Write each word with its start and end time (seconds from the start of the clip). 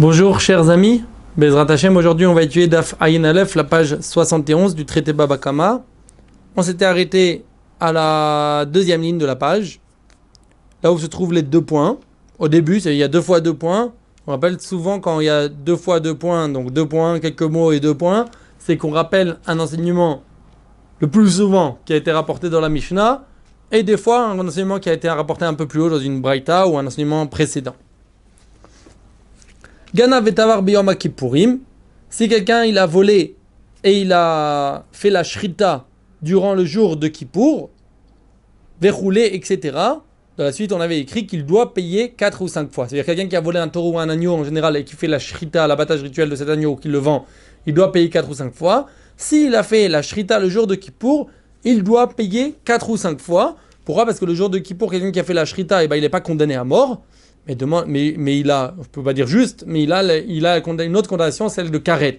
Bonjour 0.00 0.38
chers 0.38 0.70
amis, 0.70 1.02
Bezrat 1.36 1.68
Hashem, 1.68 1.96
aujourd'hui 1.96 2.24
on 2.24 2.32
va 2.32 2.44
étudier 2.44 2.68
Daf 2.68 2.94
Ayin 3.00 3.24
Aleph, 3.24 3.56
la 3.56 3.64
page 3.64 3.98
71 4.00 4.76
du 4.76 4.86
traité 4.86 5.12
Babakama. 5.12 5.82
On 6.54 6.62
s'était 6.62 6.84
arrêté 6.84 7.44
à 7.80 7.92
la 7.92 8.64
deuxième 8.64 9.02
ligne 9.02 9.18
de 9.18 9.26
la 9.26 9.34
page, 9.34 9.80
là 10.84 10.92
où 10.92 10.98
se 11.00 11.06
trouvent 11.06 11.32
les 11.32 11.42
deux 11.42 11.62
points. 11.62 11.98
Au 12.38 12.46
début, 12.46 12.78
il 12.78 12.94
y 12.94 13.02
a 13.02 13.08
deux 13.08 13.20
fois 13.20 13.40
deux 13.40 13.54
points. 13.54 13.92
On 14.28 14.30
rappelle 14.30 14.60
souvent 14.60 15.00
quand 15.00 15.18
il 15.18 15.24
y 15.24 15.28
a 15.28 15.48
deux 15.48 15.74
fois 15.74 15.98
deux 15.98 16.14
points, 16.14 16.48
donc 16.48 16.70
deux 16.72 16.86
points, 16.86 17.18
quelques 17.18 17.42
mots 17.42 17.72
et 17.72 17.80
deux 17.80 17.96
points, 17.96 18.26
c'est 18.60 18.76
qu'on 18.76 18.92
rappelle 18.92 19.38
un 19.48 19.58
enseignement 19.58 20.22
le 21.00 21.08
plus 21.08 21.28
souvent 21.28 21.80
qui 21.84 21.92
a 21.92 21.96
été 21.96 22.12
rapporté 22.12 22.50
dans 22.50 22.60
la 22.60 22.68
Mishnah, 22.68 23.24
et 23.72 23.82
des 23.82 23.96
fois 23.96 24.28
un 24.28 24.38
enseignement 24.46 24.78
qui 24.78 24.90
a 24.90 24.92
été 24.92 25.08
rapporté 25.08 25.44
un 25.44 25.54
peu 25.54 25.66
plus 25.66 25.80
haut 25.80 25.90
dans 25.90 25.98
une 25.98 26.20
Braïta 26.20 26.68
ou 26.68 26.78
un 26.78 26.86
enseignement 26.86 27.26
précédent. 27.26 27.74
Gana 29.94 30.20
vetavar 30.20 30.62
biyom 30.62 30.94
kippurim. 30.94 31.60
Si 32.10 32.28
quelqu'un 32.28 32.64
il 32.64 32.78
a 32.78 32.86
volé 32.86 33.36
et 33.84 34.00
il 34.00 34.12
a 34.12 34.84
fait 34.92 35.10
la 35.10 35.24
shrita 35.24 35.86
durant 36.22 36.54
le 36.54 36.64
jour 36.64 36.96
de 36.96 37.08
Kippour, 37.08 37.70
verroulé, 38.80 39.30
etc. 39.32 39.76
Dans 40.36 40.44
la 40.44 40.52
suite, 40.52 40.72
on 40.72 40.80
avait 40.80 40.98
écrit 41.00 41.26
qu'il 41.26 41.44
doit 41.44 41.74
payer 41.74 42.10
4 42.10 42.42
ou 42.42 42.48
5 42.48 42.72
fois. 42.72 42.86
C'est-à-dire 42.86 43.04
quelqu'un 43.04 43.28
qui 43.28 43.36
a 43.36 43.40
volé 43.40 43.58
un 43.58 43.68
taureau 43.68 43.94
ou 43.94 43.98
un 43.98 44.08
agneau 44.08 44.34
en 44.34 44.44
général 44.44 44.76
et 44.76 44.84
qui 44.84 44.94
fait 44.94 45.08
la 45.08 45.18
shrita, 45.18 45.66
l'abattage 45.66 46.02
rituel 46.02 46.30
de 46.30 46.36
cet 46.36 46.48
agneau, 46.48 46.76
qui 46.76 46.88
le 46.88 46.98
vend, 46.98 47.26
il 47.66 47.74
doit 47.74 47.92
payer 47.92 48.08
4 48.08 48.28
ou 48.30 48.34
5 48.34 48.54
fois. 48.54 48.86
S'il 49.16 49.54
a 49.54 49.62
fait 49.62 49.88
la 49.88 50.02
shrita 50.02 50.38
le 50.38 50.48
jour 50.48 50.66
de 50.66 50.74
Kippour, 50.74 51.28
il 51.64 51.82
doit 51.82 52.08
payer 52.08 52.54
4 52.64 52.90
ou 52.90 52.96
5 52.96 53.20
fois. 53.20 53.56
Pourquoi? 53.84 54.06
Parce 54.06 54.20
que 54.20 54.24
le 54.24 54.34
jour 54.34 54.48
de 54.48 54.58
Kippour, 54.58 54.90
quelqu'un 54.90 55.10
qui 55.10 55.18
a 55.18 55.24
fait 55.24 55.34
la 55.34 55.44
shrita, 55.44 55.82
eh 55.82 55.88
ben, 55.88 55.96
il 55.96 56.02
n'est 56.02 56.08
pas 56.08 56.20
condamné 56.20 56.54
à 56.54 56.64
mort. 56.64 57.02
Mais, 57.48 57.56
mais, 57.86 58.14
mais 58.18 58.38
il 58.38 58.50
a, 58.50 58.74
je 58.82 58.88
peux 58.88 59.02
pas 59.02 59.14
dire 59.14 59.26
juste, 59.26 59.64
mais 59.66 59.82
il 59.84 59.92
a, 59.92 60.18
il 60.18 60.44
a 60.44 60.58
une 60.58 60.96
autre 60.96 61.08
condamnation, 61.08 61.48
celle 61.48 61.70
de 61.70 61.78
Karet. 61.78 62.18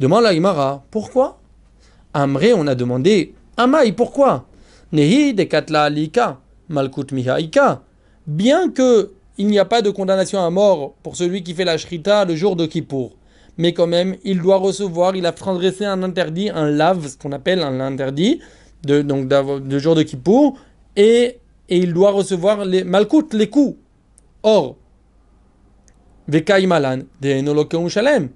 Demande 0.00 0.22
la 0.22 0.32
Imara, 0.32 0.84
pourquoi? 0.90 1.38
Amré, 2.14 2.54
on 2.54 2.66
a 2.66 2.74
demandé, 2.74 3.34
Amaï, 3.58 3.92
pourquoi? 3.92 4.46
Nehi 4.92 5.34
de 5.34 5.42
Katla 5.42 5.84
Alika, 5.84 6.38
Malkut 6.70 7.12
Mihaika. 7.12 7.82
Bien 8.26 8.70
que 8.70 9.10
il 9.36 9.48
n'y 9.48 9.58
a 9.58 9.64
pas 9.66 9.82
de 9.82 9.90
condamnation 9.90 10.42
à 10.42 10.50
mort 10.50 10.94
pour 11.02 11.14
celui 11.14 11.42
qui 11.42 11.54
fait 11.54 11.64
la 11.64 11.76
shrita 11.76 12.24
le 12.24 12.34
jour 12.34 12.56
de 12.56 12.66
Kippour, 12.66 13.16
mais 13.56 13.72
quand 13.72 13.86
même, 13.86 14.16
il 14.24 14.40
doit 14.40 14.56
recevoir, 14.56 15.14
il 15.14 15.26
a 15.26 15.32
transgressé 15.32 15.84
un 15.84 16.02
interdit, 16.02 16.48
un 16.48 16.70
lave, 16.70 17.06
ce 17.06 17.16
qu'on 17.18 17.32
appelle 17.32 17.60
un 17.60 17.80
interdit, 17.80 18.40
de, 18.84 19.02
donc 19.02 19.28
de 19.28 19.78
jour 19.78 19.94
de 19.94 20.02
Kippour, 20.02 20.58
et, 20.96 21.38
et 21.68 21.76
il 21.76 21.92
doit 21.92 22.12
recevoir 22.12 22.64
les 22.64 22.82
Malkut, 22.82 23.26
les 23.32 23.48
coups. 23.48 23.76
Or, 24.50 24.76
Vekai 26.26 26.66
Malan, 26.66 27.00
de 27.20 27.88
Shalem. 27.88 28.30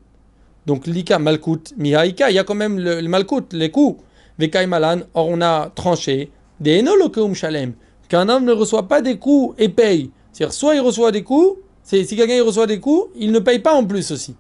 Donc, 0.67 0.87
Lika 0.87 1.19
Malkut 1.19 1.73
Mihaika, 1.79 2.31
il 2.31 2.35
y 2.35 2.39
a 2.39 2.45
quand 2.45 2.55
même 2.55 2.79
le, 2.79 3.01
Malkut, 3.09 3.47
les 3.53 3.71
coups. 3.71 4.03
Vekai 4.39 4.67
Malan, 4.67 5.01
or 5.15 5.29
on 5.29 5.41
a 5.41 5.71
tranché, 5.75 6.31
de 6.61 7.35
Shalem. 7.35 7.73
Qu'un 8.11 8.29
homme 8.29 8.45
ne 8.45 8.53
reçoit 8.53 8.89
pas 8.89 9.01
des 9.01 9.17
coups 9.17 9.55
et 9.59 9.71
paye. 9.71 10.11
C'est-à-dire, 10.33 10.53
soit 10.53 10.75
il 10.75 10.81
reçoit 10.81 11.13
des 11.13 11.23
coups, 11.23 11.59
si 11.83 12.05
quelqu'un 12.05 12.45
reçoit 12.45 12.67
des 12.67 12.79
coups, 12.79 13.09
il 13.17 13.33
ne 13.33 13.39
paye 13.39 13.61
pas 13.61 13.73
en 13.73 13.85
plus 13.87 14.11
aussi. 14.11 14.37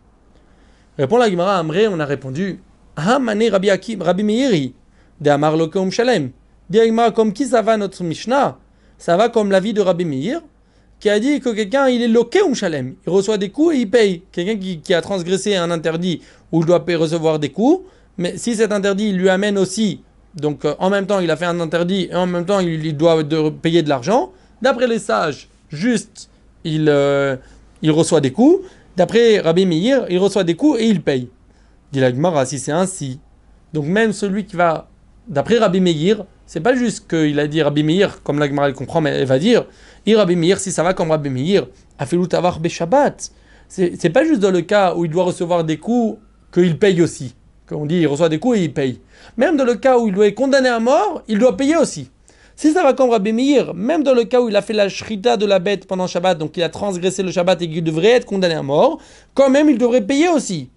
Répond 0.98 1.16
la 1.16 1.30
Gemara 1.30 1.56
Amré, 1.56 1.88
on 1.88 1.98
a 2.00 2.04
répondu 2.04 2.60
Ah, 2.96 3.18
mané 3.18 3.48
Rabbi, 3.48 3.70
Akim, 3.70 4.02
Rabbi 4.02 4.24
Meiri, 4.24 4.74
de 5.22 5.30
Amar 5.30 5.56
Shalem. 5.90 6.32
Dit 6.68 6.80
comme 7.14 7.32
qui 7.32 7.46
ça 7.46 7.62
va 7.62 7.78
notre 7.78 8.04
Mishnah? 8.04 8.58
Ça 8.98 9.16
va 9.16 9.30
comme 9.30 9.50
la 9.50 9.60
vie 9.60 9.72
de 9.72 9.80
Rabbi 9.80 10.04
Meir 10.04 10.42
qui 11.02 11.10
a 11.10 11.18
dit 11.18 11.40
que 11.40 11.48
quelqu'un 11.48 11.88
il 11.88 12.00
est 12.00 12.06
loqué 12.06 12.42
ou 12.42 12.54
shalem, 12.54 12.94
il 13.04 13.10
reçoit 13.10 13.36
des 13.36 13.48
coups 13.48 13.74
et 13.74 13.80
il 13.80 13.90
paye. 13.90 14.22
Quelqu'un 14.30 14.56
qui, 14.56 14.94
a 14.94 15.02
transgressé 15.02 15.56
un 15.56 15.72
interdit 15.72 16.22
où 16.52 16.60
il 16.60 16.66
doit 16.66 16.84
recevoir 16.96 17.40
des 17.40 17.48
coups, 17.48 17.84
mais 18.18 18.38
si 18.38 18.54
cet 18.54 18.70
interdit 18.70 19.10
lui 19.10 19.28
amène 19.28 19.58
aussi, 19.58 20.00
donc 20.36 20.64
euh, 20.64 20.76
en 20.78 20.90
même 20.90 21.06
temps 21.06 21.18
il 21.18 21.28
a 21.32 21.36
fait 21.36 21.46
un 21.46 21.58
interdit 21.58 22.06
et 22.08 22.14
en 22.14 22.28
même 22.28 22.46
temps 22.46 22.60
il, 22.60 22.96
doit 22.96 23.20
payer 23.50 23.82
de 23.82 23.88
l'argent, 23.88 24.30
d'après 24.62 24.86
les 24.86 25.00
sages, 25.00 25.48
juste 25.70 26.30
il, 26.62 26.88
euh, 26.88 27.34
il 27.82 27.90
reçoit 27.90 28.20
des 28.20 28.30
coups, 28.30 28.64
d'après 28.96 29.40
Rabbi 29.40 29.66
Meir, 29.66 30.06
il 30.08 30.20
reçoit 30.20 30.44
des 30.44 30.54
coups 30.54 30.78
et 30.80 30.86
il 30.86 31.02
paye. 31.02 31.28
Dit 31.90 31.98
la 31.98 32.14
Gemara, 32.14 32.46
si 32.46 32.60
c'est 32.60 32.70
ainsi, 32.70 33.18
donc 33.72 33.86
même 33.86 34.12
celui 34.12 34.44
qui 34.44 34.54
va, 34.54 34.88
d'après 35.28 35.58
Rabbi 35.58 35.80
Meir, 35.80 36.24
c'est 36.46 36.60
pas 36.60 36.74
juste 36.74 37.08
qu'il 37.08 37.38
a 37.38 37.46
dit 37.46 37.62
Rabbi 37.62 37.82
Meir, 37.82 38.22
comme 38.22 38.38
la 38.38 38.48
Gemara 38.48 38.72
comprend, 38.72 39.00
mais 39.00 39.10
elle 39.10 39.26
va 39.26 39.38
dire 39.38 39.66
Rabbi 40.06 40.36
Meir, 40.36 40.58
si 40.58 40.72
ça 40.72 40.82
va 40.82 40.94
comme 40.94 41.10
Rabbi 41.10 41.30
Meir, 41.30 41.66
a 41.98 42.06
fait 42.06 42.16
l'outavar 42.16 42.60
Shabbat. 42.68 43.30
C'est 43.68 44.10
pas 44.10 44.24
juste 44.24 44.40
dans 44.40 44.50
le 44.50 44.62
cas 44.62 44.94
où 44.94 45.04
il 45.04 45.10
doit 45.10 45.24
recevoir 45.24 45.64
des 45.64 45.78
coups 45.78 46.18
qu'il 46.52 46.78
paye 46.78 47.00
aussi. 47.00 47.34
Quand 47.66 47.76
on 47.76 47.86
dit 47.86 48.00
il 48.00 48.06
reçoit 48.06 48.28
des 48.28 48.38
coups 48.38 48.58
et 48.58 48.64
il 48.64 48.72
paye. 48.72 49.00
Même 49.36 49.56
dans 49.56 49.64
le 49.64 49.76
cas 49.76 49.98
où 49.98 50.08
il 50.08 50.14
doit 50.14 50.26
être 50.26 50.34
condamné 50.34 50.68
à 50.68 50.80
mort, 50.80 51.22
il 51.28 51.38
doit 51.38 51.56
payer 51.56 51.76
aussi. 51.76 52.10
Si 52.54 52.72
ça 52.72 52.82
va 52.82 52.92
comme 52.92 53.10
Rabbi 53.10 53.32
Meir, 53.32 53.72
même 53.72 54.02
dans 54.02 54.12
le 54.12 54.24
cas 54.24 54.40
où 54.42 54.48
il 54.48 54.56
a 54.56 54.62
fait 54.62 54.74
la 54.74 54.90
shrita 54.90 55.38
de 55.38 55.46
la 55.46 55.58
bête 55.58 55.86
pendant 55.86 56.06
Shabbat, 56.06 56.36
donc 56.36 56.56
il 56.56 56.62
a 56.62 56.68
transgressé 56.68 57.22
le 57.22 57.30
Shabbat 57.30 57.62
et 57.62 57.70
qu'il 57.70 57.82
devrait 57.82 58.10
être 58.10 58.26
condamné 58.26 58.54
à 58.54 58.62
mort, 58.62 59.00
quand 59.32 59.48
même 59.48 59.70
il 59.70 59.78
devrait 59.78 60.06
payer 60.06 60.28
aussi. 60.28 60.68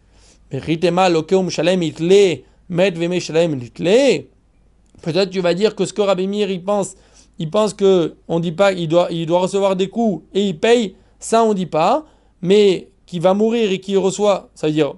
Peut-être 5.05 5.29
tu 5.29 5.39
vas 5.39 5.53
dire 5.53 5.75
que 5.75 5.85
ce 5.85 5.93
que 5.93 6.01
Rabbi 6.01 6.27
Meir 6.27 6.49
il 6.49 6.63
pense, 6.63 6.95
il 7.37 7.51
pense 7.51 7.75
que 7.75 8.15
on 8.27 8.39
dit 8.39 8.51
pas 8.51 8.71
il 8.71 8.87
doit, 8.87 9.07
il 9.11 9.27
doit 9.27 9.37
recevoir 9.37 9.75
des 9.75 9.87
coups 9.87 10.25
et 10.33 10.47
il 10.47 10.59
paye, 10.59 10.95
ça 11.19 11.43
on 11.43 11.53
dit 11.53 11.67
pas, 11.67 12.07
mais 12.41 12.89
qu'il 13.05 13.21
va 13.21 13.35
mourir 13.35 13.71
et 13.71 13.77
qu'il 13.77 13.99
reçoit, 13.99 14.49
ça 14.55 14.65
veut 14.65 14.73
dire, 14.73 14.95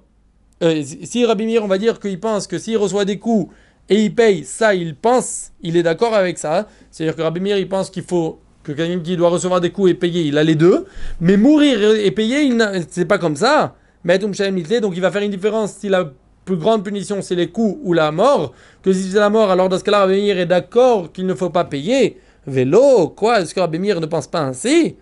euh, 0.63 0.81
si 0.81 1.25
Rabbi 1.25 1.45
Mir, 1.45 1.62
on 1.62 1.68
va 1.68 1.78
dire 1.78 2.00
qu'il 2.00 2.18
pense 2.22 2.47
que 2.47 2.57
s'il 2.57 2.78
reçoit 2.78 3.03
des 3.03 3.19
coups 3.19 3.53
et 3.90 4.01
il 4.01 4.16
paye, 4.16 4.45
ça 4.45 4.73
il 4.73 4.95
pense, 4.95 5.51
il 5.62 5.75
est 5.75 5.84
d'accord 5.84 6.13
avec 6.13 6.38
ça, 6.38 6.69
c'est-à-dire 6.89 7.18
que 7.18 7.22
Rabbi 7.22 7.41
Mir 7.41 7.57
il 7.57 7.68
pense 7.68 7.89
qu'il 7.89 8.03
faut 8.03 8.39
que 8.63 8.72
quelqu'un 8.72 9.01
qui 9.01 9.18
doit 9.18 9.29
recevoir 9.29 9.59
des 9.59 9.72
coups 9.72 9.91
et 9.91 9.94
payer, 9.94 10.22
il 10.22 10.38
a 10.38 10.44
les 10.45 10.56
deux, 10.56 10.85
mais 11.19 11.35
mourir 11.35 11.84
et 11.84 12.12
payer, 12.12 12.50
c'est 12.88 13.03
pas 13.03 13.18
comme 13.18 13.35
ça. 13.35 13.75
Mais 14.06 14.19
donc 14.19 14.39
il 14.39 15.01
va 15.01 15.12
faire 15.12 15.22
une 15.22 15.31
différence. 15.31 15.74
Si 15.74 15.89
la 15.89 16.13
plus 16.47 16.55
grande 16.55 16.83
punition 16.83 17.21
c'est 17.21 17.35
les 17.35 17.49
coups 17.49 17.77
ou 17.83 17.93
la 17.93 18.11
mort, 18.11 18.53
que 18.81 18.93
si 18.93 19.11
c'est 19.11 19.19
la 19.19 19.29
mort, 19.29 19.51
alors 19.51 19.67
dans 19.67 19.77
ce 19.77 19.83
cas-là, 19.83 19.99
Rabbi 19.99 20.29
est 20.29 20.45
d'accord 20.45 21.11
qu'il 21.11 21.25
ne 21.27 21.35
faut 21.35 21.49
pas 21.49 21.65
payer. 21.65 22.17
Vélo, 22.47 23.09
quoi 23.09 23.41
Est-ce 23.41 23.53
que 23.53 23.59
Rabbi 23.59 23.77
ne 23.79 24.05
pense 24.05 24.27
pas 24.27 24.39
ainsi? 24.39 24.95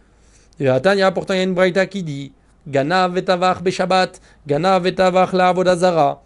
Et 0.60 0.68
Tanya, 0.82 1.12
pourtant, 1.12 1.36
il 1.36 1.38
y 1.38 1.40
a 1.42 1.44
une 1.44 1.54
braïta 1.54 1.86
qui 1.86 2.02
dit 2.02 2.32
Ganav 2.68 3.14
vetavach 3.14 3.62
beshabbat, 3.62 4.20
ganav 4.48 4.84
vetavach 4.84 5.34
la 5.34 5.50
avodazara. 5.50 6.24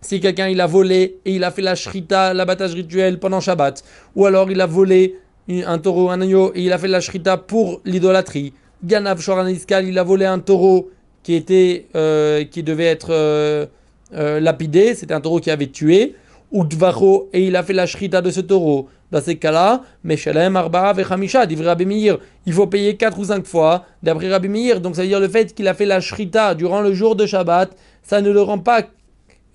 Si 0.00 0.20
quelqu'un 0.20 0.48
il 0.48 0.60
a 0.60 0.66
volé 0.66 1.18
et 1.26 1.34
il 1.34 1.44
a 1.44 1.50
fait 1.50 1.62
la 1.62 1.74
shrita, 1.74 2.32
l'abattage 2.32 2.74
rituel 2.74 3.18
pendant 3.18 3.40
Shabbat, 3.40 3.84
ou 4.14 4.24
alors 4.24 4.50
il 4.50 4.60
a 4.60 4.66
volé 4.66 5.18
un 5.48 5.78
taureau, 5.78 6.08
un 6.08 6.20
agneau 6.20 6.52
et 6.54 6.62
il 6.62 6.72
a 6.72 6.78
fait 6.78 6.88
la 6.88 7.00
shrita 7.02 7.36
pour 7.36 7.82
l'idolâtrie. 7.84 8.54
Ganav 8.82 9.20
shoraniskal, 9.20 9.86
il 9.86 9.98
a 9.98 10.02
volé 10.02 10.24
un 10.24 10.38
taureau 10.38 10.90
qui 11.22 11.34
était, 11.34 11.88
euh, 11.94 12.44
qui 12.44 12.62
devait 12.62 12.84
être 12.84 13.08
euh, 13.10 13.66
euh, 14.14 14.40
lapidé, 14.40 14.94
c'était 14.94 15.14
un 15.14 15.20
taureau 15.20 15.40
qui 15.40 15.50
avait 15.50 15.68
tué. 15.68 16.14
Ou 16.52 16.64
dvacho 16.64 17.28
et 17.32 17.44
il 17.48 17.56
a 17.56 17.64
fait 17.64 17.72
la 17.72 17.86
shrita 17.86 18.22
de 18.22 18.30
ce 18.30 18.40
taureau 18.40 18.88
dans 19.10 19.20
ces 19.20 19.36
cas-là, 19.36 19.82
Meshalem 20.02 20.56
Arba 20.56 20.92
Vechamisha, 20.92 21.46
dit 21.46 21.60
Rabbi 21.62 21.86
Meir, 21.86 22.18
il 22.44 22.52
faut 22.52 22.66
payer 22.66 22.96
4 22.96 23.18
ou 23.18 23.24
5 23.24 23.46
fois, 23.46 23.84
d'après 24.02 24.28
Rabbi 24.28 24.48
Meir. 24.48 24.80
Donc 24.80 24.96
ça 24.96 25.02
veut 25.02 25.08
dire 25.08 25.20
le 25.20 25.28
fait 25.28 25.54
qu'il 25.54 25.68
a 25.68 25.74
fait 25.74 25.86
la 25.86 26.00
shrita 26.00 26.54
durant 26.54 26.80
le 26.80 26.92
jour 26.92 27.14
de 27.14 27.26
Shabbat, 27.26 27.70
ça 28.02 28.20
ne 28.20 28.30
le 28.30 28.40
rend 28.42 28.58
pas 28.58 28.82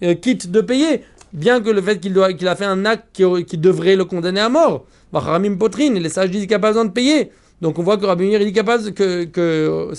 euh, 0.04 0.16
quitte 0.16 0.52
de 0.52 0.62
payer, 0.62 1.02
bien 1.34 1.62
que 1.62 1.70
le 1.70 1.82
fait 1.82 2.00
qu'il 2.00 2.14
qu'il 2.38 2.48
a 2.48 2.56
fait 2.56 2.66
un 2.66 2.86
acte 2.86 3.08
qui, 3.14 3.58
devrait 3.58 3.96
le 3.96 4.06
condamner 4.06 4.40
à 4.40 4.50
mort. 4.50 4.86
Ramim 5.14 5.58
Potrine, 5.58 5.96
les 5.96 6.10
sages 6.10 6.32
disent 6.32 6.44
qu'il 6.44 6.52
n'a 6.52 6.60
pas 6.60 6.70
besoin 6.70 6.86
de 6.86 6.92
payer. 6.92 7.32
Donc 7.62 7.78
on 7.78 7.84
voit 7.84 7.98
que 7.98 8.06
Rabbi 8.06 8.26
Meir 8.26 8.40
dit 8.40 8.54
capable 8.54 8.92
que 8.94 9.92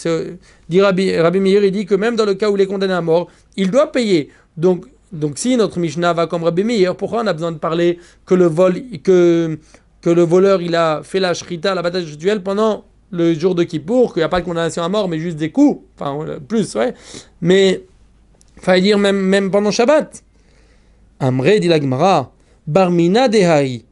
dit 0.69 0.81
Rabbi, 0.81 1.17
Rabbi 1.17 1.41
Meir 1.41 1.63
il 1.63 1.71
dit 1.71 1.87
que 1.87 1.95
même 1.95 2.17
dans 2.17 2.25
le 2.25 2.35
cas 2.35 2.51
où 2.51 2.57
il 2.57 2.63
est 2.63 2.67
condamné 2.67 2.95
à 2.95 3.03
mort, 3.03 3.29
il 3.57 3.71
doit 3.71 3.93
payer. 3.93 4.31
Donc 4.57 4.87
donc 5.13 5.39
si 5.39 5.57
notre 5.57 5.79
Mishnah 5.79 6.15
va 6.15 6.27
comme 6.27 6.43
Rabbi 6.43 6.65
Meir, 6.65 6.97
pourquoi 6.97 7.23
on 7.23 7.27
a 7.27 7.33
besoin 7.35 7.53
de 7.53 7.59
parler 7.59 7.99
que 8.25 8.35
le 8.35 8.47
vol, 8.47 8.83
que, 9.05 9.59
que 10.01 10.11
le 10.11 10.23
voleur 10.23 10.63
il 10.63 10.75
a 10.75 11.03
fait 11.03 11.21
la 11.21 11.35
shrita, 11.35 11.75
la 11.75 11.83
bataille 11.83 12.05
rituelle 12.05 12.43
pendant 12.43 12.85
le 13.11 13.35
jour 13.35 13.55
de 13.55 13.63
Kippour, 13.63 14.15
qu'il 14.15 14.21
n'y 14.21 14.25
a 14.25 14.31
pas 14.31 14.41
de 14.41 14.47
condamnation 14.47 14.83
à 14.83 14.89
mort, 14.89 15.07
mais 15.07 15.19
juste 15.19 15.37
des 15.37 15.51
coups, 15.51 15.83
enfin 15.99 16.39
plus, 16.49 16.75
ouais. 16.77 16.95
Mais 17.43 17.85
fallait 18.57 18.81
dire 18.81 18.99
même, 18.99 19.21
même 19.21 19.51
pendant 19.51 19.71
Shabbat. 19.71 20.25
Amre 21.21 21.61
dit 21.61 21.69
la 21.69 21.79
Gemara, 21.79 22.33
Barmina 22.67 23.29
dehai, 23.29 23.85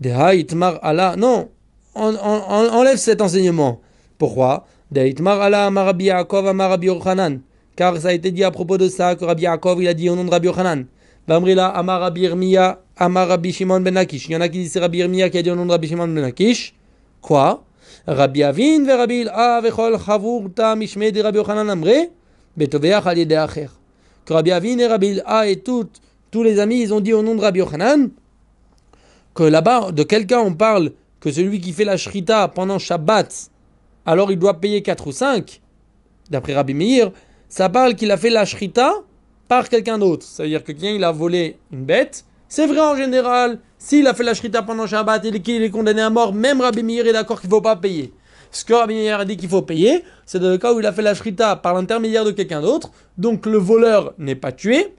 dehai 0.00 0.40
itmar 0.40 0.78
ala. 0.82 1.14
Non, 1.14 1.50
on, 1.94 2.16
enlève 2.16 2.96
cet 2.96 3.20
enseignement. 3.20 3.80
Pourquoi? 4.16 4.66
Dehai 4.90 5.10
itmar 5.10 5.42
ala 5.42 5.66
amarabi 5.66 6.06
Yaakov 6.06 6.48
amarabi 6.48 6.86
Yochanan. 6.86 7.40
Car 7.76 7.96
ça 7.98 8.08
a 8.08 8.12
été 8.12 8.30
dit 8.30 8.44
à 8.44 8.50
propos 8.50 8.78
de 8.78 8.88
ça 8.88 9.14
que 9.14 9.24
Rabbi 9.24 9.42
Yaakov 9.42 9.82
il 9.82 9.88
a 9.88 9.94
dit 9.94 10.08
au 10.08 10.16
nom 10.16 10.24
de 10.24 10.30
Rabbi 10.30 10.46
Yochanan. 10.46 10.84
Vamrila 11.26 11.68
Amar 11.68 12.00
Rabbi 12.00 12.22
Irmiya, 12.22 12.80
Amar 12.96 13.28
Rabbi 13.28 13.52
Shimon 13.52 13.80
ben 13.80 13.96
Akish. 13.96 14.26
Il 14.28 14.32
y 14.32 14.36
en 14.36 14.40
a 14.40 14.48
qui 14.48 14.58
disent 14.58 14.72
c'est 14.72 14.80
Rabbi 14.80 14.98
Irmiya 14.98 15.30
qui 15.30 15.38
a 15.38 15.42
dit 15.42 15.50
au 15.50 15.56
nom 15.56 15.66
de 15.66 15.72
Rabbi 15.72 15.88
Shimon 15.88 16.08
ben 16.08 16.24
Akish. 16.24 16.74
Quoi? 17.20 17.64
Rabbi 18.06 18.42
Avin 18.42 18.86
Rabbi 18.86 19.24
vechol 19.62 19.98
chavur 20.04 20.50
ta 20.54 20.76
mishme 20.76 21.10
de 21.10 21.20
Rabbi 21.20 21.38
Amre. 21.38 22.10
Betoveach. 22.56 23.02
Que 24.24 24.32
Rabbi 24.32 24.52
Avin 24.52 24.78
et 24.78 24.86
Rabbi 24.86 25.20
et 25.46 25.62
tous 25.62 26.42
les 26.42 26.58
amis, 26.58 26.82
ils 26.82 26.94
ont 26.94 27.00
dit 27.00 27.12
au 27.12 27.22
nom 27.22 27.34
de 27.34 27.40
Rabbi 27.40 27.58
Yochanan 27.60 28.10
que 29.34 29.42
là-bas, 29.42 29.90
de 29.92 30.02
quelqu'un 30.04 30.38
on 30.38 30.54
parle 30.54 30.92
que 31.20 31.30
celui 31.30 31.60
qui 31.60 31.72
fait 31.72 31.84
la 31.84 31.96
shrita 31.96 32.48
pendant 32.48 32.78
Shabbat, 32.78 33.50
alors 34.06 34.30
il 34.30 34.38
doit 34.38 34.60
payer 34.60 34.82
4 34.82 35.06
ou 35.08 35.12
5. 35.12 35.60
D'après 36.30 36.54
Rabbi 36.54 36.74
Meir, 36.74 37.10
ça 37.48 37.68
parle 37.68 37.94
qu'il 37.94 38.10
a 38.10 38.16
fait 38.16 38.30
la 38.30 38.44
shrita 38.44 38.94
par 39.48 39.68
quelqu'un 39.68 39.98
d'autre. 39.98 40.24
C'est-à-dire 40.26 40.62
que 40.62 40.72
quelqu'un 40.72 40.90
il 40.90 41.04
a 41.04 41.12
volé 41.12 41.58
une 41.72 41.84
bête. 41.84 42.24
C'est 42.48 42.66
vrai 42.66 42.80
en 42.80 42.96
général, 42.96 43.58
s'il 43.78 44.06
a 44.06 44.14
fait 44.14 44.22
la 44.22 44.34
shrita 44.34 44.62
pendant 44.62 44.86
Shabbat 44.86 45.24
et 45.24 45.40
qu'il 45.40 45.62
est 45.62 45.70
condamné 45.70 46.02
à 46.02 46.10
mort, 46.10 46.32
même 46.32 46.60
Rabbi 46.60 46.82
Meir 46.82 47.06
est 47.06 47.12
d'accord 47.12 47.40
qu'il 47.40 47.50
ne 47.50 47.54
faut 47.54 47.60
pas 47.60 47.76
payer. 47.76 48.12
Ce 48.50 48.64
que 48.64 48.72
Rabbi 48.72 48.94
Meir 48.94 49.20
a 49.20 49.24
dit 49.24 49.36
qu'il 49.36 49.48
faut 49.48 49.62
payer, 49.62 50.04
c'est 50.26 50.38
dans 50.38 50.50
le 50.50 50.58
cas 50.58 50.72
où 50.72 50.78
il 50.78 50.86
a 50.86 50.92
fait 50.92 51.02
la 51.02 51.14
shrita 51.14 51.56
par 51.56 51.74
l'intermédiaire 51.74 52.24
de 52.24 52.30
quelqu'un 52.30 52.62
d'autre. 52.62 52.90
Donc 53.18 53.46
le 53.46 53.58
voleur 53.58 54.14
n'est 54.18 54.36
pas 54.36 54.52
tué, 54.52 54.94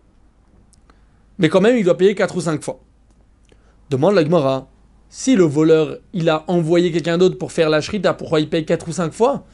mais 1.38 1.50
quand 1.50 1.62
même 1.62 1.78
il 1.78 1.84
doit 1.86 1.98
payer 1.98 2.16
4 2.16 2.36
ou 2.36 2.42
5 2.42 2.62
fois. 2.62 2.80
Demande 3.90 4.16
la 4.16 4.24
Gemara, 4.24 4.68
si 5.10 5.36
le 5.36 5.44
voleur 5.46 5.98
il 6.14 6.30
a 6.30 6.44
envoyé 6.48 6.92
quelqu'un 6.92 7.18
d'autre 7.18 7.38
pour 7.38 7.52
faire 7.52 7.70
la 7.70 7.80
shrita, 7.80 8.14
pourquoi 8.14 8.40
il 8.40 8.50
paye 8.50 8.66
4 8.66 8.88
ou 8.88 8.92
5 8.92 9.14
fois? 9.14 9.46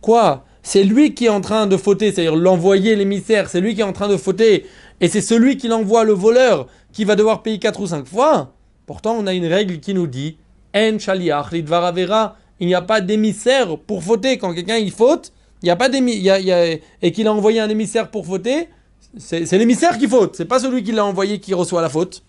Quoi? 0.00 0.44
C'est 0.62 0.84
lui 0.84 1.14
qui 1.14 1.26
est 1.26 1.30
en 1.30 1.40
train 1.40 1.66
de 1.66 1.76
fauter, 1.76 2.12
c'est-à-dire 2.12 2.36
l'envoyer 2.36 2.96
l'émissaire, 2.96 3.48
c'est 3.48 3.60
lui 3.60 3.74
qui 3.74 3.80
est 3.80 3.84
en 3.84 3.92
train 3.92 4.08
de 4.08 4.16
fauter, 4.16 4.66
et 5.00 5.08
c'est 5.08 5.20
celui 5.20 5.56
qui 5.56 5.68
l'envoie 5.68 6.04
le 6.04 6.12
voleur 6.12 6.66
qui 6.92 7.04
va 7.04 7.16
devoir 7.16 7.42
payer 7.42 7.58
4 7.58 7.80
ou 7.80 7.86
5 7.86 8.06
fois. 8.06 8.52
Pourtant, 8.86 9.16
on 9.18 9.26
a 9.26 9.32
une 9.32 9.46
règle 9.46 9.80
qui 9.80 9.94
nous 9.94 10.06
dit 10.06 10.36
En 10.74 10.98
shaliach 10.98 11.52
il 11.52 12.66
n'y 12.66 12.74
a 12.74 12.82
pas 12.82 13.00
d'émissaire 13.00 13.78
pour 13.78 14.02
fauter. 14.02 14.36
Quand 14.36 14.52
quelqu'un 14.52 14.76
il 14.76 14.90
faute, 14.90 15.32
il 15.62 15.66
n'y 15.66 15.70
a 15.70 15.76
pas 15.76 15.88
d'émissaire, 15.88 16.38
et 17.00 17.12
qu'il 17.12 17.26
a 17.26 17.32
envoyé 17.32 17.60
un 17.60 17.68
émissaire 17.68 18.10
pour 18.10 18.26
fauter, 18.26 18.68
c'est 19.18 19.58
l'émissaire 19.58 19.98
qui 19.98 20.06
faute, 20.06 20.36
c'est 20.36 20.44
pas 20.44 20.60
celui 20.60 20.84
qui 20.84 20.92
l'a 20.92 21.04
envoyé 21.04 21.40
qui 21.40 21.54
reçoit 21.54 21.82
la 21.82 21.88
faute. 21.88 22.22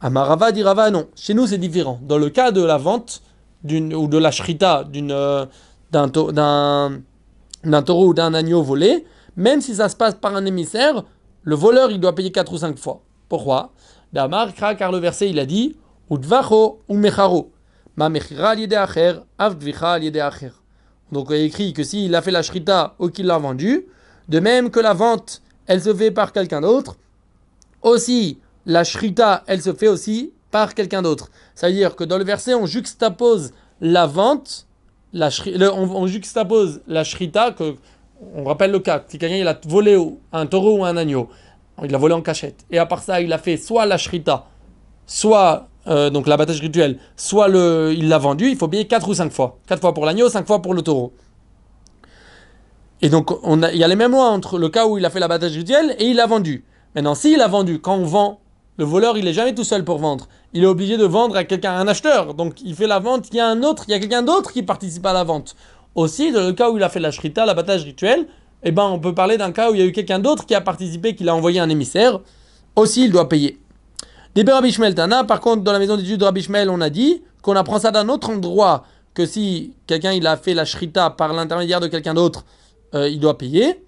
Amarava 0.00 0.52
dit 0.52 0.62
Rava, 0.62 0.90
non. 0.90 1.06
Chez 1.14 1.32
nous, 1.32 1.46
c'est 1.46 1.58
différent. 1.58 1.98
Dans 2.02 2.18
le 2.18 2.28
cas 2.28 2.50
de 2.50 2.62
la 2.62 2.76
vente 2.76 3.22
ou 3.64 4.08
de 4.08 4.18
la 4.18 4.30
shrita 4.30 4.84
euh, 4.94 5.46
d'un 7.70 7.82
taureau 7.82 8.08
ou 8.08 8.14
d'un 8.14 8.34
agneau 8.34 8.62
volé, 8.62 9.04
même 9.36 9.60
si 9.60 9.74
ça 9.74 9.88
se 9.88 9.96
passe 9.96 10.14
par 10.14 10.34
un 10.34 10.46
émissaire, 10.46 11.04
le 11.42 11.54
voleur, 11.54 11.90
il 11.90 12.00
doit 12.00 12.14
payer 12.14 12.32
4 12.32 12.52
ou 12.52 12.58
5 12.58 12.78
fois. 12.78 13.02
Pourquoi? 13.28 13.72
Damar 14.12 14.54
car 14.54 14.92
le 14.92 14.98
verset, 14.98 15.30
il 15.30 15.38
a 15.38 15.46
dit 15.46 15.76
Udvacho 16.10 16.80
ou 16.88 16.96
mecharo. 16.96 17.52
Ma 17.96 18.08
mechira 18.08 18.50
acher, 18.50 19.20
avdvicha 19.38 19.92
acher. 19.94 20.52
Donc, 21.12 21.28
il 21.30 21.36
écrit 21.36 21.72
que 21.72 21.82
s'il 21.82 22.14
a 22.14 22.22
fait 22.22 22.30
la 22.30 22.42
shrita 22.42 22.94
ou 22.98 23.08
qu'il 23.08 23.26
l'a 23.26 23.38
vendu, 23.38 23.86
de 24.28 24.40
même 24.40 24.70
que 24.70 24.80
la 24.80 24.92
vente, 24.92 25.42
elle 25.66 25.82
se 25.82 25.94
fait 25.94 26.10
par 26.10 26.32
quelqu'un 26.32 26.60
d'autre, 26.60 26.96
aussi, 27.82 28.40
la 28.64 28.84
shrita, 28.84 29.44
elle 29.46 29.62
se 29.62 29.72
fait 29.72 29.88
aussi 29.88 30.32
par 30.50 30.74
quelqu'un 30.74 31.02
d'autre. 31.02 31.30
C'est-à-dire 31.54 31.94
que 31.94 32.04
dans 32.04 32.18
le 32.18 32.24
verset, 32.24 32.54
on 32.54 32.66
juxtapose 32.66 33.52
la 33.80 34.06
vente, 34.06 34.65
on, 35.20 36.06
juxtapose 36.06 36.80
la 36.86 37.04
shrita, 37.04 37.52
que, 37.52 37.76
on 38.34 38.44
rappelle 38.44 38.70
le 38.70 38.80
cas, 38.80 39.04
si 39.06 39.18
quelqu'un 39.18 39.36
il 39.36 39.48
a 39.48 39.58
volé 39.66 39.98
un 40.32 40.46
taureau 40.46 40.78
ou 40.78 40.84
un 40.84 40.96
agneau, 40.96 41.28
il 41.82 41.90
l'a 41.90 41.98
volé 41.98 42.14
en 42.14 42.22
cachette, 42.22 42.64
et 42.70 42.78
à 42.78 42.86
part 42.86 43.02
ça, 43.02 43.20
il 43.20 43.32
a 43.32 43.38
fait 43.38 43.56
soit 43.56 43.86
la 43.86 43.98
shrita, 43.98 44.46
soit 45.06 45.68
euh, 45.88 46.10
donc 46.10 46.26
l'abattage 46.26 46.60
rituel, 46.60 46.98
soit 47.16 47.48
le, 47.48 47.94
il 47.96 48.08
l'a 48.08 48.18
vendu, 48.18 48.48
il 48.48 48.56
faut 48.56 48.68
payer 48.68 48.86
4 48.86 49.08
ou 49.08 49.14
5 49.14 49.32
fois. 49.32 49.58
4 49.68 49.80
fois 49.80 49.94
pour 49.94 50.04
l'agneau, 50.04 50.28
5 50.28 50.46
fois 50.46 50.60
pour 50.60 50.74
le 50.74 50.82
taureau. 50.82 51.12
Et 53.02 53.08
donc, 53.08 53.30
on 53.44 53.62
il 53.62 53.76
y 53.76 53.84
a 53.84 53.88
les 53.88 53.96
mêmes 53.96 54.12
lois 54.12 54.30
entre 54.30 54.58
le 54.58 54.68
cas 54.68 54.86
où 54.86 54.98
il 54.98 55.04
a 55.04 55.10
fait 55.10 55.20
l'abattage 55.20 55.56
rituel 55.56 55.94
et 55.98 56.06
il 56.06 56.16
l'a 56.16 56.26
vendu. 56.26 56.64
Maintenant, 56.94 57.14
s'il 57.14 57.40
a 57.40 57.48
vendu, 57.48 57.78
quand 57.78 57.94
on 57.94 58.04
vend 58.04 58.40
le 58.78 58.84
voleur, 58.84 59.16
il 59.16 59.24
n'est 59.24 59.32
jamais 59.32 59.54
tout 59.54 59.64
seul 59.64 59.84
pour 59.84 59.98
vendre. 59.98 60.28
Il 60.52 60.62
est 60.62 60.66
obligé 60.66 60.96
de 60.96 61.04
vendre 61.04 61.36
à 61.36 61.44
quelqu'un, 61.44 61.72
un 61.72 61.88
acheteur. 61.88 62.34
Donc, 62.34 62.60
il 62.62 62.74
fait 62.74 62.86
la 62.86 62.98
vente, 62.98 63.28
il 63.30 63.36
y 63.36 63.40
a 63.40 63.48
un 63.48 63.62
autre, 63.62 63.84
il 63.88 63.92
y 63.92 63.94
a 63.94 63.98
quelqu'un 63.98 64.22
d'autre 64.22 64.52
qui 64.52 64.62
participe 64.62 65.06
à 65.06 65.12
la 65.12 65.24
vente. 65.24 65.56
Aussi, 65.94 66.30
dans 66.30 66.46
le 66.46 66.52
cas 66.52 66.70
où 66.70 66.76
il 66.76 66.82
a 66.82 66.88
fait 66.88 67.00
la 67.00 67.10
shrita, 67.10 67.46
l'abattage 67.46 67.84
rituel, 67.84 68.26
eh 68.62 68.72
ben, 68.72 68.84
on 68.84 68.98
peut 68.98 69.14
parler 69.14 69.38
d'un 69.38 69.52
cas 69.52 69.70
où 69.70 69.74
il 69.74 69.80
y 69.80 69.82
a 69.82 69.86
eu 69.86 69.92
quelqu'un 69.92 70.18
d'autre 70.18 70.44
qui 70.44 70.54
a 70.54 70.60
participé, 70.60 71.14
qui 71.14 71.24
l'a 71.24 71.34
envoyé 71.34 71.58
un 71.60 71.68
émissaire. 71.68 72.20
Aussi, 72.74 73.04
il 73.04 73.12
doit 73.12 73.28
payer. 73.28 73.58
Des 74.34 74.42
Rabbi 74.42 74.70
Tana, 74.94 75.24
par 75.24 75.40
contre, 75.40 75.62
dans 75.62 75.72
la 75.72 75.78
maison 75.78 75.96
d'études 75.96 76.20
de 76.20 76.24
Rabbi 76.24 76.46
on 76.68 76.80
a 76.82 76.90
dit 76.90 77.22
qu'on 77.40 77.56
apprend 77.56 77.78
ça 77.78 77.90
d'un 77.90 78.10
autre 78.10 78.28
endroit 78.28 78.84
que 79.14 79.24
si 79.24 79.72
quelqu'un 79.86 80.12
il 80.12 80.26
a 80.26 80.36
fait 80.36 80.52
la 80.52 80.66
shrita 80.66 81.08
par 81.08 81.32
l'intermédiaire 81.32 81.80
de 81.80 81.86
quelqu'un 81.86 82.12
d'autre, 82.12 82.44
euh, 82.94 83.08
il 83.08 83.18
doit 83.18 83.38
payer. 83.38 83.82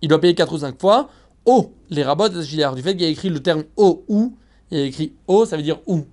Il 0.00 0.08
doit 0.08 0.20
payer 0.20 0.34
4 0.34 0.52
ou 0.52 0.58
5 0.58 0.80
fois. 0.80 1.08
O, 1.44 1.72
les 1.90 2.04
rabots 2.04 2.28
du 2.28 2.42
fait 2.44 2.96
qu'il 2.96 3.04
a 3.04 3.08
écrit 3.08 3.28
le 3.28 3.40
terme 3.40 3.64
O 3.76 4.04
ou, 4.08 4.36
il 4.70 4.78
a 4.78 4.84
écrit 4.84 5.12
O, 5.26 5.44
ça 5.44 5.56
veut 5.56 5.62
dire 5.62 5.80
ou. 5.86 6.04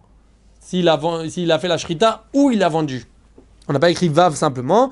S'il 0.60 0.88
a, 0.90 1.00
s'il 1.30 1.52
a 1.52 1.60
fait 1.60 1.68
la 1.68 1.78
shrita 1.78 2.26
ou 2.34 2.52
il 2.52 2.64
a 2.64 2.70
vendu. 2.70 3.06
On 3.68 3.74
n'a 3.74 3.80
pas 3.80 3.92
écrit 3.92 4.10
Vav 4.10 4.36
simplement. 4.36 4.92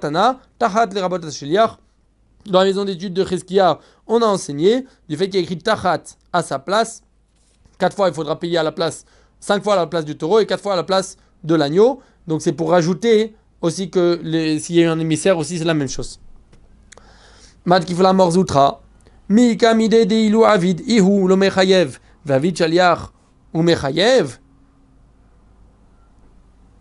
Tana, 0.00 0.40
Tahat 0.58 0.86
les 0.86 1.00
rabots 1.00 1.18
Dans 1.18 2.58
la 2.58 2.64
maison 2.64 2.84
d'études 2.84 3.12
de 3.12 3.24
Cheskia, 3.24 3.78
on 4.06 4.22
a 4.22 4.26
enseigné 4.26 4.86
du 5.08 5.16
fait 5.16 5.28
qu'il 5.28 5.38
a 5.38 5.42
écrit 5.42 5.58
Tahat 5.58 6.02
à 6.32 6.42
sa 6.42 6.58
place. 6.58 7.02
Quatre 7.78 7.94
fois, 7.94 8.08
il 8.08 8.14
faudra 8.14 8.38
payer 8.38 8.56
à 8.56 8.62
la 8.62 8.72
place, 8.72 9.04
cinq 9.38 9.62
fois 9.62 9.74
à 9.74 9.76
la 9.76 9.86
place 9.86 10.04
du 10.04 10.16
taureau 10.16 10.40
et 10.40 10.46
quatre 10.46 10.62
fois 10.62 10.72
à 10.72 10.76
la 10.76 10.84
place 10.84 11.18
de 11.42 11.54
l'agneau. 11.54 12.00
Donc 12.26 12.40
c'est 12.40 12.52
pour 12.52 12.70
rajouter 12.70 13.34
aussi 13.60 13.90
que 13.90 14.18
s'il 14.58 14.76
y 14.76 14.80
a 14.80 14.84
eu 14.84 14.88
un 14.88 14.98
émissaire 14.98 15.36
aussi, 15.36 15.58
c'est 15.58 15.64
la 15.64 15.74
même 15.74 15.88
chose. 15.88 16.18
Mad 17.66 17.84
kifla 17.84 18.12
morzoutra. 18.12 18.80
Mi 19.28 19.56
kamide 19.56 20.06
de 20.06 20.14
ilu 20.14 20.44
avid 20.44 20.80
ihu 20.86 21.26
lo 21.28 21.36
mechayev. 21.36 21.98
Vavid 22.24 22.62
ou 23.52 23.62
mechayev? 23.62 24.38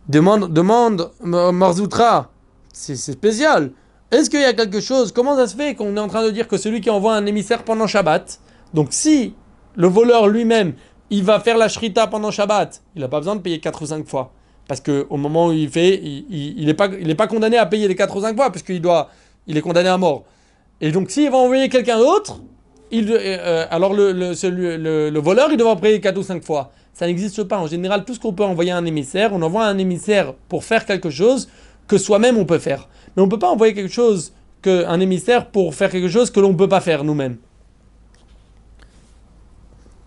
Demande, 0.07 0.51
demande 0.51 1.12
Morzoutra. 1.22 2.30
C'est 2.74 2.95
spécial. 2.95 3.72
Est-ce 4.12 4.30
qu'il 4.30 4.42
y 4.42 4.45
a 4.45 4.54
quelque 4.54 4.81
chose 4.81 5.12
Comment 5.12 5.36
ça 5.36 5.48
se 5.48 5.56
fait 5.56 5.75
qu'on 5.75 5.95
est 5.95 6.00
en 6.00 6.07
train 6.07 6.24
de 6.24 6.31
dire 6.31 6.48
que 6.48 6.57
celui 6.57 6.81
qui 6.81 6.90
envoie 6.90 7.16
un 7.16 7.25
émissaire 7.25 7.63
pendant 7.63 7.88
Shabbat, 7.88 8.40
donc 8.74 8.90
si 8.92 9.34
le 9.76 9.88
voleur 9.88 10.28
lui-même, 10.28 10.73
il 11.09 11.23
va 11.23 11.40
faire 11.40 11.57
la 11.57 11.69
shrita 11.69 12.07
pendant 12.07 12.31
Shabbat, 12.31 12.83
il 12.95 13.02
n'a 13.02 13.07
pas 13.07 13.19
besoin 13.19 13.35
de 13.35 13.42
payer 13.42 13.59
4 13.59 13.81
ou 13.81 13.85
5 13.85 14.07
fois. 14.07 14.31
Parce 14.68 14.81
qu'au 14.81 15.18
moment 15.18 15.47
où 15.47 15.52
il 15.52 15.69
fait, 15.69 16.02
il 16.04 16.66
n'est 16.66 16.73
pas, 16.73 16.88
il 16.88 17.16
pas 17.16 17.28
condamné 17.28 17.57
à 17.57 17.66
payer 17.66 17.88
les 17.88 17.95
4 17.95 18.16
ou 18.16 18.21
5 18.21 18.35
fois, 18.35 18.52
puisqu'il 18.52 18.81
doit, 18.81 19.09
il 19.47 19.57
est 19.57 19.62
condamné 19.62 19.90
à 19.90 19.97
mort. 19.97 20.26
Et 20.83 20.92
donc, 20.92 21.11
s'il 21.11 21.31
va 21.31 21.37
envoyer 21.37 21.69
quelqu'un 21.69 21.97
d'autre, 21.97 22.42
euh, 22.92 23.66
alors 23.71 23.94
le, 23.94 24.11
le, 24.11 25.09
le, 25.09 25.19
voleur, 25.21 25.47
il 25.49 25.56
devra 25.56 25.78
payer 25.78 26.02
4 26.02 26.18
ou 26.18 26.23
5 26.23 26.44
fois. 26.44 26.73
Ça 26.94 27.07
n'existe 27.07 27.42
pas. 27.45 27.57
En 27.57 27.68
général, 27.68 28.04
tout 28.04 28.13
ce 28.13 28.19
qu'on 28.19 28.33
peut 28.33 28.44
envoyer 28.44 28.71
à 28.71 28.78
un 28.78 28.83
émissaire, 28.83 29.31
on 29.31 29.42
envoie 29.44 29.63
un 29.63 29.78
émissaire 29.78 30.33
pour 30.49 30.66
faire 30.66 30.85
quelque 30.85 31.09
chose 31.09 31.47
que 31.87 31.97
soi-même 31.97 32.37
on 32.37 32.44
peut 32.44 32.59
faire. 32.59 32.90
Mais 33.16 33.23
on 33.23 33.28
ne 33.28 33.31
peut 33.31 33.40
pas 33.40 33.49
envoyer 33.49 33.73
quelque 33.73 33.94
chose, 33.94 34.33
que, 34.61 34.85
un 34.85 34.99
émissaire 34.99 35.52
pour 35.52 35.73
faire 35.73 35.90
quelque 35.90 36.09
chose 36.09 36.30
que 36.30 36.42
l'on 36.42 36.52
ne 36.52 36.57
peut 36.57 36.68
pas 36.68 36.81
faire 36.81 37.06
nous-mêmes. 37.06 37.37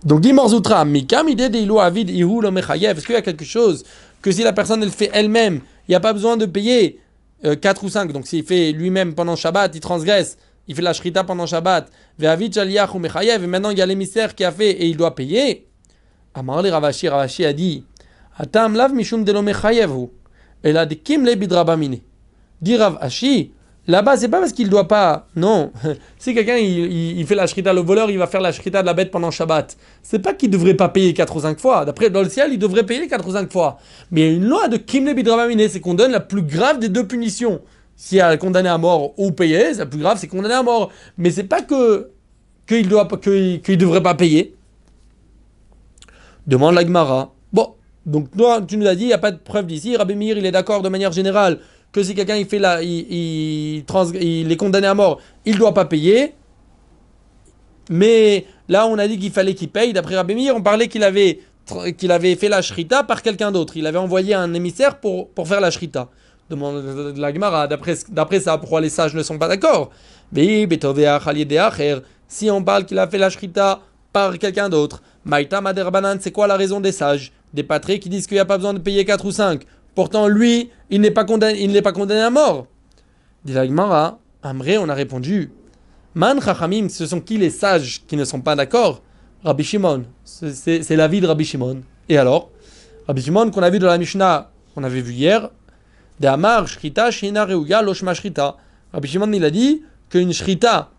Donc, 0.04 0.20
dit 0.20 0.34
Mikam 0.34 1.28
idée 1.30 1.48
de 1.48 1.78
avid 1.78 2.10
Est-ce 2.10 3.06
qu'il 3.06 3.14
y 3.14 3.18
a 3.18 3.22
quelque 3.22 3.46
chose 3.46 3.82
que 4.20 4.30
si 4.30 4.42
la 4.42 4.52
personne 4.52 4.82
elle 4.82 4.90
fait 4.90 5.08
elle-même, 5.14 5.60
il 5.88 5.92
n'y 5.92 5.94
a 5.94 6.00
pas 6.00 6.12
besoin 6.12 6.36
de 6.36 6.44
payer 6.44 7.00
4 7.42 7.82
euh, 7.82 7.86
ou 7.86 7.88
5. 7.88 8.12
Donc 8.12 8.26
s'il 8.26 8.44
fait 8.44 8.72
lui-même 8.72 9.14
pendant 9.14 9.36
Shabbat, 9.36 9.74
il 9.74 9.80
transgresse, 9.80 10.36
il 10.68 10.74
fait 10.74 10.82
la 10.82 10.92
shrita 10.92 11.24
pendant 11.24 11.46
Shabbat, 11.46 11.90
et 12.20 12.26
maintenant 12.26 13.70
il 13.70 13.78
y 13.78 13.82
a 13.82 13.86
l'émissaire 13.86 14.34
qui 14.34 14.44
a 14.44 14.52
fait 14.52 14.70
et 14.70 14.86
il 14.86 14.96
doit 14.96 15.14
payer. 15.14 15.66
Amar 16.34 16.62
le 16.62 16.70
Ravashi, 16.70 17.08
Ravashi 17.08 17.44
a 17.44 17.52
dit 17.52 17.84
Atam 18.36 18.74
lav 18.74 18.92
mishum 18.92 19.24
de 19.24 19.32
lo 19.32 19.42
Et 20.64 20.72
de 20.72 20.94
kim 20.94 21.24
le 21.24 21.34
bidrabamine. 21.34 22.00
Dit 22.60 22.76
Ravashi, 22.76 23.52
Là-bas, 23.88 24.16
c'est 24.16 24.28
pas 24.28 24.40
parce 24.40 24.52
qu'il 24.52 24.68
doit 24.68 24.88
pas. 24.88 25.28
Non. 25.36 25.70
si 26.18 26.34
quelqu'un 26.34 26.56
il, 26.56 27.24
fait 27.24 27.36
la 27.36 27.46
shrita, 27.46 27.72
le 27.72 27.80
voleur, 27.80 28.10
il 28.10 28.18
va 28.18 28.26
faire 28.26 28.40
la 28.40 28.50
shrita 28.50 28.80
de 28.80 28.86
la 28.86 28.94
bête 28.94 29.12
pendant 29.12 29.30
Shabbat. 29.30 29.76
C'est 30.02 30.18
pas 30.18 30.34
qu'il 30.34 30.50
devrait 30.50 30.74
pas 30.74 30.88
payer 30.88 31.14
4 31.14 31.36
ou 31.36 31.40
5 31.40 31.60
fois. 31.60 31.84
D'après, 31.84 32.10
dans 32.10 32.22
le 32.22 32.28
ciel, 32.28 32.52
il 32.52 32.58
devrait 32.58 32.84
payer 32.84 33.06
4 33.06 33.28
ou 33.28 33.32
5 33.32 33.52
fois. 33.52 33.78
Mais 34.10 34.22
il 34.22 34.26
y 34.26 34.30
a 34.30 34.32
une 34.36 34.44
loi 34.44 34.66
de 34.66 34.76
Kimle 34.76 35.14
Bidramamine, 35.14 35.68
c'est 35.68 35.78
qu'on 35.80 35.94
donne 35.94 36.10
la 36.10 36.20
plus 36.20 36.42
grave 36.42 36.80
des 36.80 36.88
deux 36.88 37.06
punitions. 37.06 37.60
S'il 37.96 38.18
y 38.18 38.20
a 38.20 38.36
condamné 38.36 38.68
à 38.68 38.76
mort 38.76 39.14
ou 39.18 39.32
payé, 39.32 39.72
la 39.72 39.86
plus 39.86 39.98
grave, 39.98 40.18
c'est 40.20 40.28
condamné 40.28 40.54
à 40.54 40.62
mort. 40.62 40.90
Mais 41.16 41.30
c'est 41.30 41.44
pas 41.44 41.62
que 41.62 42.10
qu'il 42.66 42.88
doit 42.88 43.08
qu'il 43.22 43.78
devrait 43.78 44.02
pas 44.02 44.14
payer. 44.14 44.54
Demande 46.46 46.74
la 46.74 46.82
Gemara. 46.82 47.32
Bon, 47.52 47.74
donc 48.04 48.30
toi, 48.36 48.60
tu 48.60 48.76
nous 48.76 48.84
l'as 48.84 48.94
dit, 48.94 49.04
il 49.04 49.08
n'y 49.08 49.12
a 49.12 49.18
pas 49.18 49.32
de 49.32 49.38
preuve 49.38 49.66
d'ici. 49.66 49.96
Rabbi 49.96 50.14
Meir, 50.14 50.36
il 50.36 50.44
est 50.44 50.52
d'accord 50.52 50.82
de 50.82 50.88
manière 50.88 51.12
générale 51.12 51.58
que 51.90 52.02
si 52.02 52.14
quelqu'un 52.14 52.36
il 52.36 52.46
fait 52.46 52.58
la, 52.58 52.82
il, 52.82 53.84
il, 54.20 54.52
est 54.52 54.56
condamné 54.56 54.86
à 54.86 54.94
mort, 54.94 55.20
il 55.46 55.56
doit 55.56 55.72
pas 55.72 55.86
payer. 55.86 56.34
Mais 57.88 58.44
là, 58.68 58.86
on 58.86 58.98
a 58.98 59.08
dit 59.08 59.18
qu'il 59.18 59.32
fallait 59.32 59.54
qu'il 59.54 59.70
paye. 59.70 59.92
D'après 59.92 60.16
Rabbi 60.16 60.34
Meir, 60.34 60.54
on 60.54 60.62
parlait 60.62 60.88
qu'il 60.88 61.02
avait, 61.02 61.40
qu'il 61.96 62.12
avait 62.12 62.36
fait 62.36 62.48
la 62.48 62.60
shrita 62.60 63.04
par 63.04 63.22
quelqu'un 63.22 63.50
d'autre. 63.50 63.76
Il 63.76 63.86
avait 63.86 63.98
envoyé 63.98 64.34
un 64.34 64.52
émissaire 64.52 65.00
pour, 65.00 65.30
pour 65.30 65.48
faire 65.48 65.60
la 65.60 65.70
shrita. 65.70 66.10
Demande 66.48 67.16
la 67.16 67.34
Gemara, 67.34 67.66
d'après 67.66 68.40
ça, 68.40 68.58
pourquoi 68.58 68.80
les 68.80 68.88
sages 68.88 69.14
ne 69.14 69.22
sont 69.22 69.36
pas 69.36 69.48
d'accord 69.48 69.90
Si 72.28 72.50
on 72.50 72.62
parle 72.62 72.84
qu'il 72.84 72.98
a 73.00 73.08
fait 73.08 73.18
la 73.18 73.30
shrita 73.30 73.80
par 74.12 74.38
quelqu'un 74.38 74.68
d'autre, 74.68 75.02
Maïta 75.24 75.60
Maderbanan, 75.60 76.18
c'est 76.20 76.30
quoi 76.30 76.46
la 76.46 76.56
raison 76.56 76.78
des 76.78 76.92
sages? 76.92 77.32
Des 77.52 77.64
patrés 77.64 77.98
qui 77.98 78.08
disent 78.08 78.28
qu'il 78.28 78.36
n'y 78.36 78.40
a 78.40 78.44
pas 78.44 78.58
besoin 78.58 78.74
de 78.74 78.78
payer 78.78 79.04
4 79.04 79.24
ou 79.24 79.32
5. 79.32 79.62
Pourtant, 79.96 80.28
lui, 80.28 80.70
il 80.88 81.00
n'est 81.00 81.10
pas 81.10 81.24
condamné, 81.24 81.82
pas 81.82 81.92
condamné 81.92 82.20
à 82.20 82.30
mort. 82.30 82.66
Dit 83.44 83.52
la 83.52 83.66
Gemara, 83.66 84.18
Amré, 84.42 84.78
on 84.78 84.88
a 84.88 84.94
répondu 84.94 85.50
Man 86.14 86.40
Chachamim, 86.40 86.88
ce 86.88 87.06
sont 87.06 87.20
qui 87.20 87.38
les 87.38 87.50
sages 87.50 88.02
qui 88.06 88.16
ne 88.16 88.24
sont 88.24 88.40
pas 88.40 88.54
d'accord? 88.54 89.02
Rabbi 89.44 89.64
Shimon. 89.64 90.04
C'est 90.24 90.96
l'avis 90.96 91.20
de 91.20 91.26
Rabbi 91.26 91.44
Shimon. 91.44 91.82
Et 92.08 92.18
alors? 92.18 92.50
Rabbi 93.08 93.20
Shimon, 93.20 93.50
qu'on 93.50 93.62
a 93.62 93.70
vu 93.70 93.78
dans 93.78 93.88
la 93.88 93.98
Mishnah, 93.98 94.50
qu'on 94.74 94.84
avait 94.84 95.00
vu 95.00 95.12
hier, 95.12 95.50
de 96.20 96.26
Amar 96.26 96.68
Shrita 96.68 97.10
Shina 97.10 97.44
Reuya 97.44 97.82
Loshma 97.82 98.14
Shrita. 98.14 98.56
Rabbi 98.92 99.08
Shimon, 99.08 99.32
il 99.32 99.44
a 99.44 99.50
dit 99.50 99.82
qu'une 100.08 100.32
Shrita, 100.32 100.90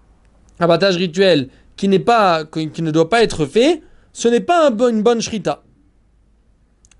abattage 0.59 0.97
rituel, 0.97 1.49
qui, 1.75 1.87
n'est 1.87 1.99
pas, 1.99 2.45
qui 2.45 2.81
ne 2.81 2.91
doit 2.91 3.09
pas 3.09 3.23
être 3.23 3.45
fait, 3.45 3.81
ce 4.13 4.27
n'est 4.27 4.41
pas 4.41 4.69
un, 4.69 4.89
une 4.89 5.01
bonne 5.01 5.21
Shrita. 5.21 5.63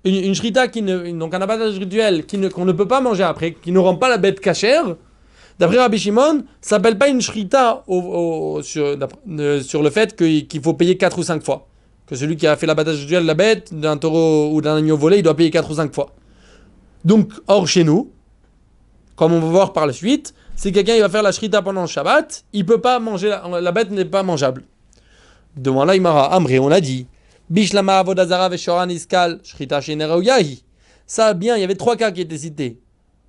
Une, 0.04 0.14
une 0.14 0.34
Shrita, 0.34 0.68
qui 0.68 0.82
ne, 0.82 1.10
donc 1.18 1.34
un 1.34 1.40
abattage 1.40 1.78
rituel 1.78 2.24
qu'on 2.26 2.64
ne, 2.64 2.70
ne 2.70 2.72
peut 2.72 2.88
pas 2.88 3.00
manger 3.00 3.24
après, 3.24 3.52
qui 3.52 3.72
ne 3.72 3.78
rend 3.78 3.96
pas 3.96 4.08
la 4.08 4.18
bête 4.18 4.40
cachère, 4.40 4.96
D'après 5.58 5.78
Rabbi 5.78 5.98
Shimon, 5.98 6.44
ça 6.60 6.76
s'appelle 6.76 6.96
pas 6.98 7.08
une 7.08 7.20
shrita 7.20 7.82
sur, 8.62 9.82
le 9.82 9.90
fait 9.90 10.16
qu'il 10.16 10.60
faut 10.62 10.74
payer 10.74 10.96
4 10.96 11.18
ou 11.18 11.22
5 11.24 11.42
fois. 11.42 11.66
Que 12.06 12.14
celui 12.14 12.36
qui 12.36 12.46
a 12.46 12.56
fait 12.56 12.66
l'abattage 12.66 13.04
duel 13.06 13.22
de 13.22 13.26
la 13.26 13.34
bête, 13.34 13.74
d'un 13.74 13.96
taureau 13.96 14.50
ou 14.52 14.60
d'un 14.60 14.76
agneau 14.76 14.96
volé, 14.96 15.18
il 15.18 15.22
doit 15.22 15.34
payer 15.34 15.50
4 15.50 15.70
ou 15.70 15.74
5 15.74 15.92
fois. 15.92 16.14
Donc, 17.04 17.32
hors 17.46 17.66
chez 17.66 17.84
nous, 17.84 18.12
comme 19.16 19.32
on 19.32 19.40
va 19.40 19.48
voir 19.48 19.72
par 19.72 19.86
la 19.86 19.92
suite, 19.92 20.34
si 20.56 20.72
quelqu'un 20.72 20.94
il 20.94 21.00
va 21.00 21.08
faire 21.08 21.22
la 21.22 21.32
shrita 21.32 21.62
pendant 21.62 21.82
le 21.82 21.86
Shabbat, 21.86 22.44
il 22.52 22.66
peut 22.66 22.80
pas 22.80 22.98
manger, 22.98 23.36
la, 23.60 23.72
bête 23.72 23.90
n'est 23.90 24.04
pas 24.04 24.22
mangeable. 24.22 24.64
Devant 25.56 25.84
l'Aïmara, 25.84 26.34
Amré, 26.34 26.58
on 26.58 26.68
l'a 26.68 26.80
dit. 26.80 27.06
Bishlama 27.50 27.98
avodazara 27.98 28.48
veshoran 28.48 28.88
iskal, 28.88 29.40
shrita 29.42 29.80
Ça, 31.06 31.34
bien, 31.34 31.56
il 31.56 31.60
y 31.60 31.64
avait 31.64 31.74
trois 31.74 31.96
cas 31.96 32.10
qui 32.10 32.20
étaient 32.20 32.38
cités. 32.38 32.78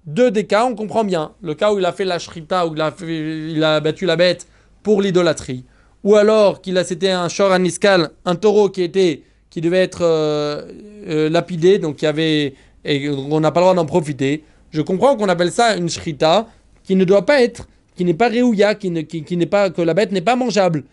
Deux 0.05 0.31
des 0.31 0.45
cas, 0.45 0.65
on 0.65 0.75
comprend 0.75 1.03
bien. 1.03 1.33
Le 1.41 1.53
cas 1.53 1.71
où 1.71 1.79
il 1.79 1.85
a 1.85 1.91
fait 1.91 2.05
la 2.05 2.19
shrita, 2.19 2.67
où 2.67 2.73
il 2.75 2.81
a, 2.81 2.93
il 3.01 3.81
battu 3.83 4.05
la 4.05 4.15
bête 4.15 4.47
pour 4.83 5.01
l'idolâtrie. 5.01 5.65
Ou 6.03 6.15
alors 6.15 6.61
qu'il 6.61 6.77
a 6.77 6.83
c'était 6.83 7.11
un 7.11 7.29
shor 7.29 7.51
aniskal, 7.51 8.11
un 8.25 8.35
taureau 8.35 8.69
qui 8.69 8.83
était 8.83 9.23
qui 9.49 9.61
devait 9.61 9.83
être 9.83 10.03
euh, 10.03 10.71
euh, 11.07 11.29
lapidé, 11.29 11.79
donc 11.79 11.97
qui 11.97 12.05
avait 12.05 12.53
et 12.85 13.09
on 13.09 13.39
n'a 13.39 13.51
pas 13.51 13.59
le 13.59 13.65
droit 13.65 13.75
d'en 13.75 13.85
profiter. 13.85 14.43
Je 14.71 14.81
comprends 14.81 15.15
qu'on 15.15 15.29
appelle 15.29 15.51
ça 15.51 15.75
une 15.75 15.89
shrita 15.89 16.47
qui 16.83 16.95
ne 16.95 17.03
doit 17.03 17.25
pas 17.25 17.41
être, 17.41 17.67
qui 17.95 18.05
n'est 18.05 18.13
pas 18.13 18.29
réouya, 18.29 18.75
qui 18.75 18.89
ne, 18.89 19.01
qui, 19.01 19.37
n'est 19.37 19.45
pas 19.45 19.69
que 19.69 19.81
la 19.81 19.93
bête 19.93 20.11
n'est 20.11 20.21
pas 20.21 20.35
mangeable. 20.35 20.83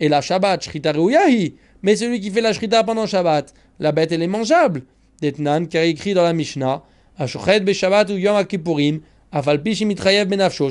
Et 0.00 0.08
la 0.08 0.20
Shabbat 0.20 0.64
shrita 0.64 0.92
réouyahi. 0.92 1.54
Mais 1.82 1.96
celui 1.96 2.20
qui 2.20 2.30
fait 2.30 2.40
la 2.40 2.52
shrita 2.52 2.82
pendant 2.84 3.06
Shabbat, 3.06 3.54
la 3.78 3.92
bête 3.92 4.12
elle 4.12 4.22
est 4.22 4.26
mangeable. 4.26 4.82
Detnan 5.22 5.66
qui 5.66 5.78
a 5.78 5.84
écrit 5.84 6.14
dans 6.14 6.22
la 6.22 6.32
Mishnah 6.32 6.82
Shabbat 7.24 8.10
ou 8.10 8.18
Yom 8.18 8.44
Kippourim, 8.44 9.00
benafsho, 9.32 10.70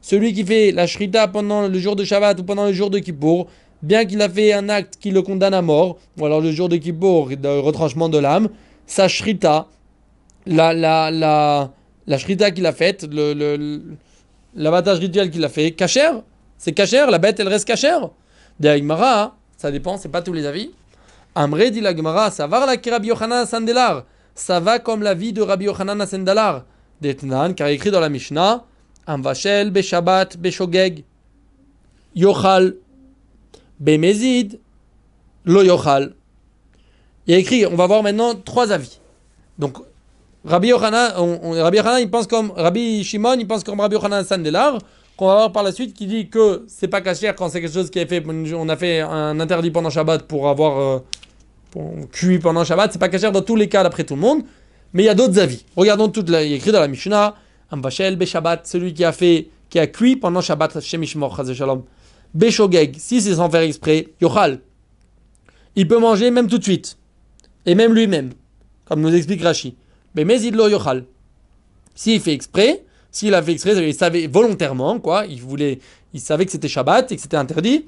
Celui 0.00 0.32
qui 0.32 0.44
fait 0.44 0.72
la 0.72 0.86
shrita 0.86 1.28
pendant 1.28 1.68
le 1.68 1.78
jour 1.78 1.96
de 1.96 2.04
Shabbat 2.04 2.40
ou 2.40 2.44
pendant 2.44 2.66
le 2.66 2.72
jour 2.72 2.90
de 2.90 2.98
Kippour, 2.98 3.48
bien 3.82 4.04
qu'il 4.04 4.22
a 4.22 4.28
fait 4.28 4.52
un 4.52 4.68
acte 4.68 4.94
qui 4.98 5.10
le 5.10 5.22
condamne 5.22 5.54
à 5.54 5.62
mort, 5.62 5.98
ou 6.18 6.26
alors 6.26 6.40
le 6.40 6.50
jour 6.52 6.68
de 6.68 6.76
Kippour, 6.76 7.28
de 7.36 7.48
retranchement 7.48 8.08
de 8.08 8.18
l'âme, 8.18 8.48
sa 8.86 9.08
shrita, 9.08 9.66
la, 10.46 10.72
la, 10.72 11.10
la, 11.10 11.72
la 12.06 12.18
shrita 12.18 12.50
qu'il 12.50 12.66
a 12.66 12.72
faite, 12.72 13.06
le, 13.10 13.32
le, 13.34 14.92
rituel 14.92 15.30
qu'il 15.30 15.44
a 15.44 15.48
fait, 15.48 15.72
kacher, 15.72 16.10
c'est 16.58 16.72
kacher, 16.72 17.06
la 17.10 17.18
bête 17.18 17.40
elle 17.40 17.48
reste 17.48 17.66
kacher. 17.66 17.98
De 18.58 18.70
ça 19.56 19.70
dépend, 19.70 19.98
c'est 19.98 20.08
pas 20.08 20.22
tous 20.22 20.32
les 20.32 20.46
avis. 20.46 20.70
Amré 21.34 21.70
dit 21.70 21.80
la 21.82 21.94
Gemara, 21.94 22.30
ça 22.30 22.46
va 22.46 22.64
la 22.64 23.46
Sandelar 23.46 24.04
comme 24.82 25.02
la 25.02 25.14
vie 25.14 25.32
de 25.32 25.42
Rabbi 25.42 25.64
Yochanan 25.66 26.00
Asendalar, 26.00 26.64
d'Etnan, 27.00 27.54
car 27.54 27.68
écrit 27.68 27.90
dans 27.90 28.00
la 28.00 28.08
Mishnah, 28.08 28.64
Amvashel 29.06 29.70
Beshabbat 29.70 30.36
Beshogeg, 30.38 31.04
Yochal, 32.14 32.76
Bemezid, 33.80 34.60
Lo 35.44 35.62
Yochal. 35.62 36.15
Il 37.26 37.32
y 37.32 37.34
a 37.34 37.38
écrit, 37.38 37.66
on 37.66 37.74
va 37.74 37.86
voir 37.86 38.02
maintenant 38.02 38.34
trois 38.34 38.72
avis. 38.72 39.00
Donc, 39.58 39.78
Rabbi 40.44 40.68
Yochanan, 40.68 41.12
Rabbi 41.42 41.76
Yochanan, 41.78 42.00
il 42.00 42.10
pense 42.10 42.26
comme 42.26 42.52
Rabbi 42.54 43.02
Shimon, 43.02 43.34
il 43.38 43.46
pense 43.46 43.64
comme 43.64 43.80
Rabbi 43.80 43.96
Yochanan 43.96 44.24
Sandelar, 44.24 44.78
qu'on 45.16 45.26
va 45.26 45.34
voir 45.34 45.52
par 45.52 45.62
la 45.64 45.72
suite, 45.72 45.94
qui 45.94 46.06
dit 46.06 46.28
que 46.28 46.64
c'est 46.68 46.88
pas 46.88 47.00
caché 47.00 47.32
quand 47.36 47.48
c'est 47.48 47.60
quelque 47.60 47.72
chose 47.72 47.90
qui 47.90 47.98
est 47.98 48.06
fait, 48.06 48.22
on 48.54 48.68
a 48.68 48.76
fait 48.76 49.00
un 49.00 49.40
interdit 49.40 49.70
pendant 49.70 49.90
Shabbat 49.90 50.22
pour 50.22 50.48
avoir 50.48 50.78
euh, 50.78 50.98
cuit 52.12 52.38
pendant 52.38 52.64
Shabbat, 52.64 52.92
c'est 52.92 52.98
pas 52.98 53.08
cachère 53.08 53.32
dans 53.32 53.42
tous 53.42 53.56
les 53.56 53.68
cas 53.68 53.82
d'après 53.82 54.04
tout 54.04 54.14
le 54.14 54.20
monde, 54.20 54.42
mais 54.92 55.02
il 55.02 55.06
y 55.06 55.08
a 55.08 55.14
d'autres 55.14 55.38
avis. 55.40 55.64
Regardons 55.74 56.08
tout, 56.08 56.24
il 56.26 56.32
y 56.32 56.36
a 56.36 56.42
écrit 56.42 56.70
dans 56.70 56.80
la 56.80 56.88
Mishnah, 56.88 57.34
Ambachel, 57.72 58.16
Beshabbat, 58.16 58.60
celui 58.66 58.94
qui 58.94 59.04
a 59.04 59.10
fait, 59.10 59.48
qui 59.68 59.80
a 59.80 59.88
cuit 59.88 60.14
pendant 60.14 60.40
Shabbat, 60.40 60.80
Shemishmor, 60.80 61.44
Shalom. 61.54 61.82
Beshogeg, 62.34 62.96
si 62.98 63.20
c'est 63.20 63.34
sans 63.34 63.50
faire 63.50 63.62
exprès, 63.62 64.08
Yochal. 64.20 64.60
Il 65.74 65.88
peut 65.88 65.98
manger 65.98 66.30
même 66.30 66.46
tout 66.46 66.58
de 66.58 66.62
suite. 66.62 66.96
Et 67.66 67.74
même 67.74 67.92
lui-même, 67.92 68.30
comme 68.84 69.00
nous 69.00 69.14
explique 69.14 69.42
Rashi. 69.42 69.76
Mais 70.14 70.24
mais 70.24 70.40
il 70.40 70.54
lo 70.54 70.68
Yochal. 70.68 71.04
S'il 71.94 72.20
fait 72.20 72.32
exprès, 72.32 72.84
s'il 73.10 73.34
a 73.34 73.42
fait 73.42 73.52
exprès, 73.52 73.74
il 73.86 73.94
savait 73.94 74.26
volontairement, 74.26 74.98
quoi, 75.00 75.26
il 75.26 75.40
voulait, 75.40 75.80
il 76.14 76.20
savait 76.20 76.46
que 76.46 76.52
c'était 76.52 76.68
Shabbat 76.68 77.12
et 77.12 77.16
que 77.16 77.22
c'était 77.22 77.36
interdit. 77.36 77.86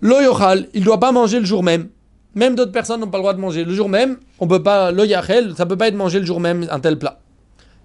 Lo 0.00 0.20
Yochal, 0.20 0.68
il 0.74 0.80
ne 0.80 0.84
doit 0.84 1.00
pas 1.00 1.12
manger 1.12 1.40
le 1.40 1.46
jour 1.46 1.62
même. 1.62 1.88
Même 2.34 2.54
d'autres 2.54 2.72
personnes 2.72 3.00
n'ont 3.00 3.08
pas 3.08 3.18
le 3.18 3.22
droit 3.22 3.34
de 3.34 3.40
manger. 3.40 3.64
Le 3.64 3.74
jour 3.74 3.88
même, 3.88 4.16
on 4.38 4.46
peut 4.46 4.62
pas, 4.62 4.90
le 4.90 5.04
yachel, 5.06 5.54
ça 5.56 5.66
peut 5.66 5.76
pas 5.76 5.88
être 5.88 5.94
mangé 5.94 6.18
le 6.18 6.24
jour 6.24 6.40
même, 6.40 6.66
un 6.70 6.80
tel 6.80 6.98
plat. 6.98 7.20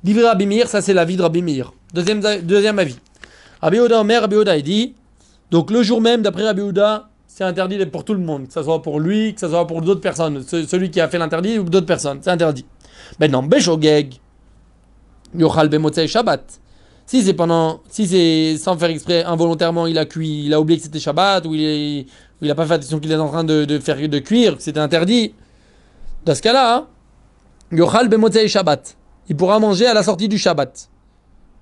Divré 0.04 0.26
Rabbi 0.26 0.62
ça 0.66 0.82
c'est 0.82 0.94
l'avis 0.94 1.18
de 1.18 1.22
Rabbi 1.22 1.64
Deuxième, 1.94 2.22
deuxième 2.44 2.80
avis. 2.80 2.98
Rabbi 3.62 3.80
Oda 3.80 4.00
Omer, 4.00 4.22
Rabbi 4.22 4.36
il 4.56 4.64
dit, 4.64 4.96
donc 5.52 5.72
le 5.72 5.84
jour 5.84 6.02
même, 6.02 6.22
d'après 6.22 6.44
Rabbi 6.44 6.62
Oda, 6.62 7.10
c'est 7.38 7.44
interdit 7.44 7.86
pour 7.86 8.04
tout 8.04 8.16
le 8.16 8.20
monde, 8.20 8.48
que 8.48 8.54
ce 8.54 8.64
soit 8.64 8.82
pour 8.82 9.00
lui, 9.00 9.36
que 9.36 9.40
ce 9.40 9.48
soit 9.48 9.68
pour 9.68 9.84
d'autres 9.84 10.02
personnes, 10.02 10.42
celui 10.42 10.90
qui 10.90 11.00
a 11.00 11.08
fait 11.08 11.20
l'interdit 11.20 11.60
ou 11.60 11.66
d'autres 11.66 11.86
personnes, 11.86 12.18
c'est 12.20 12.32
interdit. 12.32 12.66
Maintenant, 13.20 13.44
Beshogeg, 13.44 14.16
Yochal 15.36 15.70
Bemotzei 15.70 16.08
Shabbat. 16.08 16.60
Si 17.06 17.22
c'est 17.22 17.36
pendant, 17.36 17.82
si 17.92 18.08
c'est 18.08 18.58
sans 18.58 18.76
faire 18.76 18.90
exprès, 18.90 19.24
involontairement, 19.24 19.86
il 19.86 20.00
a 20.00 20.06
cuit, 20.06 20.46
il 20.46 20.54
a 20.56 20.60
oublié 20.60 20.80
que 20.80 20.86
c'était 20.86 21.00
Shabbat, 21.00 21.46
ou 21.46 21.54
il 21.54 22.08
n'a 22.42 22.56
pas 22.56 22.66
fait 22.66 22.74
attention 22.74 23.00
qu'il 23.00 23.12
est 23.12 23.16
en 23.16 23.30
train 23.30 23.44
de, 23.44 23.80
faire 23.84 23.98
de 24.10 24.18
cuire, 24.18 24.58
que 24.58 24.64
c'était 24.64 24.80
interdit. 24.80 25.36
Dans 26.26 26.34
ce 26.34 26.42
cas-là, 26.42 26.76
hein, 26.76 26.88
Yochal 27.72 28.10
Bemotzei 28.10 28.48
Shabbat. 28.48 28.98
Il 29.30 29.36
pourra 29.36 29.60
manger 29.60 29.86
à 29.86 29.94
la 29.94 30.02
sortie 30.02 30.28
du 30.28 30.40
Shabbat. 30.40 30.90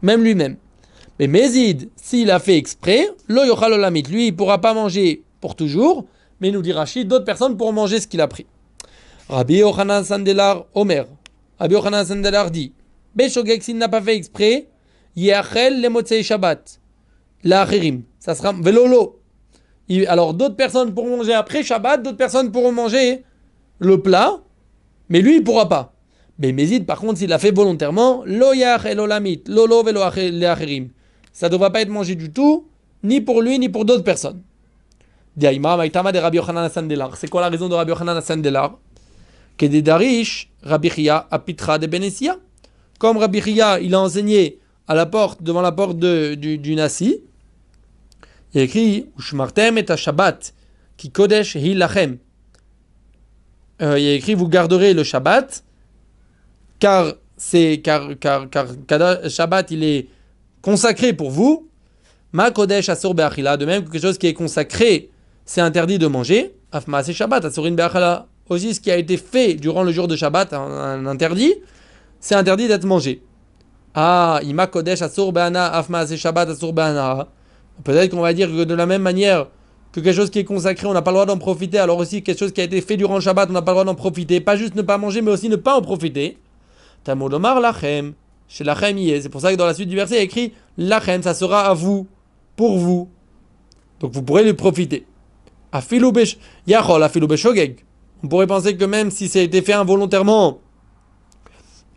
Même 0.04 0.24
lui-même. 0.24 0.56
Mais 1.20 1.28
Mézid, 1.28 1.90
s'il 1.98 2.32
a 2.32 2.40
fait 2.40 2.56
exprès, 2.56 3.10
lo 3.28 3.44
Yochal 3.44 3.74
Olamit, 3.74 4.04
lui, 4.04 4.28
il 4.28 4.36
pourra 4.38 4.62
pas 4.62 4.74
manger 4.74 5.26
pour 5.46 5.56
toujours, 5.56 6.08
mais 6.42 6.50
nous 6.50 6.64
dit 6.64 6.72
Rachid, 6.72 7.08
d'autres 7.08 7.24
personnes 7.24 7.56
pourront 7.56 7.72
manger 7.72 8.00
ce 8.00 8.08
qu'il 8.08 8.20
a 8.20 8.28
pris. 8.28 8.48
Rabbi 9.30 9.58
Yochanan 9.58 10.04
Sandelar 10.04 10.66
Omer. 10.74 11.06
Rabbi 11.60 11.76
Yochanan 11.76 12.04
Sandelar 12.04 12.50
dit, 12.50 12.74
Beshogek, 13.14 13.62
s'il 13.62 13.78
n'a 13.78 13.88
pas 13.88 14.02
fait 14.02 14.16
exprès, 14.16 14.68
Yachel 15.16 15.84
le 15.84 15.90
Motzei 15.90 16.24
Shabbat. 16.24 16.82
L'achirim. 17.44 18.02
Ça 18.18 18.34
sera 18.34 18.54
velolo. 18.54 19.20
Alors 20.08 20.34
d'autres 20.34 20.56
personnes 20.56 20.96
pourront 20.96 21.18
manger 21.18 21.34
après 21.34 21.62
Shabbat, 21.62 22.02
d'autres 22.02 22.18
personnes 22.18 22.52
pourront 22.52 22.72
manger 22.72 23.24
le 23.78 24.02
plat, 24.02 24.40
mais 25.10 25.22
lui 25.22 25.36
il 25.36 25.44
pourra 25.44 25.70
pas. 25.70 25.94
Mais 26.40 26.54
Mézid 26.54 26.88
par 26.88 27.00
contre 27.00 27.20
s'il 27.20 27.30
l'a 27.30 27.38
fait 27.38 27.56
volontairement, 27.56 28.24
lo 28.26 28.52
yachel 28.54 29.00
olamit, 29.00 29.44
lolo 29.46 29.84
velo. 29.84 30.02
Ça 31.32 31.50
ne 31.50 31.52
devra 31.52 31.70
pas 31.70 31.82
être 31.82 31.90
mangé 31.90 32.16
du 32.16 32.32
tout, 32.32 32.68
ni 33.04 33.22
pour 33.22 33.44
lui 33.44 33.60
ni 33.60 33.70
pour 33.70 33.86
d'autres 33.86 34.04
personnes. 34.04 34.42
C'est 35.38 37.30
quoi 37.30 37.42
la 37.42 37.50
raison 37.50 37.68
de 37.68 37.76
Rabbi 37.76 37.92
Yochanan 37.92 38.22
Sandelar 38.22 38.78
Que 39.58 39.66
des 39.66 39.82
darish, 39.82 40.50
Rabbi 40.64 40.90
Chia 40.90 41.28
apitra 41.30 41.78
de 41.78 41.88
Benesia. 41.88 42.38
Comme 43.00 43.18
Rabbi 43.18 43.42
Chia, 43.42 43.80
il 43.82 43.94
a 43.96 44.00
enseigné 44.00 44.60
à 44.88 44.96
la 44.96 45.06
porte, 45.06 45.44
devant 45.44 45.62
la 45.62 45.74
porte 45.74 45.98
de, 45.98 46.36
du, 46.36 46.58
du 46.58 46.76
Nasi, 46.76 47.22
il 48.54 48.62
écrit 48.62 49.08
Ushmartem 49.20 49.78
et 49.78 49.98
Shabbat, 49.98 50.54
qui 50.96 51.12
Kodesh 51.12 51.56
Hilachem. 51.56 52.18
Euh, 53.82 54.00
il 54.00 54.08
a 54.08 54.14
écrit 54.14 54.36
Vous 54.36 54.48
garderez 54.48 54.94
le 54.94 55.04
Shabbat, 55.04 55.66
car 56.80 57.14
c'est 57.36 57.82
car, 57.84 58.18
car, 58.20 58.50
car, 58.50 59.30
Shabbat 59.30 59.72
il 59.72 59.84
est 59.84 60.08
consacré 60.62 61.12
pour 61.12 61.32
vous. 61.32 61.68
Ma 62.32 62.52
Kodesh 62.52 62.88
Asur 62.88 63.14
de 63.14 63.66
même 63.66 63.84
que 63.84 63.92
quelque 63.92 64.02
chose 64.02 64.18
qui 64.18 64.28
est 64.28 64.34
consacré, 64.34 65.10
c'est 65.46 65.62
interdit 65.62 66.00
de 66.00 66.08
manger. 66.08 66.56
Afma 66.72 67.04
c'est 67.04 67.14
Shabbat, 67.14 67.46
Asurin 67.46 67.76
Aussi, 68.50 68.74
ce 68.74 68.82
qui 68.82 68.92
a 68.92 68.98
été 68.98 69.18
fait 69.18 69.54
durant 69.54 69.84
le 69.84 69.92
jour 69.92 70.08
de 70.08 70.16
Shabbat, 70.16 70.54
un 70.54 71.06
interdit, 71.06 71.54
c'est 72.20 72.36
interdit 72.36 72.68
d'être 72.68 72.86
mangé. 72.86 73.22
Ah, 73.94 74.42
Ima 74.44 74.68
Kodesh 74.68 75.02
Asur 75.02 75.32
Be'ana 75.32 75.68
Afma 75.74 76.06
Shabbat 76.06 76.50
Asur 76.50 76.74
Be'ana. 76.74 77.28
Peut-être 77.84 78.12
qu'on 78.12 78.22
va 78.22 78.34
dire 78.34 78.50
que 78.50 78.64
de 78.64 78.74
la 78.74 78.86
même 78.86 79.02
manière 79.02 79.48
que 79.94 80.02
quelque 80.02 80.16
chose 80.16 80.30
qui 80.30 80.40
est 80.40 80.44
consacré, 80.44 80.88
on 80.88 80.94
n'a 80.94 81.02
pas 81.02 81.12
le 81.12 81.16
droit 81.16 81.26
d'en 81.26 81.38
profiter, 81.38 81.78
alors 81.78 82.00
aussi 82.00 82.22
quelque 82.22 82.38
chose 82.38 82.52
qui 82.52 82.60
a 82.60 82.66
été 82.66 82.82
fait 82.82 82.98
durant 82.98 83.16
le 83.16 83.22
Shabbat, 83.22 83.50
on 83.50 83.54
n'a 83.54 83.62
pas 83.62 83.72
le 83.72 83.76
droit 83.76 83.86
d'en 83.86 83.96
profiter. 83.96 84.42
Pas 84.42 84.58
juste 84.58 84.76
ne 84.76 84.82
pas 84.82 84.98
manger, 84.98 85.22
mais 85.22 85.32
aussi 85.32 85.48
ne 85.48 85.56
pas 85.56 85.78
en 85.78 85.82
profiter. 85.82 86.38
Tamodomar 87.06 87.62
Lachem. 87.62 88.14
Chez 88.48 88.64
Lachem 88.64 88.98
C'est 89.22 89.30
pour 89.30 89.40
ça 89.40 89.52
que 89.52 89.58
dans 89.58 89.66
la 89.66 89.74
suite 89.74 89.88
du 89.88 89.96
verset, 89.96 90.16
il 90.16 90.18
y 90.18 90.22
a 90.22 90.24
écrit 90.24 90.54
Lachem, 90.78 91.24
ça 91.24 91.34
sera 91.34 91.68
à 91.68 91.74
vous, 91.74 92.08
pour 92.58 92.78
vous. 92.78 93.08
Donc 94.02 94.12
vous 94.12 94.24
pourrez 94.24 94.44
lui 94.44 94.54
profiter. 94.54 95.06
On 98.24 98.28
pourrait 98.28 98.48
penser 98.48 98.76
que 98.78 98.86
même 98.86 99.12
si 99.12 99.28
ça 99.28 99.40
a 99.40 99.42
été 99.42 99.62
fait 99.62 99.74
involontairement, 99.74 100.60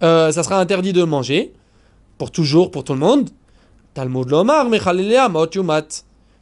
euh, 0.02 0.32
ça 0.32 0.42
sera 0.42 0.60
interdit 0.60 0.92
de 0.92 1.04
manger. 1.04 1.52
Pour 2.18 2.30
toujours, 2.30 2.70
pour 2.70 2.84
tout 2.84 2.94
le 2.94 2.98
monde. 2.98 3.30
Talmud 3.94 4.28
Lomar, 4.28 4.66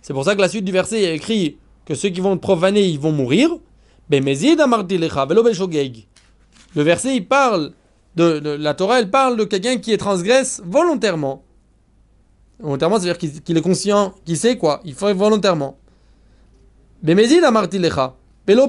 C'est 0.02 0.12
pour 0.12 0.25
ça 0.25 0.35
que 0.35 0.40
la 0.40 0.49
suite 0.49 0.64
du 0.64 0.73
verset 0.73 1.02
est 1.02 1.14
écrit 1.14 1.59
que 1.85 1.95
ceux 1.95 2.09
qui 2.09 2.21
vont 2.21 2.37
profaner, 2.37 2.83
ils 2.83 2.99
vont 2.99 3.12
mourir. 3.12 3.50
Le 4.11 4.21
verset, 6.83 7.16
il 7.16 7.26
parle 7.26 7.73
de, 8.16 8.57
la 8.59 8.75
Torah, 8.75 8.99
elle 9.00 9.11
parle 9.11 9.37
de 9.37 9.45
quelqu'un 9.45 9.76
qui 9.78 9.97
transgresse 9.97 10.62
volontairement. 10.64 11.43
Volontairement, 12.59 12.99
c'est-à-dire 12.99 13.43
qu'il 13.43 13.57
est 13.57 13.62
conscient, 13.62 14.14
qu'il 14.25 14.37
sait 14.37 14.57
quoi, 14.57 14.81
il 14.85 14.95
fait 14.95 15.12
volontairement. 15.12 15.76
Bemezid 17.07 17.45
amartilecha, 17.45 18.17
pelo 18.45 18.67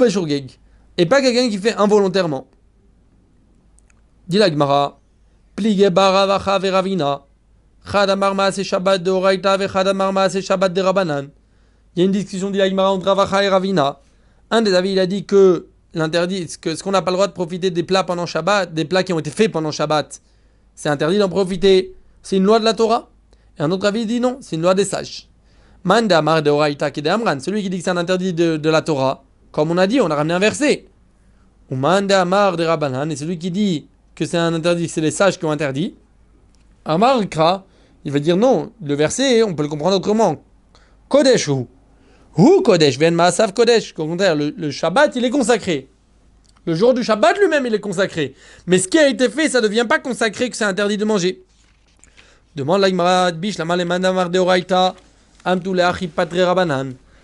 Et 0.96 1.06
pas 1.08 1.22
quelqu'un 1.22 1.50
qui 1.50 1.58
fait 1.58 1.74
involontairement. 1.74 2.46
Dit 4.28 4.38
la 4.38 4.52
Gemara, 4.52 5.00
plige 5.56 5.90
baravacha 5.90 6.60
veravina. 6.60 7.26
Chad 7.92 8.12
amar 8.12 8.36
maase 8.36 8.64
shabbat 8.64 9.02
de 9.02 9.10
oraita 9.10 9.58
ve 9.58 9.68
chad 9.68 9.88
amar 9.88 10.14
maase 10.14 10.40
shabbat 10.42 10.72
de 10.72 10.82
rabanan. 10.82 11.30
Il 11.96 12.00
y 12.00 12.04
a 12.04 12.06
une 12.06 12.12
discussion 12.12 12.52
dit 12.52 12.60
la 12.60 12.70
Gemara 12.70 12.92
entre 12.92 13.08
Ravacha 13.08 13.44
et 13.44 13.50
Ravina. 13.50 14.02
Un 14.52 14.62
des 14.62 14.76
avis, 14.76 14.92
il 14.92 15.00
a 15.00 15.08
dit 15.08 15.26
que 15.26 15.66
l'interdit, 15.96 16.48
ce 16.48 16.84
qu'on 16.84 16.92
n'a 16.92 17.02
pas 17.02 17.10
le 17.10 17.16
droit 17.16 17.28
de 17.28 17.34
profiter 17.34 17.72
des 17.72 17.82
plats 17.82 18.04
pendant 18.04 18.28
Shabbat, 18.28 18.72
des 18.72 18.86
plats 18.86 19.02
qui 19.02 19.14
ont 19.14 19.20
été 19.20 19.32
faits 19.32 19.52
pendant 19.52 19.72
Shabbat, 19.72 20.22
c'est 20.76 20.90
interdit 20.90 21.18
d'en 21.18 21.28
profiter. 21.28 21.96
C'est 22.22 22.38
une 22.38 22.44
loi 22.44 22.60
de 22.60 22.66
la 22.66 22.76
Torah. 22.76 23.10
Et 23.58 23.64
un 23.64 23.72
autre 23.72 23.88
avis 23.88 24.06
dit 24.06 24.20
non, 24.20 24.38
c'est 24.42 24.58
une 24.58 24.62
loi 24.62 24.76
des 24.76 24.86
sages. 24.86 25.28
Manda 25.84 26.22
de 26.42 27.08
Amran, 27.10 27.40
celui 27.40 27.64
qui 27.64 27.70
dit 27.70 27.78
que 27.78 27.84
c'est 27.84 27.90
un 27.90 27.98
interdit 27.98 28.34
de, 28.34 28.70
la 28.70 28.82
Torah, 28.82 29.24
comme 29.52 29.72
on 29.72 29.78
a 29.78 29.88
dit, 29.88 30.02
on 30.02 30.10
a 30.10 30.16
ramené 30.16 30.34
un 30.34 30.40
verset. 30.40 30.86
Ou 31.70 31.76
Manda 31.76 32.22
Amar 32.22 32.58
de 32.58 32.64
Rabbanan, 32.64 33.12
et 33.12 33.16
celui 33.16 33.38
qui 33.38 33.52
dit 33.52 33.88
que 34.16 34.26
c'est 34.26 34.38
un 34.38 34.54
interdit, 34.54 34.90
c'est 34.90 35.02
les 35.02 35.12
sages 35.12 35.38
qui 35.38 35.46
ont 35.46 35.52
interdit. 35.52 35.96
Amar 36.86 37.28
Kra, 37.30 37.66
il 38.06 38.12
va 38.12 38.20
dire 38.20 38.38
non, 38.38 38.72
le 38.82 38.96
verset, 38.96 39.44
on 39.44 39.54
peut 39.54 39.64
le 39.64 39.70
comprendre 39.70 39.98
autrement. 39.98 40.42
Kodesh 41.10 41.48
ou. 41.50 41.68
Ou 42.38 42.62
Kodesh, 42.62 42.98
Ven 42.98 43.16
Maasav 43.16 43.54
Kodesh. 43.54 43.94
Au 43.98 44.06
contraire, 44.08 44.36
le, 44.36 44.72
Shabbat, 44.72 45.16
il 45.16 45.26
est 45.26 45.30
consacré. 45.30 45.90
Le 46.66 46.76
jour 46.76 46.94
du 46.94 47.04
Shabbat 47.04 47.38
lui-même, 47.40 47.66
il 47.66 47.74
est 47.74 47.80
consacré. 47.80 48.36
Mais 48.66 48.78
ce 48.78 48.88
qui 48.88 49.00
a 49.00 49.08
été 49.08 49.30
fait, 49.30 49.50
ça 49.50 49.60
ne 49.60 49.68
devient 49.68 49.86
pas 49.88 50.00
consacré 50.00 50.50
que 50.50 50.56
c'est 50.56 50.66
interdit 50.66 50.98
de 50.98 51.06
manger. 51.06 51.44
Demande 52.56 52.82
l'Aïmara, 52.82 53.32
Bish, 53.32 53.58
la 53.58 53.66
de 53.66 54.40
Oraita. 54.40 54.96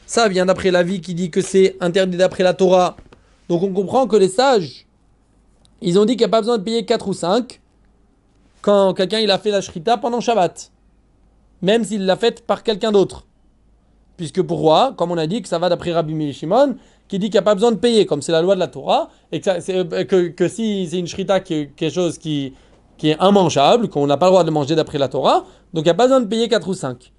Ça 0.05 0.27
vient 0.27 0.45
d'après 0.45 0.71
la 0.71 0.83
vie 0.83 1.01
qui 1.01 1.13
dit 1.13 1.31
que 1.31 1.41
c'est 1.41 1.75
interdit 1.79 2.17
d'après 2.17 2.43
la 2.43 2.53
Torah. 2.53 2.95
Donc 3.49 3.63
on 3.63 3.73
comprend 3.73 4.07
que 4.07 4.15
les 4.15 4.29
sages, 4.29 4.85
ils 5.81 5.99
ont 5.99 6.05
dit 6.05 6.13
qu'il 6.13 6.25
n'y 6.25 6.25
a 6.25 6.29
pas 6.29 6.41
besoin 6.41 6.57
de 6.57 6.63
payer 6.63 6.85
4 6.85 7.07
ou 7.07 7.13
5 7.13 7.59
quand 8.61 8.93
quelqu'un 8.93 9.19
il 9.19 9.29
a 9.29 9.37
fait 9.37 9.51
la 9.51 9.61
shrita 9.61 9.97
pendant 9.97 10.21
Shabbat. 10.21 10.71
Même 11.61 11.83
s'il 11.83 12.05
l'a 12.05 12.15
faite 12.15 12.45
par 12.45 12.63
quelqu'un 12.63 12.91
d'autre. 12.91 13.25
Puisque 14.17 14.41
pour 14.41 14.59
roi, 14.59 14.93
comme 14.97 15.11
on 15.11 15.17
a 15.17 15.27
dit, 15.27 15.41
que 15.41 15.47
ça 15.47 15.59
va 15.59 15.69
d'après 15.69 15.91
Rabbi 15.91 16.33
Shimon, 16.33 16.75
qui 17.07 17.19
dit 17.19 17.27
qu'il 17.27 17.35
n'y 17.35 17.39
a 17.39 17.43
pas 17.43 17.55
besoin 17.55 17.71
de 17.71 17.77
payer, 17.77 18.05
comme 18.05 18.21
c'est 18.21 18.31
la 18.31 18.41
loi 18.41 18.55
de 18.55 18.59
la 18.59 18.67
Torah, 18.67 19.09
et 19.31 19.41
que, 19.41 19.49
euh, 19.71 20.29
que, 20.29 20.47
si 20.47 20.87
c'est 20.89 20.99
une 20.99 21.07
shrita 21.07 21.39
qui 21.39 21.53
est 21.53 21.75
quelque 21.75 21.93
chose 21.93 22.17
qui, 22.17 22.53
qui 22.97 23.09
est 23.09 23.17
immangeable, 23.21 23.89
qu'on 23.89 24.07
n'a 24.07 24.17
pas 24.17 24.27
le 24.27 24.31
droit 24.31 24.43
de 24.43 24.51
manger 24.51 24.75
d'après 24.75 24.97
la 24.97 25.09
Torah, 25.09 25.45
donc 25.73 25.83
il 25.83 25.87
n'y 25.87 25.89
a 25.89 25.95
pas 25.95 26.05
besoin 26.05 26.21
de 26.21 26.27
payer 26.27 26.47
4 26.47 26.67
ou 26.67 26.73
5. 26.73 27.11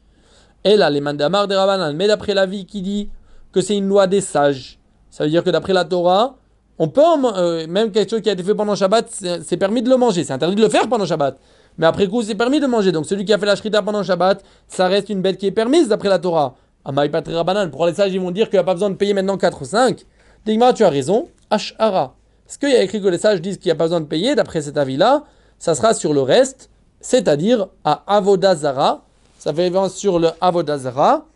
Et 0.65 0.77
là, 0.77 0.89
les 0.89 1.01
mandamar 1.01 1.47
de 1.47 1.55
Rabbanan, 1.55 1.95
mais 1.95 2.07
d'après 2.07 2.35
la 2.35 2.47
vie 2.47 2.65
qui 2.65 2.81
dit 2.81 3.11
que 3.53 3.61
c'est 3.61 3.77
une 3.77 3.87
loi 3.87 4.07
des 4.07 4.21
sages, 4.21 4.79
ça 5.11 5.25
veut 5.25 5.31
dire 5.31 5.45
que 5.45 5.51
d'après 5.51 5.73
la 5.73 5.85
Torah, 5.85 6.37
on 6.79 6.89
peut, 6.89 7.03
euh, 7.37 7.67
même 7.69 7.93
quelque 7.93 8.11
chose 8.11 8.23
qui 8.23 8.31
a 8.31 8.33
été 8.33 8.43
fait 8.43 8.55
pendant 8.55 8.75
Shabbat, 8.75 9.09
c'est 9.45 9.57
permis 9.57 9.83
de 9.83 9.89
le 9.89 9.97
manger. 9.97 10.25
C'est 10.25 10.33
interdit 10.33 10.57
de 10.57 10.63
le 10.63 10.69
faire 10.69 10.89
pendant 10.89 11.05
Shabbat. 11.05 11.39
Mais 11.79 11.87
après 11.87 12.09
coup, 12.09 12.23
c'est 12.23 12.35
permis 12.35 12.61
de 12.61 12.67
manger. 12.67 12.93
Donc 12.93 13.07
celui 13.07 13.25
qui 13.25 13.33
a 13.33 13.39
fait 13.39 13.47
la 13.47 13.57
shrita 13.57 13.83
pendant 13.83 14.03
Shabbat, 14.03 14.43
ça 14.67 14.89
reste 14.89 15.09
une 15.09 15.23
bête 15.23 15.39
qui 15.39 15.47
est 15.47 15.53
permise 15.53 15.89
d'après 15.89 16.09
la 16.09 16.19
Torah. 16.19 16.55
Amai 16.85 17.09
Patri 17.09 17.35
Rabbanan. 17.35 17.71
Pour 17.71 17.87
les 17.87 17.95
sages, 17.95 18.13
ils 18.13 18.21
vont 18.21 18.31
dire 18.31 18.49
qu'il 18.49 18.57
n'y 18.57 18.63
a 18.63 18.65
pas 18.65 18.75
besoin 18.75 18.91
de 18.91 18.97
payer 18.97 19.15
maintenant 19.15 19.37
4 19.37 19.63
ou 19.63 19.65
5. 19.65 20.05
Digma, 20.45 20.73
tu 20.73 20.85
as 20.85 20.91
raison. 20.91 21.29
Ashara. 21.51 22.17
Ce 22.47 22.59
qu'il 22.59 22.71
y 22.71 22.77
a 22.77 22.83
écrit 22.83 23.01
que 23.01 23.09
les 23.09 23.19
sages 23.19 23.41
disent 23.41 23.59
qu'il 23.59 23.69
n'y 23.69 23.73
a 23.73 23.77
pas 23.77 23.85
besoin 23.85 24.01
de 24.01 24.07
payer, 24.07 24.35
d'après 24.35 24.61
cet 24.61 24.77
avis-là, 24.77 25.25
ça 25.59 25.75
sera 25.75 25.95
sur 25.95 26.13
le 26.13 26.21
reste, 26.21 26.71
c'est-à-dire 27.01 27.69
à 27.85 28.03
Avodazara, 28.07 29.05
ça 29.45 29.53
fait 29.53 29.65
référence 29.65 29.95
sur 29.95 30.19
le 30.19 30.31
Avodazara, 30.41 31.27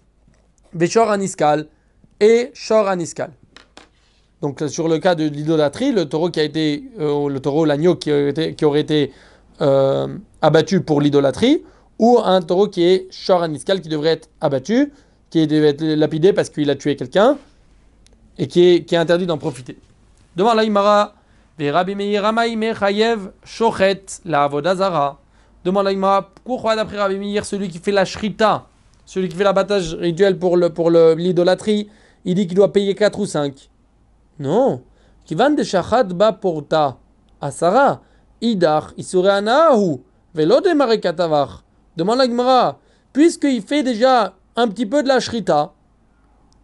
Beshor 0.72 1.10
Aniskal 1.10 1.66
et 2.18 2.50
Shor 2.54 2.88
Aniskal. 2.88 3.32
Donc 4.40 4.62
sur 4.68 4.88
le 4.88 4.96
cas 4.98 5.14
de 5.14 5.24
l'idolâtrie, 5.28 5.92
le 5.92 6.06
taureau 6.06 6.30
qui 6.30 6.40
a 6.40 6.42
été, 6.42 6.84
euh, 6.98 7.28
le 7.28 7.38
taureau, 7.40 7.66
l'agneau 7.66 7.96
qui, 7.96 8.10
aurait 8.64 8.80
été 8.80 9.12
euh, 9.60 10.08
abattu 10.40 10.80
pour 10.80 11.02
l'idolâtrie, 11.02 11.62
ou 11.98 12.18
un 12.24 12.40
taureau 12.40 12.68
qui 12.68 12.82
est 12.82 13.08
Shor 13.10 13.42
Aniskal 13.42 13.82
qui 13.82 13.90
devrait 13.90 14.12
être 14.12 14.30
abattu, 14.40 14.90
qui 15.28 15.46
devrait 15.46 15.68
être 15.68 15.84
lapidé 15.84 16.32
parce 16.32 16.48
qu'il 16.48 16.70
a 16.70 16.76
tué 16.76 16.96
quelqu'un, 16.96 17.36
et 18.38 18.46
qui 18.46 18.62
est, 18.62 18.92
interdit 18.94 19.26
d'en 19.26 19.36
profiter. 19.36 19.76
Devant 20.34 20.54
l'Aïmara, 20.54 21.12
Rabbi 21.60 21.94
Meir 21.94 22.32
Mechayev 22.32 23.32
Shochet 23.44 24.02
la 24.24 24.44
Avodazara. 24.44 25.18
Demande 25.68 25.84
l'Aïma, 25.84 26.30
pourquoi 26.44 26.74
d'après 26.76 26.96
Rabbi 26.96 27.38
celui 27.42 27.68
qui 27.68 27.78
fait 27.78 27.92
la 27.92 28.06
shrita, 28.06 28.64
celui 29.04 29.28
qui 29.28 29.36
fait 29.36 29.44
l'abattage 29.44 29.92
rituel 29.96 30.38
pour 30.38 30.56
l'idolâtrie, 30.56 31.90
il 32.24 32.36
dit 32.36 32.46
qu'il 32.46 32.56
doit 32.56 32.72
payer 32.72 32.94
4 32.94 33.18
ou 33.18 33.26
5 33.26 33.68
Non. 34.38 34.80
Kivan 35.26 35.50
de 35.50 35.62
shachat 35.62 36.04
ba 36.04 36.32
porta. 36.32 36.96
Asara. 37.38 38.00
Isure 38.40 39.26
anahu. 39.28 40.00
Velo 40.32 40.62
de 40.62 40.96
katavar. 40.96 41.62
Demande 41.94 42.16
l'Aïma, 42.16 42.78
puisqu'il 43.12 43.60
fait 43.60 43.82
déjà 43.82 44.32
un 44.56 44.68
petit 44.68 44.86
peu 44.86 45.02
de 45.02 45.08
la 45.08 45.20
shrita, 45.20 45.74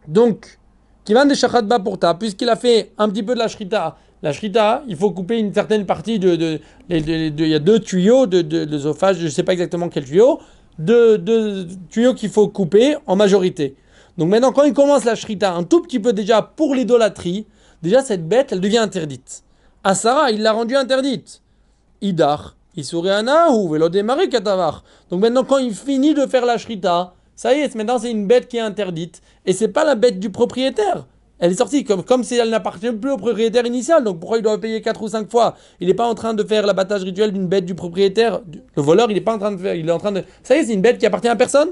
donc, 0.09 0.59
Kivan 1.05 1.27
de 1.27 1.35
shachat 1.35 1.61
ba 1.61 1.79
porta, 1.79 2.15
puisqu'il 2.15 2.49
a 2.49 2.57
fait 2.57 2.95
un 2.97 3.11
petit 3.11 3.23
peu 3.23 3.35
de 3.35 3.39
la 3.41 3.49
shrita, 3.49 3.99
la 4.25 4.33
shrita, 4.33 4.83
il 4.89 4.97
faut 4.97 5.11
couper 5.11 5.39
une 5.39 5.53
certaine 5.53 5.85
partie 5.85 6.19
de. 6.19 6.59
Il 6.89 7.47
y 7.47 7.55
a 7.55 7.59
deux 7.59 7.79
tuyaux 7.79 8.27
de, 8.27 8.41
de, 8.41 8.67
je 8.79 9.25
ne 9.25 9.29
sais 9.29 9.43
pas 9.43 9.53
exactement 9.53 9.91
quel 9.91 10.07
tuyau, 10.07 10.41
deux, 10.79 11.69
tuyaux 11.91 12.15
qu'il 12.15 12.31
faut 12.31 12.49
couper 12.49 12.97
en 13.07 13.17
majorité. 13.17 13.77
Donc 14.17 14.31
maintenant, 14.31 14.51
quand 14.53 14.65
il 14.65 14.73
commence 14.73 15.05
la 15.05 15.15
shrita, 15.15 15.53
un 15.53 15.63
tout 15.63 15.83
petit 15.83 16.01
peu 16.01 16.15
déjà 16.15 16.41
pour 16.41 16.75
l'idolâtrie, 16.75 17.47
déjà 17.83 18.01
cette 18.01 18.27
bête, 18.27 18.51
elle 18.53 18.61
devient 18.61 18.79
interdite. 18.79 19.43
Asara, 19.85 20.31
il 20.31 20.41
l'a 20.41 20.53
rendue 20.53 20.77
interdite. 20.77 21.43
Idar, 22.01 22.57
Isuriana 22.77 23.51
ou 23.51 23.69
Velo 23.69 23.91
Katavar. 23.91 24.85
Donc 25.11 25.21
maintenant, 25.21 25.45
quand 25.45 25.59
il 25.59 25.75
finit 25.75 26.15
de 26.15 26.25
faire 26.25 26.47
la 26.47 26.57
shrita, 26.57 27.13
ça 27.37 27.53
y 27.53 27.61
est, 27.61 27.75
maintenant 27.75 27.99
c'est 27.99 28.11
une 28.11 28.27
bête 28.27 28.49
qui 28.49 28.57
est 28.57 28.61
interdite. 28.61 29.21
Et 29.45 29.53
c'est 29.53 29.69
pas 29.69 29.85
la 29.85 29.97
bête 29.97 30.19
du 30.19 30.31
propriétaire. 30.31 31.05
Elle 31.39 31.53
est 31.53 31.57
sortie 31.57 31.85
comme, 31.85 32.05
comme 32.05 32.23
si 32.23 32.37
elle 32.37 32.51
n'appartenait 32.51 32.93
plus 32.93 33.11
au 33.11 33.17
propriétaire 33.17 33.67
initial. 33.67 34.05
Donc 34.05 34.21
pourquoi 34.21 34.39
il 34.39 34.43
doit 34.43 34.59
payer 34.61 34.81
4 34.81 35.03
ou 35.03 35.09
5 35.09 35.31
fois? 35.31 35.57
Il 35.81 35.89
n'est 35.89 35.95
pas 35.95 36.07
en 36.07 36.15
train 36.15 36.33
de 36.33 36.45
faire 36.45 36.65
l'abattage 36.65 37.03
rituel 37.03 37.33
d'une 37.33 37.49
bête 37.49 37.65
du 37.65 37.75
propriétaire. 37.75 38.41
Le 38.77 38.83
voleur, 38.83 39.11
il 39.11 39.15
n'est 39.15 39.21
pas 39.21 39.35
en 39.35 39.39
train 39.39 39.53
de 39.53 39.57
faire. 39.59 39.75
Il 39.75 39.89
est 39.89 39.93
en 39.93 39.99
train 39.99 40.13
de. 40.13 40.23
Ça 40.43 40.57
y 40.57 40.61
est, 40.61 40.65
c'est 40.65 40.75
une 40.75 40.83
bête 40.83 40.99
qui 40.99 41.07
appartient 41.07 41.29
à 41.29 41.37
personne? 41.37 41.71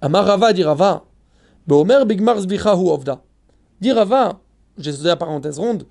Amarava 0.00 0.52
dit 0.52 0.64
Rava. 0.64 1.04
Beomer 1.66 2.04
bigmar 2.04 2.40
zbichahu 2.40 2.88
ovda. 2.88 3.22
Dit 3.80 3.92
Rava, 3.92 4.40
j'ai 4.78 4.92
sauté 4.92 5.08
la 5.08 5.16
parenthèse 5.16 5.58
ronde, 5.58 5.86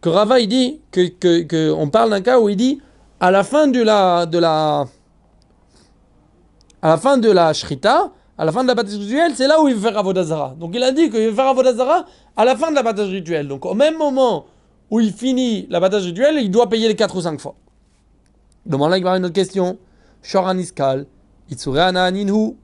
que 0.00 0.08
Rava 0.08 0.40
il 0.40 0.48
dit 0.48 0.80
que, 0.90 1.08
que, 1.08 1.42
que 1.42 1.70
on 1.70 1.88
parle 1.88 2.10
d'un 2.10 2.20
cas 2.20 2.38
où 2.38 2.48
il 2.48 2.56
dit 2.56 2.80
à 3.18 3.30
la 3.30 3.44
fin 3.44 3.66
de 3.66 3.82
la 3.82 4.26
de 4.26 4.38
la 4.38 4.86
à 6.82 6.88
la 6.88 6.96
fin 6.96 7.18
de 7.18 7.30
la 7.30 7.52
shrita, 7.52 8.12
à 8.40 8.46
la 8.46 8.52
fin 8.52 8.62
de 8.62 8.68
l'abattage 8.68 8.96
rituel, 8.96 9.32
c'est 9.34 9.46
là 9.46 9.60
où 9.60 9.68
il 9.68 9.74
veut 9.74 9.82
faire 9.82 9.98
Avodazara. 9.98 10.54
Donc 10.58 10.72
il 10.74 10.82
a 10.82 10.92
dit 10.92 11.10
qu'il 11.10 11.26
veut 11.28 11.34
faire 11.34 11.48
Avodazara 11.48 12.06
à 12.34 12.44
la 12.46 12.56
fin 12.56 12.70
de 12.70 12.74
l'abattage 12.74 13.10
rituel. 13.10 13.46
Donc 13.46 13.66
au 13.66 13.74
même 13.74 13.98
moment 13.98 14.46
où 14.90 14.98
il 14.98 15.12
finit 15.12 15.66
l'abattage 15.68 16.06
rituel, 16.06 16.38
il 16.40 16.50
doit 16.50 16.66
payer 16.66 16.88
les 16.88 16.96
4 16.96 17.14
ou 17.14 17.20
5 17.20 17.38
fois. 17.38 17.54
Demande 18.64 18.92
là, 18.92 19.16
une 19.18 19.26
autre 19.26 19.34
question. 19.34 19.76
Shoraniskal, 20.22 21.04
Itsureana 21.50 22.04
Aninhu, 22.04 22.56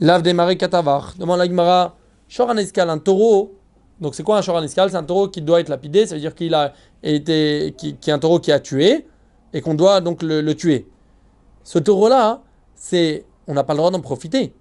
Lav 0.00 0.20
Demare 0.20 0.58
Katavar. 0.58 1.14
Demande 1.18 1.38
la 1.38 1.46
Gemara, 1.46 1.96
Shoraniskal, 2.28 2.90
un 2.90 2.98
taureau. 2.98 3.54
Donc 3.98 4.14
c'est 4.14 4.24
quoi 4.24 4.36
un 4.36 4.42
Shoraniskal 4.42 4.90
C'est 4.90 4.96
un 4.96 5.04
taureau 5.04 5.28
qui 5.28 5.40
doit 5.40 5.60
être 5.60 5.70
lapidé, 5.70 6.06
ça 6.06 6.16
veut 6.16 6.20
dire 6.20 6.34
qu'il 6.34 6.52
a 6.52 6.74
été, 7.02 7.74
qui, 7.78 7.96
est 8.06 8.12
un 8.12 8.18
taureau 8.18 8.40
qui 8.40 8.52
a 8.52 8.60
tué 8.60 9.06
et 9.54 9.62
qu'on 9.62 9.72
doit 9.72 10.02
donc 10.02 10.22
le 10.22 10.52
tuer. 10.52 10.86
Ce 11.62 11.78
taureau-là, 11.78 12.42
c'est, 12.74 13.24
on 13.46 13.54
n'a 13.54 13.64
pas 13.64 13.72
le 13.72 13.78
droit 13.78 13.90
d'en 13.90 14.00
profiter. 14.00 14.52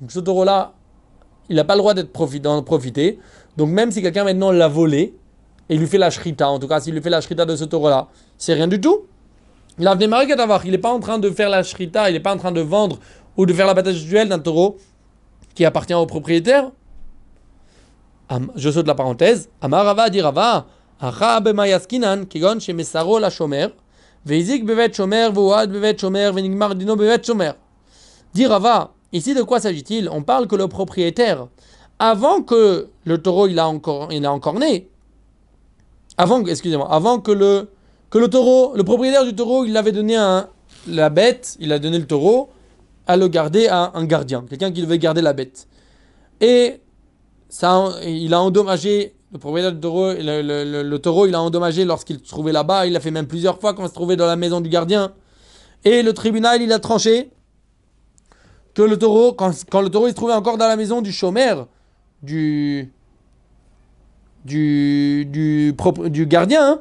Donc 0.00 0.12
ce 0.12 0.20
taureau-là, 0.20 0.72
il 1.48 1.56
n'a 1.56 1.64
pas 1.64 1.74
le 1.74 1.80
droit 1.80 1.94
d'en 1.94 2.62
profiter. 2.62 3.18
Donc 3.56 3.68
même 3.70 3.90
si 3.90 4.02
quelqu'un 4.02 4.24
maintenant 4.24 4.50
l'a 4.50 4.68
volé, 4.68 5.14
et 5.68 5.74
il 5.74 5.80
lui 5.80 5.86
fait 5.86 5.98
la 5.98 6.10
shrita, 6.10 6.48
en 6.48 6.58
tout 6.58 6.68
cas 6.68 6.80
s'il 6.80 6.94
lui 6.94 7.02
fait 7.02 7.10
la 7.10 7.20
shrita 7.20 7.44
de 7.44 7.56
ce 7.56 7.64
taureau-là, 7.64 8.08
c'est 8.36 8.54
rien 8.54 8.68
du 8.68 8.80
tout. 8.80 9.02
Il 9.78 9.86
a 9.86 9.94
venu 9.94 10.12
il 10.64 10.70
n'est 10.70 10.78
pas 10.78 10.92
en 10.92 11.00
train 11.00 11.18
de 11.18 11.30
faire 11.30 11.48
la 11.48 11.62
shrita, 11.62 12.10
il 12.10 12.12
n'est 12.12 12.20
pas 12.20 12.34
en 12.34 12.38
train 12.38 12.52
de 12.52 12.60
vendre 12.60 12.98
ou 13.36 13.46
de 13.46 13.52
faire 13.52 13.66
l'abattage 13.66 14.02
rituel 14.02 14.28
d'un 14.28 14.38
taureau 14.38 14.76
qui 15.54 15.64
appartient 15.64 15.94
au 15.94 16.06
propriétaire. 16.06 16.70
Je 18.56 18.70
saute 18.70 18.86
la 18.86 18.94
parenthèse. 18.94 19.48
Amarava 19.60 20.08
dirava, 20.08 20.66
acha 21.00 21.40
bemayaskinan, 21.40 22.24
kigon 22.26 22.58
shemesaro 22.60 23.18
la 23.18 23.30
veizik 24.24 24.64
bevet 24.64 24.96
voad 25.34 25.70
bevet 25.70 26.00
venigmar 26.00 26.74
bevet. 26.74 27.56
Dirava, 28.34 28.92
ici 29.12 29.34
de 29.34 29.42
quoi 29.42 29.60
s'agit-il? 29.60 30.08
On 30.08 30.22
parle 30.22 30.46
que 30.46 30.56
le 30.56 30.68
propriétaire, 30.68 31.46
avant 31.98 32.42
que 32.42 32.88
le 33.04 33.18
taureau 33.18 33.46
il 33.46 33.58
a 33.58 33.68
encore, 33.68 34.08
né, 34.58 34.88
avant, 36.16 36.44
excusez-moi, 36.44 36.90
avant 36.90 37.20
que 37.20 37.32
le, 37.32 37.68
taureau, 38.28 38.72
le 38.74 38.84
propriétaire 38.84 39.24
du 39.24 39.34
taureau, 39.34 39.64
il 39.64 39.76
avait 39.76 39.92
donné 39.92 40.16
un, 40.16 40.48
la 40.86 41.10
bête, 41.10 41.56
il 41.60 41.72
a 41.72 41.78
donné 41.78 41.98
le 41.98 42.06
taureau 42.06 42.50
à 43.06 43.16
le 43.16 43.28
garder 43.28 43.68
à 43.68 43.92
un 43.94 44.04
gardien, 44.04 44.44
quelqu'un 44.48 44.72
qui 44.72 44.82
devait 44.82 44.98
garder 44.98 45.22
la 45.22 45.32
bête. 45.32 45.66
Et 46.40 46.80
ça, 47.48 47.92
il 48.04 48.32
a 48.34 48.40
endommagé, 48.40 49.14
le 49.32 49.38
propriétaire 49.38 49.72
du 49.72 49.80
taureau, 49.80 50.12
le 50.12 50.96
taureau, 50.96 51.26
il 51.26 51.34
a 51.34 51.42
endommagé 51.42 51.84
lorsqu'il 51.84 52.18
se 52.18 52.28
trouvait 52.28 52.52
là-bas, 52.52 52.86
il 52.86 52.92
l'a 52.92 53.00
fait 53.00 53.10
même 53.10 53.26
plusieurs 53.26 53.60
fois 53.60 53.74
quand 53.74 53.84
il 53.84 53.88
se 53.88 53.94
trouvait 53.94 54.16
dans 54.16 54.26
la 54.26 54.36
maison 54.36 54.60
du 54.60 54.68
gardien. 54.68 55.12
Et 55.84 56.02
le 56.02 56.12
tribunal, 56.12 56.62
il 56.62 56.72
a 56.72 56.78
tranché 56.78 57.30
que 58.74 58.82
le 58.82 58.98
taureau, 58.98 59.32
quand, 59.32 59.52
le 59.80 59.88
taureau 59.88 60.08
se 60.08 60.14
trouvait 60.14 60.32
encore 60.32 60.56
dans 60.56 60.68
la 60.68 60.76
maison 60.76 61.02
du 61.02 61.12
chômeur, 61.12 61.68
du, 62.22 62.92
du, 64.44 65.26
du, 65.26 66.26
gardien, 66.26 66.72
hein, 66.72 66.80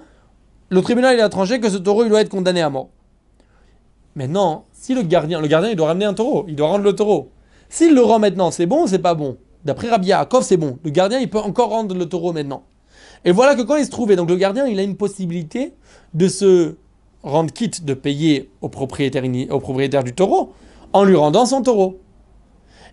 le 0.69 0.81
tribunal 0.81 1.15
il 1.15 1.21
a 1.21 1.29
tranché 1.29 1.59
que 1.59 1.69
ce 1.69 1.77
taureau 1.77 2.03
il 2.03 2.09
doit 2.09 2.21
être 2.21 2.29
condamné 2.29 2.61
à 2.61 2.69
mort. 2.69 2.89
Maintenant, 4.15 4.65
si 4.71 4.93
le 4.93 5.03
gardien, 5.03 5.41
le 5.41 5.47
gardien 5.47 5.71
il 5.71 5.75
doit 5.75 5.87
ramener 5.87 6.05
un 6.05 6.13
taureau, 6.13 6.45
il 6.47 6.55
doit 6.55 6.67
rendre 6.67 6.83
le 6.83 6.93
taureau. 6.93 7.29
S'il 7.69 7.93
le 7.93 8.01
rend 8.01 8.19
maintenant, 8.19 8.51
c'est 8.51 8.65
bon 8.65 8.83
ou 8.83 8.87
c'est 8.87 8.99
pas 8.99 9.13
bon? 9.13 9.37
D'après 9.63 9.89
Rabbi 9.89 10.07
Yaakov, 10.07 10.43
c'est 10.43 10.57
bon. 10.57 10.79
Le 10.83 10.89
gardien 10.89 11.19
il 11.19 11.29
peut 11.29 11.39
encore 11.39 11.69
rendre 11.69 11.95
le 11.95 12.05
taureau 12.05 12.33
maintenant. 12.33 12.63
Et 13.23 13.31
voilà 13.31 13.55
que 13.55 13.61
quand 13.61 13.75
il 13.75 13.85
se 13.85 13.91
trouvait, 13.91 14.15
donc 14.15 14.29
le 14.29 14.35
gardien 14.35 14.65
il 14.65 14.79
a 14.79 14.83
une 14.83 14.97
possibilité 14.97 15.73
de 16.13 16.27
se 16.27 16.75
rendre 17.23 17.53
quitte 17.53 17.85
de 17.85 17.93
payer 17.93 18.49
au 18.61 18.69
propriétaire, 18.69 19.23
au 19.49 19.59
propriétaire 19.59 20.03
du 20.03 20.13
taureau 20.13 20.53
en 20.93 21.03
lui 21.03 21.15
rendant 21.15 21.45
son 21.45 21.61
taureau. 21.61 21.99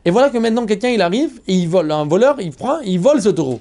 Et 0.04 0.10
voilà 0.10 0.30
que 0.30 0.38
maintenant 0.38 0.66
quelqu'un 0.66 0.88
il 0.88 1.02
arrive 1.02 1.40
et 1.46 1.54
il 1.54 1.68
vole, 1.68 1.90
un 1.90 2.04
voleur 2.04 2.40
il 2.40 2.52
prend, 2.52 2.80
il 2.80 2.98
vole 2.98 3.20
ce 3.20 3.28
taureau. 3.28 3.60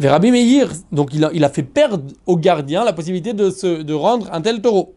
Rabbi 0.00 0.30
Meir, 0.30 0.68
donc 0.90 1.10
il 1.14 1.44
a, 1.44 1.48
fait 1.48 1.62
perdre 1.62 2.04
au 2.26 2.36
gardien 2.36 2.84
la 2.84 2.92
possibilité 2.92 3.34
de, 3.34 3.50
se, 3.50 3.92
rendre 3.92 4.28
un 4.32 4.40
tel 4.40 4.60
taureau. 4.60 4.94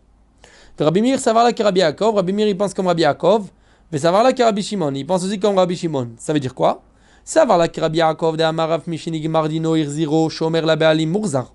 Rabbi 0.80 1.02
Meir, 1.02 1.20
savoir 1.20 1.44
là 1.44 1.54
que 1.54 1.62
Rabbi 1.62 1.80
Yaakov, 1.80 2.16
Rabbi 2.16 2.34
Meir 2.34 2.48
il 2.48 2.58
pense 2.58 2.74
comme 2.74 2.88
Rabbi 2.88 3.04
Yaakov, 3.04 3.48
mais 3.92 4.00
savoir 4.00 4.24
là 4.24 4.34
que 4.34 4.42
Rabbi 4.42 4.64
Shimon, 4.64 4.94
il 4.96 5.06
pense 5.06 5.24
aussi 5.24 5.40
comme 5.40 5.58
Rabbi 5.58 5.76
Shimon. 5.76 6.10
Ça 6.18 6.34
veut 6.34 6.40
dire 6.40 6.56
quoi? 6.56 6.82
Savoir 7.24 7.58
là 7.58 7.68
que 7.68 7.80
Rabbi 7.80 8.00
Yaakov 8.00 8.38
de 8.38 8.44
Amaraf 8.44 8.88
Mishinig 8.88 9.28
Mardino 9.30 9.76
Irziro 9.76 10.30
Shomer 10.30 10.62
la 10.62 10.76
Be'alim 10.76 11.12
Murzar. 11.12 11.54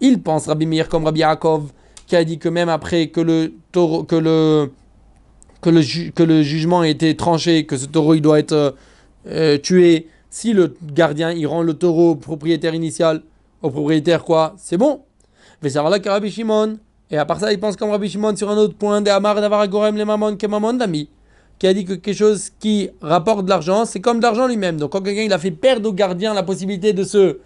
Il 0.00 0.20
pense 0.22 0.46
Rabbi 0.46 0.66
Meir 0.66 0.88
comme 0.88 1.04
Rabbi 1.04 1.20
Yaakov 1.20 1.70
qui 2.06 2.16
a 2.16 2.24
dit 2.24 2.38
que 2.38 2.48
même 2.48 2.68
après 2.68 3.08
que 3.08 3.20
le 3.20 3.52
taureau, 3.70 4.02
que 4.02 4.16
le 4.16 4.72
que 5.60 5.70
le, 5.70 6.10
que 6.10 6.22
le 6.22 6.42
jugement 6.42 6.82
ait 6.82 6.90
été 6.90 7.16
tranché, 7.16 7.66
que 7.66 7.76
ce 7.76 7.86
taureau 7.86 8.14
il 8.14 8.20
doit 8.20 8.38
être 8.38 8.52
euh, 8.52 8.70
euh, 9.26 9.58
tué, 9.58 10.06
si 10.30 10.52
le 10.52 10.74
gardien 10.82 11.32
il 11.32 11.46
rend 11.46 11.62
le 11.62 11.74
taureau 11.74 12.10
au 12.10 12.14
propriétaire 12.14 12.74
initial, 12.74 13.22
au 13.62 13.70
propriétaire 13.70 14.24
quoi, 14.24 14.54
c'est 14.56 14.78
bon. 14.78 15.02
Mais 15.62 15.68
ça 15.68 15.82
va 15.82 15.90
là 15.90 15.98
que 15.98 16.08
Rabbi 16.08 16.30
Shimon. 16.30 16.78
Et 17.10 17.18
à 17.18 17.26
part 17.26 17.40
ça, 17.40 17.52
il 17.52 17.58
pense 17.58 17.76
comme 17.76 17.90
Rabbi 17.90 18.08
Shimon 18.08 18.36
sur 18.36 18.50
un 18.50 18.56
autre 18.56 18.74
point 18.74 19.02
de 19.02 19.10
Amar 19.10 19.40
d'avoir 19.40 19.66
Gorem 19.68 19.96
les 19.96 20.04
mamon 20.04 20.36
que 20.36 20.46
mamon 20.46 20.74
d'ami, 20.74 21.08
qui 21.58 21.66
a 21.66 21.74
dit 21.74 21.84
que 21.84 21.94
quelque 21.94 22.16
chose 22.16 22.50
qui 22.60 22.88
rapporte 23.02 23.44
de 23.44 23.50
l'argent, 23.50 23.84
c'est 23.84 24.00
comme 24.00 24.18
de 24.18 24.22
l'argent 24.22 24.46
lui-même. 24.46 24.76
Donc 24.78 24.92
quand 24.92 25.02
quelqu'un 25.02 25.22
il 25.22 25.32
a 25.32 25.38
fait 25.38 25.50
perdre 25.50 25.88
au 25.88 25.92
gardien 25.92 26.32
la 26.32 26.42
possibilité 26.42 26.92
de 26.92 27.04
se 27.04 27.38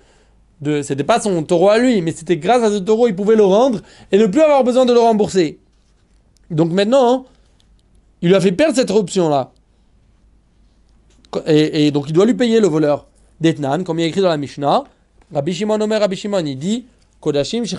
de 0.60 0.82
c'était 0.82 1.02
pas 1.04 1.20
son 1.20 1.42
taureau 1.42 1.70
à 1.70 1.78
lui, 1.78 2.00
mais 2.02 2.12
c'était 2.12 2.36
grâce 2.36 2.62
à 2.62 2.70
ce 2.70 2.78
taureau 2.78 3.08
il 3.08 3.16
pouvait 3.16 3.34
le 3.34 3.44
rendre 3.44 3.80
et 4.12 4.18
ne 4.18 4.26
plus 4.26 4.40
avoir 4.40 4.62
besoin 4.62 4.84
de 4.84 4.92
le 4.92 5.00
rembourser. 5.00 5.58
Donc 6.50 6.70
maintenant, 6.70 7.24
il 8.22 8.28
lui 8.28 8.34
a 8.34 8.40
fait 8.40 8.52
perdre 8.52 8.74
cette 8.76 8.90
option-là. 8.90 9.52
Et, 11.46 11.86
et 11.86 11.90
donc 11.90 12.06
il 12.08 12.12
doit 12.12 12.26
lui 12.26 12.34
payer 12.34 12.60
le 12.60 12.68
voleur. 12.68 13.06
D'Etnan, 13.40 13.82
comme 13.82 13.98
il 13.98 14.04
a 14.04 14.06
écrit 14.06 14.20
dans 14.20 14.28
la 14.28 14.36
Mishnah, 14.36 14.84
Rabbi 15.32 15.52
Shimon 15.52 15.80
Omer, 15.80 16.00
Rabbi 16.00 16.16
Shimon, 16.16 16.44
il 16.46 16.56
dit 16.56 16.86
Kodashim 17.20 17.64
si 17.64 17.76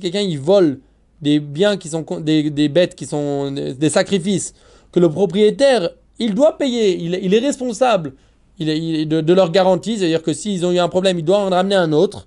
quelqu'un 0.00 0.20
il 0.20 0.38
vole 0.38 0.80
des 1.22 1.40
biens 1.40 1.76
qui 1.76 1.88
sont 1.88 2.04
des, 2.20 2.68
bêtes 2.68 2.94
qui 2.94 3.06
sont 3.06 3.50
des 3.50 3.90
sacrifices 3.90 4.54
que 4.92 5.00
le 5.00 5.08
propriétaire 5.08 5.90
il 6.18 6.34
doit 6.34 6.58
payer, 6.58 6.96
il, 6.98 7.14
est- 7.14 7.24
est 7.24 7.38
responsable 7.46 8.12
il 8.58 8.68
est, 8.68 9.02
est 9.02 9.06
de, 9.06 9.32
leur 9.32 9.50
garantie, 9.50 9.98
c'est-à-dire 9.98 10.22
que 10.22 10.32
s'ils 10.32 10.66
ont 10.66 10.72
eu 10.72 10.78
un 10.78 10.88
problème, 10.88 11.18
il 11.18 11.24
doit 11.24 11.38
en 11.38 11.48
ramener 11.50 11.76
un 11.76 11.92
autre. 11.92 12.26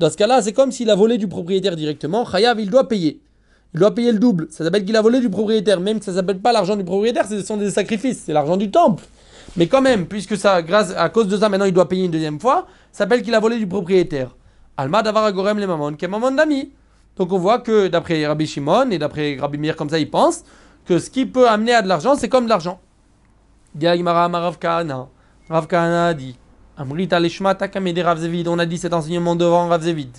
Dans 0.00 0.10
ce 0.10 0.16
cas-là, 0.16 0.42
c'est 0.42 0.52
comme 0.52 0.72
s'il 0.72 0.90
a 0.90 0.96
volé 0.96 1.18
du 1.18 1.28
propriétaire 1.28 1.76
directement. 1.76 2.24
Chayav, 2.28 2.60
il 2.60 2.68
doit 2.70 2.88
payer. 2.88 3.20
Il 3.74 3.80
doit 3.80 3.94
payer 3.94 4.12
le 4.12 4.18
double. 4.18 4.48
Ça 4.50 4.64
s'appelle 4.64 4.84
qu'il 4.84 4.96
a 4.96 5.02
volé 5.02 5.20
du 5.20 5.28
propriétaire, 5.28 5.80
même 5.80 5.98
que 5.98 6.04
ça 6.04 6.14
s'appelle 6.14 6.38
pas 6.38 6.52
l'argent 6.52 6.76
du 6.76 6.84
propriétaire, 6.84 7.26
ce 7.26 7.42
sont 7.42 7.56
des 7.56 7.70
sacrifices, 7.70 8.22
c'est 8.24 8.32
l'argent 8.32 8.56
du 8.56 8.70
temple. 8.70 9.04
Mais 9.56 9.66
quand 9.66 9.82
même, 9.82 10.06
puisque 10.06 10.36
ça, 10.36 10.62
grâce 10.62 10.94
à 10.96 11.08
cause 11.08 11.28
de 11.28 11.36
ça, 11.36 11.48
maintenant 11.48 11.66
il 11.66 11.72
doit 11.72 11.88
payer 11.88 12.04
une 12.04 12.10
deuxième 12.10 12.40
fois, 12.40 12.66
ça 12.92 12.98
s'appelle 12.98 13.22
qu'il 13.22 13.34
a 13.34 13.40
volé 13.40 13.58
du 13.58 13.66
propriétaire. 13.66 14.34
Alma 14.76 15.02
davar 15.02 15.24
agorem 15.24 15.58
les 15.58 15.66
mamon, 15.66 15.94
qui 15.94 16.06
mamon 16.06 16.30
d'ami. 16.30 16.72
Donc 17.16 17.32
on 17.32 17.38
voit 17.38 17.58
que 17.58 17.88
d'après 17.88 18.26
Rabbi 18.26 18.46
Shimon 18.46 18.90
et 18.90 18.98
d'après 18.98 19.36
Rabbi 19.38 19.58
Meir, 19.58 19.74
comme 19.76 19.90
ça, 19.90 19.98
il 19.98 20.08
pense 20.08 20.44
que 20.86 20.98
ce 20.98 21.10
qui 21.10 21.26
peut 21.26 21.48
amener 21.48 21.74
à 21.74 21.82
de 21.82 21.88
l'argent, 21.88 22.14
c'est 22.14 22.28
comme 22.28 22.44
de 22.44 22.48
l'argent. 22.48 22.80
Rav 23.80 24.58
Kahana. 24.58 25.08
Rav 25.50 25.66
Kahana 25.66 26.06
a 26.06 26.14
dit. 26.14 26.36
On 26.78 28.58
a 28.58 28.66
dit 28.66 28.78
cet 28.78 28.94
enseignement 28.94 29.34
devant 29.34 29.68
Rav 29.68 29.82
Zevid. 29.82 30.16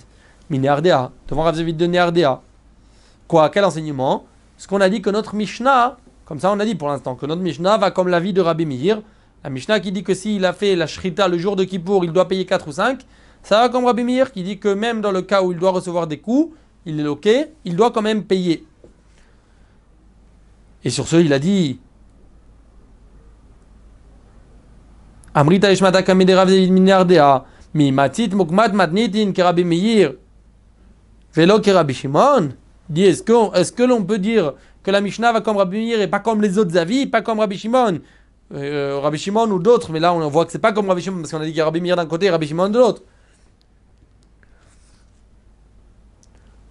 Minéardéa. 0.50 1.10
Devant 1.26 1.42
Rav 1.42 1.56
Zevid 1.56 1.76
de 1.76 1.86
Néardéa. 1.86 2.42
Quoi 3.30 3.48
Quel 3.48 3.64
enseignement? 3.64 4.26
Ce 4.56 4.66
qu'on 4.66 4.80
a 4.80 4.88
dit 4.88 5.02
que 5.02 5.08
notre 5.08 5.36
Mishnah, 5.36 5.98
comme 6.24 6.40
ça 6.40 6.50
on 6.50 6.58
a 6.58 6.64
dit 6.64 6.74
pour 6.74 6.88
l'instant, 6.88 7.14
que 7.14 7.26
notre 7.26 7.42
Mishnah 7.42 7.76
va 7.76 7.92
comme 7.92 8.08
l'avis 8.08 8.32
de 8.32 8.40
Rabbi 8.40 8.66
Meir. 8.66 9.02
La 9.44 9.50
Mishnah 9.50 9.78
qui 9.78 9.92
dit 9.92 10.02
que 10.02 10.14
s'il 10.14 10.44
a 10.44 10.52
fait 10.52 10.74
la 10.74 10.88
Shrita 10.88 11.28
le 11.28 11.38
jour 11.38 11.54
de 11.54 11.62
Kippour, 11.62 12.04
il 12.04 12.12
doit 12.12 12.26
payer 12.26 12.44
4 12.44 12.66
ou 12.66 12.72
5. 12.72 13.02
Ça 13.44 13.60
va 13.60 13.68
comme 13.68 13.84
Rabbi 13.84 14.02
Meir 14.02 14.32
qui 14.32 14.42
dit 14.42 14.58
que 14.58 14.74
même 14.74 15.00
dans 15.00 15.12
le 15.12 15.22
cas 15.22 15.44
où 15.44 15.52
il 15.52 15.58
doit 15.60 15.70
recevoir 15.70 16.08
des 16.08 16.18
coups, 16.18 16.56
il 16.86 16.98
est 16.98 17.06
ok, 17.06 17.28
il 17.64 17.76
doit 17.76 17.92
quand 17.92 18.02
même 18.02 18.24
payer. 18.24 18.66
Et 20.82 20.90
sur 20.90 21.06
ce, 21.06 21.14
il 21.14 21.32
a 21.32 21.38
dit 21.38 21.78
Amrita 25.34 25.68
Matit 27.74 28.30
Mukmat 28.34 28.70
Matnitin 28.70 29.30
Kerabi 29.30 29.62
Meir, 29.62 30.14
Shimon. 31.92 32.54
Dit 32.90 33.04
est-ce 33.04 33.22
que, 33.22 33.56
est-ce 33.56 33.72
que 33.72 33.84
l'on 33.84 34.04
peut 34.04 34.18
dire 34.18 34.54
que 34.82 34.90
la 34.90 35.00
Mishnah 35.00 35.32
va 35.32 35.40
comme 35.40 35.56
Rabbi 35.56 35.78
Meir 35.78 36.00
et 36.00 36.08
pas 36.08 36.18
comme 36.18 36.42
les 36.42 36.58
autres 36.58 36.76
avis, 36.76 37.06
pas 37.06 37.22
comme 37.22 37.38
Rabbi 37.38 37.56
Shimon? 37.56 38.00
Euh, 38.52 38.98
Rabbi 39.00 39.16
Shimon 39.16 39.48
ou 39.52 39.60
d'autres, 39.60 39.92
mais 39.92 40.00
là 40.00 40.12
on 40.12 40.28
voit 40.28 40.44
que 40.44 40.50
c'est 40.50 40.58
pas 40.58 40.72
comme 40.72 40.88
Rabbi 40.88 41.00
Shimon 41.00 41.20
parce 41.20 41.30
qu'on 41.30 41.40
a 41.40 41.44
dit 41.44 41.50
qu'il 41.50 41.58
y 41.58 41.60
a 41.60 41.66
Rabbi 41.66 41.80
Meir 41.80 41.94
d'un 41.94 42.06
côté 42.06 42.26
et 42.26 42.30
Rabbi 42.30 42.48
Shimon 42.48 42.68
de 42.68 42.78
l'autre. 42.80 43.02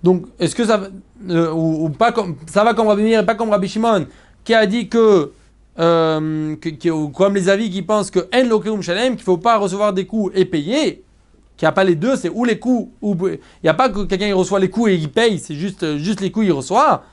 Donc, 0.03 0.25
est-ce 0.39 0.55
que 0.55 0.65
ça 0.65 0.89
euh, 1.29 1.51
ou, 1.51 1.89
pas 1.89 2.11
comme 2.11 2.35
ça 2.47 2.65
va 2.65 2.73
comme 2.73 2.87
Rabbi 2.87 3.03
Meir 3.03 3.21
et 3.21 3.25
pas 3.25 3.35
comme 3.35 3.49
Rabbi 3.49 3.69
Shimon 3.69 4.05
qui 4.43 4.53
a 4.53 4.65
dit 4.65 4.89
que, 4.89 5.31
euh, 5.79 6.55
ou 6.91 7.09
comme 7.09 7.35
les 7.35 7.47
avis 7.47 7.69
qui 7.69 7.81
pensent 7.81 8.11
que 8.11 8.27
en 8.35 8.45
lokeum 8.45 8.81
shalem 8.81 9.15
qu'il 9.15 9.23
faut 9.23 9.37
pas 9.37 9.57
recevoir 9.57 9.93
des 9.93 10.05
coups 10.05 10.33
et 10.35 10.43
payer, 10.43 11.03
qu'il 11.59 11.65
n'y 11.65 11.69
a 11.69 11.73
pas 11.73 11.83
les 11.83 11.95
deux, 11.95 12.15
c'est 12.15 12.29
ou 12.29 12.45
les 12.45 12.57
coups 12.57 12.89
ou 13.01 13.27
il 13.27 13.39
n'y 13.61 13.69
a 13.69 13.73
pas 13.73 13.89
que 13.89 14.05
quelqu'un 14.05 14.33
reçoit 14.33 14.61
les 14.61 14.69
coups 14.69 14.91
et 14.91 14.95
il 14.95 15.11
paye, 15.11 15.39
c'est 15.39 15.55
juste 15.55 15.83
euh, 15.83 15.97
juste 15.97 16.21
les 16.21 16.31
coups 16.31 16.45
il 16.45 16.53
reçoit. 16.53 17.03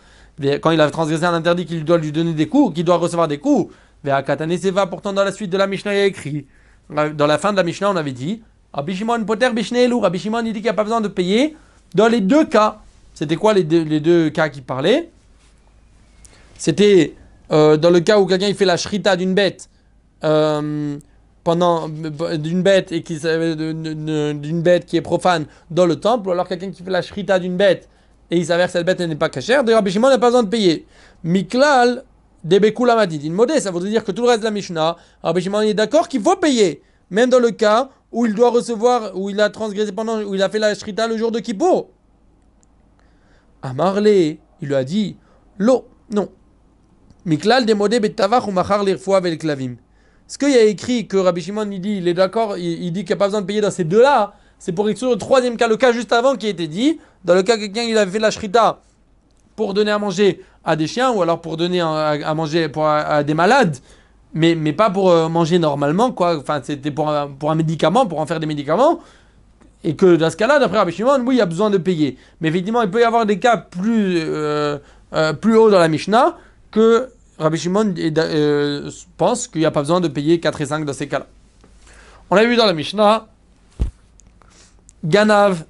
Quand 0.62 0.70
il 0.70 0.80
a 0.80 0.88
transgressé 0.88 1.24
un 1.24 1.34
interdit 1.34 1.66
qu'il 1.66 1.84
doit 1.84 1.98
lui 1.98 2.12
donner 2.12 2.32
des 2.32 2.46
coups, 2.46 2.74
qu'il 2.74 2.84
doit 2.84 2.98
recevoir 2.98 3.26
des 3.26 3.38
coups. 3.38 3.74
Katane 4.04 4.56
Seva, 4.56 4.86
pourtant 4.86 5.12
dans 5.12 5.24
la 5.24 5.32
suite 5.32 5.50
de 5.50 5.56
la 5.56 5.66
Mishnah 5.66 5.94
il 5.94 5.98
a 5.98 6.04
écrit. 6.04 6.46
Dans 6.88 7.26
la 7.26 7.38
fin 7.38 7.50
de 7.50 7.56
la 7.56 7.64
Mishnah 7.64 7.90
on 7.90 7.96
avait 7.96 8.12
dit 8.12 8.40
Rabbi 8.72 8.94
Shimon 8.94 9.24
Poter 9.24 9.50
Bishnelu, 9.52 9.94
Rabbi 9.94 10.20
Shimon 10.20 10.42
il 10.44 10.52
dit 10.52 10.60
qu'il 10.60 10.62
n'y 10.62 10.68
a 10.68 10.74
pas 10.74 10.84
besoin 10.84 11.00
de 11.00 11.08
payer 11.08 11.56
dans 11.94 12.06
les 12.06 12.20
deux 12.20 12.44
cas. 12.44 12.78
C'était 13.14 13.34
quoi 13.34 13.52
les 13.52 13.64
deux, 13.64 13.82
les 13.82 13.98
deux 13.98 14.30
cas 14.30 14.48
qui 14.48 14.60
parlaient? 14.60 15.08
C'était 16.56 17.14
euh, 17.50 17.76
dans 17.76 17.90
le 17.90 17.98
cas 17.98 18.20
où 18.20 18.26
quelqu'un 18.26 18.46
il 18.46 18.54
fait 18.54 18.64
la 18.64 18.76
shrita 18.76 19.16
d'une 19.16 19.34
bête 19.34 19.68
euh, 20.22 20.98
pendant 21.46 21.88
d'une 21.88 22.62
bête 22.64 22.90
et 22.90 23.02
qui 23.04 23.20
d'une 23.20 24.62
bête 24.62 24.84
qui 24.84 24.96
est 24.96 25.00
profane 25.00 25.46
dans 25.70 25.86
le 25.86 25.94
temple, 25.94 26.26
ou 26.26 26.32
alors 26.32 26.48
quelqu'un 26.48 26.72
qui 26.72 26.82
fait 26.82 26.90
la 26.90 27.02
shrita 27.02 27.38
d'une 27.38 27.56
bête 27.56 27.88
et 28.32 28.38
il 28.38 28.44
s'avère 28.44 28.66
que 28.66 28.72
cette 28.72 28.84
bête 28.84 28.98
n'est 28.98 29.14
pas 29.14 29.28
cachère, 29.28 29.62
de 29.62 29.72
Rabbi 29.72 29.92
Shimon 29.92 30.08
n'a 30.08 30.18
pas 30.18 30.26
besoin 30.26 30.42
de 30.42 30.48
payer. 30.48 30.86
Miklal 31.22 32.02
Debekula 32.42 32.96
Madid. 32.96 33.30
modé, 33.32 33.60
ça 33.60 33.70
voudrait 33.70 33.90
dire 33.90 34.02
que 34.02 34.10
tout 34.10 34.22
le 34.22 34.28
reste 34.30 34.40
de 34.40 34.46
la 34.46 34.50
Mishnah, 34.50 34.96
Rabbi 35.22 35.48
est 35.68 35.74
d'accord 35.74 36.08
qu'il 36.08 36.20
faut 36.20 36.34
payer, 36.34 36.82
même 37.10 37.30
dans 37.30 37.38
le 37.38 37.52
cas 37.52 37.90
où 38.10 38.26
il 38.26 38.34
doit 38.34 38.50
recevoir, 38.50 39.16
où 39.16 39.30
il 39.30 39.40
a 39.40 39.48
transgressé 39.48 39.92
pendant, 39.92 40.20
où 40.24 40.34
il 40.34 40.42
a 40.42 40.48
fait 40.48 40.58
la 40.58 40.74
shrita 40.74 41.06
le 41.06 41.16
jour 41.16 41.30
de 41.30 41.38
Kippour. 41.38 41.90
Amarle, 43.62 44.08
il 44.08 44.38
lui 44.62 44.74
a 44.74 44.82
dit, 44.82 45.16
l'eau, 45.58 45.86
non. 46.10 46.28
Miklal 47.24 47.66
demodé 47.66 48.00
betavach 48.00 48.48
ou 48.48 48.50
machar 48.50 48.82
l'irfoa 48.82 49.20
vel 49.20 49.38
klavim. 49.38 49.76
Ce 50.28 50.38
qu'il 50.38 50.50
y 50.50 50.56
a 50.56 50.64
écrit 50.64 51.06
que 51.06 51.16
Rabbi 51.16 51.40
Shimon 51.40 51.70
il 51.70 51.80
dit, 51.80 51.98
il 51.98 52.08
est 52.08 52.14
d'accord, 52.14 52.56
il, 52.56 52.90
dit 52.92 53.04
qu'il 53.04 53.10
n'y 53.10 53.14
a 53.14 53.16
pas 53.16 53.26
besoin 53.26 53.42
de 53.42 53.46
payer 53.46 53.60
dans 53.60 53.70
ces 53.70 53.84
deux-là, 53.84 54.34
c'est 54.58 54.72
pour 54.72 54.88
exclure 54.88 55.10
le 55.10 55.18
troisième 55.18 55.56
cas, 55.56 55.68
le 55.68 55.76
cas 55.76 55.92
juste 55.92 56.12
avant 56.12 56.34
qui 56.34 56.46
a 56.46 56.48
été 56.48 56.66
dit. 56.66 56.98
Dans 57.24 57.34
le 57.34 57.42
cas 57.42 57.56
quelqu'un 57.56 57.82
il 57.82 57.96
avait 57.96 58.10
fait 58.10 58.18
la 58.18 58.30
shrita 58.30 58.80
pour 59.54 59.74
donner 59.74 59.90
à 59.90 59.98
manger 59.98 60.42
à 60.64 60.74
des 60.76 60.86
chiens 60.86 61.12
ou 61.12 61.22
alors 61.22 61.40
pour 61.40 61.56
donner 61.56 61.80
à, 61.80 62.34
manger 62.34 62.68
pour, 62.68 62.86
à, 62.86 63.22
des 63.22 63.34
malades, 63.34 63.76
mais, 64.34 64.54
mais 64.54 64.72
pas 64.72 64.90
pour 64.90 65.10
euh, 65.10 65.28
manger 65.28 65.58
normalement, 65.58 66.10
quoi. 66.10 66.36
Enfin, 66.38 66.60
c'était 66.62 66.90
pour 66.90 67.08
un, 67.08 67.54
médicament, 67.54 68.06
pour 68.06 68.20
en 68.20 68.26
faire 68.26 68.40
des 68.40 68.46
médicaments. 68.46 69.00
Et 69.84 69.94
que 69.94 70.16
dans 70.16 70.30
ce 70.30 70.36
cas-là, 70.36 70.58
d'après 70.58 70.78
Rabbi 70.78 70.92
Shimon, 70.92 71.22
oui, 71.24 71.36
il 71.36 71.38
y 71.38 71.40
a 71.40 71.46
besoin 71.46 71.70
de 71.70 71.78
payer. 71.78 72.18
Mais 72.40 72.48
effectivement, 72.48 72.82
il 72.82 72.90
peut 72.90 73.00
y 73.00 73.04
avoir 73.04 73.24
des 73.24 73.38
cas 73.38 73.56
plus, 73.56 74.18
euh, 74.18 74.78
euh, 75.14 75.32
plus 75.32 75.56
hauts 75.56 75.70
dans 75.70 75.78
la 75.78 75.88
Mishnah 75.88 76.36
que 76.72 77.08
Rabbi 77.38 77.58
Shimon 77.58 77.94
pense 79.16 79.48
qu'il 79.48 79.60
n'y 79.60 79.66
a 79.66 79.70
pas 79.70 79.80
besoin 79.80 80.00
de 80.00 80.08
payer 80.08 80.40
4 80.40 80.60
et 80.60 80.66
5 80.66 80.84
dans 80.84 80.92
ces 80.92 81.06
cas-là. 81.08 81.26
On 82.30 82.36
a 82.36 82.44
vu 82.44 82.56
dans 82.56 82.66
la 82.66 82.72
Mishnah, 82.72 83.28
Ganav, 85.04 85.64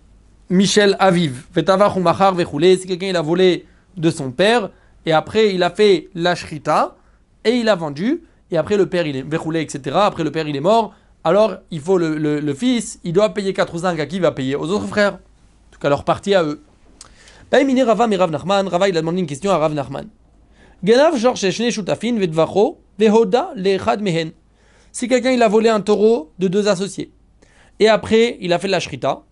Michel 0.48 0.96
Aviv, 1.00 1.44
Vetavach 1.54 1.96
Machar 1.96 2.34
si 2.36 2.86
quelqu'un 2.86 3.08
il 3.08 3.16
a 3.16 3.22
volé 3.22 3.66
de 3.96 4.10
son 4.10 4.30
père, 4.30 4.70
et 5.04 5.12
après 5.12 5.54
il 5.54 5.62
a 5.62 5.70
fait 5.70 6.08
la 6.14 6.34
shrita, 6.34 6.96
et 7.44 7.50
il 7.50 7.68
a 7.68 7.74
vendu, 7.74 8.22
et 8.50 8.56
après 8.56 8.76
le 8.76 8.86
père 8.86 9.06
il 9.06 9.16
est 9.16 9.22
verroulé, 9.22 9.60
etc. 9.60 9.96
Après 10.00 10.22
le 10.22 10.30
père 10.30 10.48
il 10.48 10.54
est 10.54 10.60
mort, 10.60 10.94
alors 11.24 11.56
il 11.72 11.80
faut 11.80 11.98
le, 11.98 12.54
fils, 12.54 13.00
il 13.02 13.12
doit 13.12 13.34
payer 13.34 13.52
4 13.52 13.74
ou 13.74 13.78
5 13.78 13.98
à 13.98 14.06
qui 14.06 14.16
il 14.16 14.22
va 14.22 14.30
payer? 14.30 14.54
Aux 14.54 14.70
autres 14.70 14.86
frères. 14.86 15.14
En 15.14 15.72
tout 15.72 15.80
cas, 15.80 15.88
leur 15.88 16.04
partie 16.04 16.34
à 16.34 16.44
eux. 16.44 16.62
Rava 17.52 18.06
mais 18.06 18.16
Rav 18.16 18.30
Nachman, 18.30 18.68
Rava 18.68 18.88
il 18.88 18.96
a 18.96 19.00
demandé 19.00 19.18
une 19.18 19.26
question 19.26 19.50
à 19.50 19.58
Rav 19.58 19.74
Nachman. 19.74 20.06
Si 24.92 25.08
quelqu'un 25.08 25.30
il 25.30 25.42
a 25.42 25.48
volé 25.48 25.68
un 25.68 25.80
taureau 25.80 26.32
de 26.38 26.48
deux 26.48 26.68
associés, 26.68 27.12
et 27.80 27.88
après 27.88 28.36
il 28.40 28.52
a 28.52 28.58
fait 28.58 28.68
la 28.68 28.80
shrita, 28.80 29.22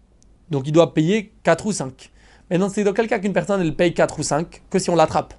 donc 0.51 0.67
il 0.67 0.73
doit 0.73 0.95
payer 0.95 1.33
4 1.43 1.67
ou 1.67 1.73
5. 1.73 2.11
Maintenant, 2.51 2.69
c'est 2.69 2.85
dans 2.85 2.93
quel 2.93 3.09
cas 3.09 3.19
qu'une 3.19 3.33
personne 3.33 3.61
elle 3.61 3.75
paye 3.75 3.95
4 3.95 4.19
ou 4.19 4.23
5 4.23 4.63
que 4.69 4.79
si 4.79 4.91
on 4.91 4.97
l'attrape. 4.97 5.35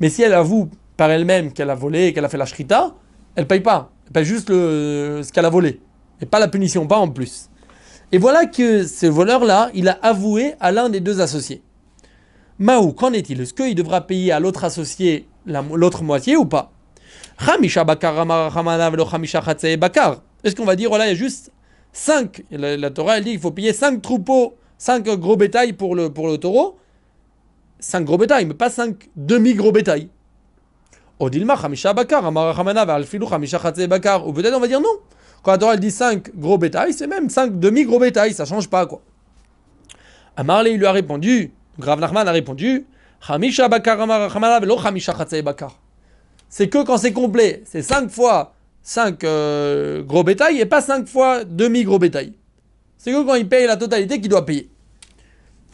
Mais 0.00 0.08
si 0.08 0.22
elle 0.22 0.34
avoue 0.34 0.70
par 0.96 1.10
elle-même 1.10 1.52
qu'elle 1.52 1.70
a 1.70 1.74
volé 1.74 2.06
et 2.06 2.12
qu'elle 2.12 2.24
a 2.24 2.28
fait 2.28 2.38
la 2.38 2.46
shrita, 2.46 2.94
elle 3.34 3.46
paye 3.46 3.60
pas. 3.60 3.92
Elle 4.06 4.12
paye 4.12 4.24
juste 4.24 4.48
le, 4.50 5.20
ce 5.22 5.32
qu'elle 5.32 5.44
a 5.44 5.50
volé. 5.50 5.80
Et 6.20 6.26
pas 6.26 6.38
la 6.38 6.48
punition, 6.48 6.86
pas 6.86 6.98
en 6.98 7.08
plus. 7.08 7.50
Et 8.10 8.18
voilà 8.18 8.46
que 8.46 8.86
ce 8.86 9.06
voleur-là, 9.06 9.70
il 9.74 9.88
a 9.88 9.98
avoué 10.02 10.54
à 10.60 10.72
l'un 10.72 10.88
des 10.88 11.00
deux 11.00 11.20
associés. 11.20 11.62
Maou, 12.58 12.92
qu'en 12.92 13.12
est-il? 13.12 13.40
Est-ce 13.40 13.54
qu'il 13.54 13.74
devra 13.74 14.00
payer 14.00 14.32
à 14.32 14.40
l'autre 14.40 14.64
associé 14.64 15.28
l'autre 15.46 16.02
moitié 16.02 16.36
ou 16.36 16.44
pas? 16.44 16.72
Est-ce 17.40 17.74
qu'on 20.56 20.64
va 20.64 20.76
dire, 20.76 20.88
voilà, 20.88 21.06
il 21.06 21.08
y 21.08 21.12
a 21.12 21.14
juste 21.14 21.52
5, 21.92 22.44
la, 22.50 22.90
Torah 22.90 23.18
elle 23.18 23.24
dit 23.24 23.30
qu'il 23.30 23.40
faut 23.40 23.50
payer 23.50 23.72
5 23.72 24.02
troupeaux, 24.02 24.56
5 24.78 25.04
gros 25.18 25.36
bétails 25.36 25.72
pour 25.72 25.94
le, 25.94 26.10
pour 26.10 26.28
le 26.28 26.38
taureau, 26.38 26.78
5 27.80 28.04
gros 28.04 28.18
bétails, 28.18 28.46
mais 28.46 28.54
pas 28.54 28.70
5 28.70 29.08
demi-gros 29.16 29.72
bétails. 29.72 30.08
Odilma 31.20 31.56
Khamisha 31.56 31.92
Bakar, 31.92 32.30
Bakar. 32.30 34.28
Ou 34.28 34.32
peut-être 34.32 34.54
on 34.54 34.60
va 34.60 34.68
dire 34.68 34.80
non. 34.80 34.88
Quand 35.42 35.52
la 35.52 35.58
Torah 35.58 35.74
elle 35.74 35.80
dit 35.80 35.90
5 35.90 36.36
gros 36.36 36.58
bétails, 36.58 36.92
c'est 36.92 37.06
même 37.06 37.30
5 37.30 37.58
demi-gros 37.58 37.98
bétails, 37.98 38.34
ça 38.34 38.44
change 38.44 38.68
pas 38.68 38.86
quoi. 38.86 39.00
Amarle 40.36 40.68
il 40.68 40.78
lui 40.78 40.86
a 40.86 40.92
répondu, 40.92 41.52
Grav 41.78 42.00
Nachman 42.00 42.26
a 42.26 42.32
répondu. 42.32 42.86
C'est 46.48 46.68
que 46.68 46.84
quand 46.84 46.98
c'est 46.98 47.12
complet, 47.12 47.62
c'est 47.64 47.82
5 47.82 48.10
fois 48.10 48.54
5 48.82 49.24
euh, 49.24 50.02
gros 50.02 50.24
bétail 50.24 50.60
et 50.60 50.66
pas 50.66 50.80
5 50.80 51.06
fois 51.06 51.44
demi 51.44 51.84
gros 51.84 51.98
bétail. 51.98 52.32
C'est 52.96 53.12
que 53.12 53.24
quand 53.24 53.34
il 53.34 53.48
paye 53.48 53.66
la 53.66 53.76
totalité 53.76 54.20
qu'il 54.20 54.30
doit 54.30 54.46
payer. 54.46 54.70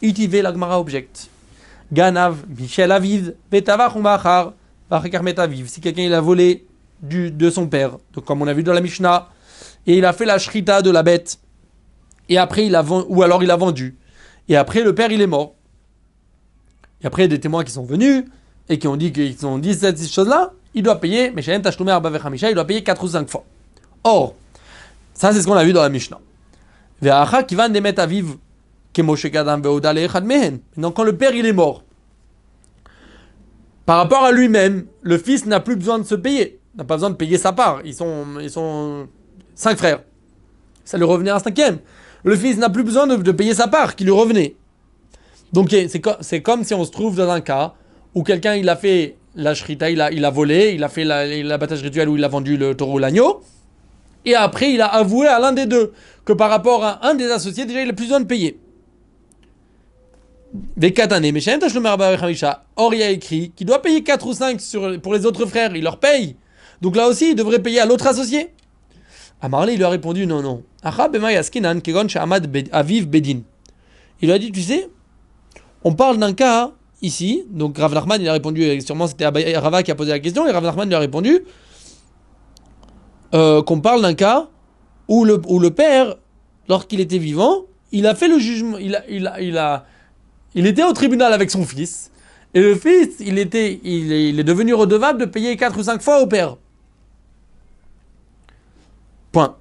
Itivé 0.01 0.41
l'agmara 0.41 0.79
object. 0.79 1.29
Ganav, 1.93 2.43
Michel 2.49 2.91
Aviv, 2.91 3.33
Betavach 3.51 3.95
Umachar. 3.95 4.53
Si 5.65 5.81
quelqu'un 5.81 6.03
il 6.03 6.13
a 6.13 6.21
volé 6.21 6.65
du, 7.01 7.31
de 7.31 7.49
son 7.49 7.67
père, 7.67 7.97
donc 8.13 8.25
comme 8.25 8.41
on 8.41 8.47
a 8.47 8.53
vu 8.53 8.63
dans 8.63 8.73
la 8.73 8.81
Mishnah, 8.81 9.29
et 9.87 9.97
il 9.97 10.05
a 10.05 10.13
fait 10.13 10.25
la 10.25 10.37
shrita 10.37 10.81
de 10.81 10.91
la 10.91 11.01
bête, 11.01 11.39
et 12.29 12.37
après 12.37 12.67
il 12.67 12.75
a 12.75 12.83
ou 12.83 13.23
alors 13.23 13.43
il 13.43 13.49
a 13.49 13.55
vendu, 13.55 13.97
et 14.47 14.55
après 14.55 14.83
le 14.83 14.93
père 14.93 15.11
il 15.11 15.21
est 15.21 15.27
mort. 15.27 15.54
Et 17.05 17.07
après 17.07 17.21
il 17.21 17.25
y 17.25 17.33
a 17.33 17.37
des 17.37 17.39
témoins 17.39 17.63
qui 17.63 17.71
sont 17.71 17.85
venus 17.85 18.25
et 18.67 18.79
qui 18.79 18.87
ont 18.87 18.95
dit 18.97 19.13
qu'ils 19.13 19.45
ont 19.45 19.59
dit 19.59 19.75
cette 19.75 20.03
chose-là, 20.03 20.53
il 20.73 20.81
doit 20.81 20.99
payer, 20.99 21.31
mais 21.35 21.43
il 21.43 21.61
doit 21.61 22.65
payer 22.65 22.83
4 22.83 23.03
ou 23.03 23.07
5 23.07 23.29
fois. 23.29 23.45
Or, 24.03 24.33
ça 25.13 25.31
c'est 25.31 25.39
ce 25.39 25.45
qu'on 25.45 25.53
a 25.53 25.63
vu 25.63 25.71
dans 25.71 25.83
la 25.83 25.89
Mishnah. 25.89 26.19
Donc 30.77 30.95
quand 30.95 31.03
le 31.03 31.15
père 31.15 31.35
il 31.35 31.45
est 31.45 31.53
mort, 31.53 31.83
par 33.85 33.97
rapport 33.97 34.23
à 34.23 34.31
lui-même, 34.31 34.87
le 35.03 35.19
fils 35.19 35.45
n'a 35.45 35.59
plus 35.59 35.75
besoin 35.75 35.99
de 35.99 36.05
se 36.05 36.15
payer, 36.15 36.59
n'a 36.75 36.85
pas 36.85 36.95
besoin 36.95 37.11
de 37.11 37.15
payer 37.15 37.37
sa 37.37 37.53
part. 37.53 37.81
Ils 37.85 37.93
sont, 37.93 38.25
ils 38.41 38.49
sont 38.49 39.07
cinq 39.53 39.77
frères. 39.77 40.01
Ça 40.83 40.97
lui 40.97 41.05
revenait 41.05 41.29
un 41.29 41.37
cinquième. 41.37 41.77
Le 42.23 42.35
fils 42.35 42.57
n'a 42.57 42.71
plus 42.71 42.83
besoin 42.83 43.05
de, 43.05 43.31
payer 43.31 43.53
sa 43.53 43.67
part 43.67 43.95
qui 43.95 44.05
lui 44.05 44.11
revenait. 44.11 44.55
Donc 45.55 45.73
c'est 46.21 46.41
comme 46.41 46.65
si 46.65 46.73
on 46.73 46.83
se 46.83 46.91
trouve 46.91 47.15
dans 47.15 47.29
un 47.29 47.39
cas 47.39 47.75
où 48.13 48.23
quelqu'un 48.23 48.55
il 48.55 48.67
a 48.67 48.75
fait 48.75 49.15
la 49.35 49.55
shrita, 49.55 49.89
il 49.89 50.01
a, 50.01 50.29
volé, 50.29 50.73
il 50.75 50.83
a 50.83 50.89
fait 50.89 51.05
l'abattage 51.05 51.81
rituel 51.81 52.09
où 52.09 52.17
il 52.17 52.23
a 52.25 52.27
vendu 52.27 52.57
le 52.57 52.75
taureau 52.75 52.95
ou 52.95 52.97
l'agneau. 52.97 53.41
Et 54.25 54.35
après, 54.35 54.73
il 54.73 54.81
a 54.81 54.87
avoué 54.87 55.27
à 55.27 55.39
l'un 55.39 55.53
des 55.53 55.65
deux 55.65 55.93
que 56.25 56.33
par 56.33 56.49
rapport 56.49 56.83
à 56.83 57.07
un 57.07 57.13
des 57.13 57.31
associés, 57.31 57.63
déjà, 57.65 57.81
il 57.81 57.89
a 57.89 57.93
plus 57.93 58.05
besoin 58.05 58.19
de 58.19 58.25
payer. 58.25 58.59
Or, 62.75 62.93
il 62.93 63.01
a 63.01 63.09
écrit 63.11 63.53
qu'il 63.55 63.67
doit 63.67 63.81
payer 63.81 64.03
4 64.03 64.27
ou 64.27 64.33
5 64.33 64.59
sur, 64.59 64.99
pour 64.99 65.13
les 65.13 65.25
autres 65.25 65.45
frères, 65.45 65.73
il 65.73 65.83
leur 65.83 65.99
paye. 65.99 66.35
Donc 66.81 66.97
là 66.97 67.07
aussi, 67.07 67.29
il 67.29 67.35
devrait 67.35 67.59
payer 67.59 67.79
à 67.79 67.85
l'autre 67.85 68.07
associé. 68.07 68.49
Amarli, 69.41 69.73
il 69.73 69.77
lui 69.77 69.85
a 69.85 69.89
répondu 69.89 70.27
non, 70.27 70.41
non. 70.41 70.63
Il 74.21 74.27
lui 74.27 74.31
a 74.31 74.39
dit, 74.39 74.51
tu 74.51 74.61
sais, 74.61 74.89
on 75.85 75.93
parle 75.93 76.17
d'un 76.17 76.33
cas 76.33 76.71
ici. 77.01 77.45
Donc 77.49 77.77
Rav 77.77 77.93
Nachman, 77.93 78.21
il 78.21 78.27
a 78.27 78.33
répondu, 78.33 78.81
sûrement 78.81 79.07
c'était 79.07 79.25
Rava 79.25 79.83
qui 79.83 79.91
a 79.91 79.95
posé 79.95 80.11
la 80.11 80.19
question, 80.19 80.45
et 80.45 80.51
Rav 80.51 80.63
Nachman 80.63 80.87
lui 80.89 80.95
a 80.95 80.99
répondu 80.99 81.39
euh, 83.33 83.61
qu'on 83.63 83.79
parle 83.79 84.01
d'un 84.01 84.15
cas 84.15 84.49
où 85.07 85.23
le, 85.23 85.39
où 85.47 85.59
le 85.59 85.69
père, 85.69 86.15
lorsqu'il 86.67 86.99
était 86.99 87.19
vivant, 87.19 87.65
il 87.91 88.07
a 88.07 88.15
fait 88.15 88.27
le 88.27 88.39
jugement, 88.39 88.77
il 88.77 88.95
a, 88.95 89.03
il 89.07 89.27
a, 89.27 89.39
il 89.39 89.57
a, 89.57 89.85
il 90.55 90.65
était 90.65 90.83
au 90.83 90.91
tribunal 90.91 91.31
avec 91.31 91.51
son 91.51 91.63
fils, 91.63 92.11
et 92.55 92.61
le 92.61 92.73
fils, 92.75 93.17
il, 93.19 93.37
était, 93.37 93.79
il, 93.83 94.11
est, 94.11 94.29
il 94.29 94.39
est 94.39 94.43
devenu 94.43 94.73
redevable 94.73 95.19
de 95.19 95.25
payer 95.25 95.55
4 95.55 95.77
ou 95.77 95.83
5 95.83 96.01
fois 96.01 96.21
au 96.21 96.27
père. 96.27 96.57
Point. 99.31 99.55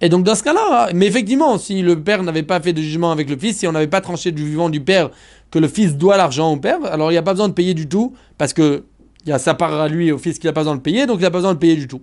Et 0.00 0.08
donc 0.08 0.24
dans 0.24 0.34
ce 0.34 0.42
cas-là, 0.42 0.90
mais 0.94 1.06
effectivement, 1.06 1.56
si 1.56 1.82
le 1.82 2.02
père 2.02 2.22
n'avait 2.22 2.42
pas 2.42 2.60
fait 2.60 2.72
de 2.72 2.82
jugement 2.82 3.12
avec 3.12 3.30
le 3.30 3.36
fils, 3.36 3.58
si 3.58 3.66
on 3.66 3.72
n'avait 3.72 3.86
pas 3.86 4.00
tranché 4.00 4.32
du 4.32 4.44
vivant 4.44 4.68
du 4.68 4.80
père 4.80 5.10
que 5.50 5.58
le 5.58 5.68
fils 5.68 5.96
doit 5.96 6.16
l'argent 6.16 6.52
au 6.52 6.56
père, 6.56 6.84
alors 6.84 7.10
il 7.10 7.14
n'y 7.14 7.18
a 7.18 7.22
pas 7.22 7.32
besoin 7.32 7.48
de 7.48 7.54
payer 7.54 7.74
du 7.74 7.88
tout, 7.88 8.14
parce 8.36 8.52
que 8.52 8.84
il 9.26 9.34
y 9.34 9.54
part 9.54 9.80
à 9.80 9.88
lui 9.88 10.12
au 10.12 10.18
fils 10.18 10.38
qu'il 10.38 10.48
n'a 10.48 10.52
pas 10.52 10.60
besoin 10.60 10.74
de 10.74 10.80
payer, 10.80 11.06
donc 11.06 11.18
il 11.20 11.22
n'a 11.22 11.30
pas 11.30 11.38
besoin 11.38 11.54
de 11.54 11.58
payer 11.58 11.76
du 11.76 11.88
tout. 11.88 12.02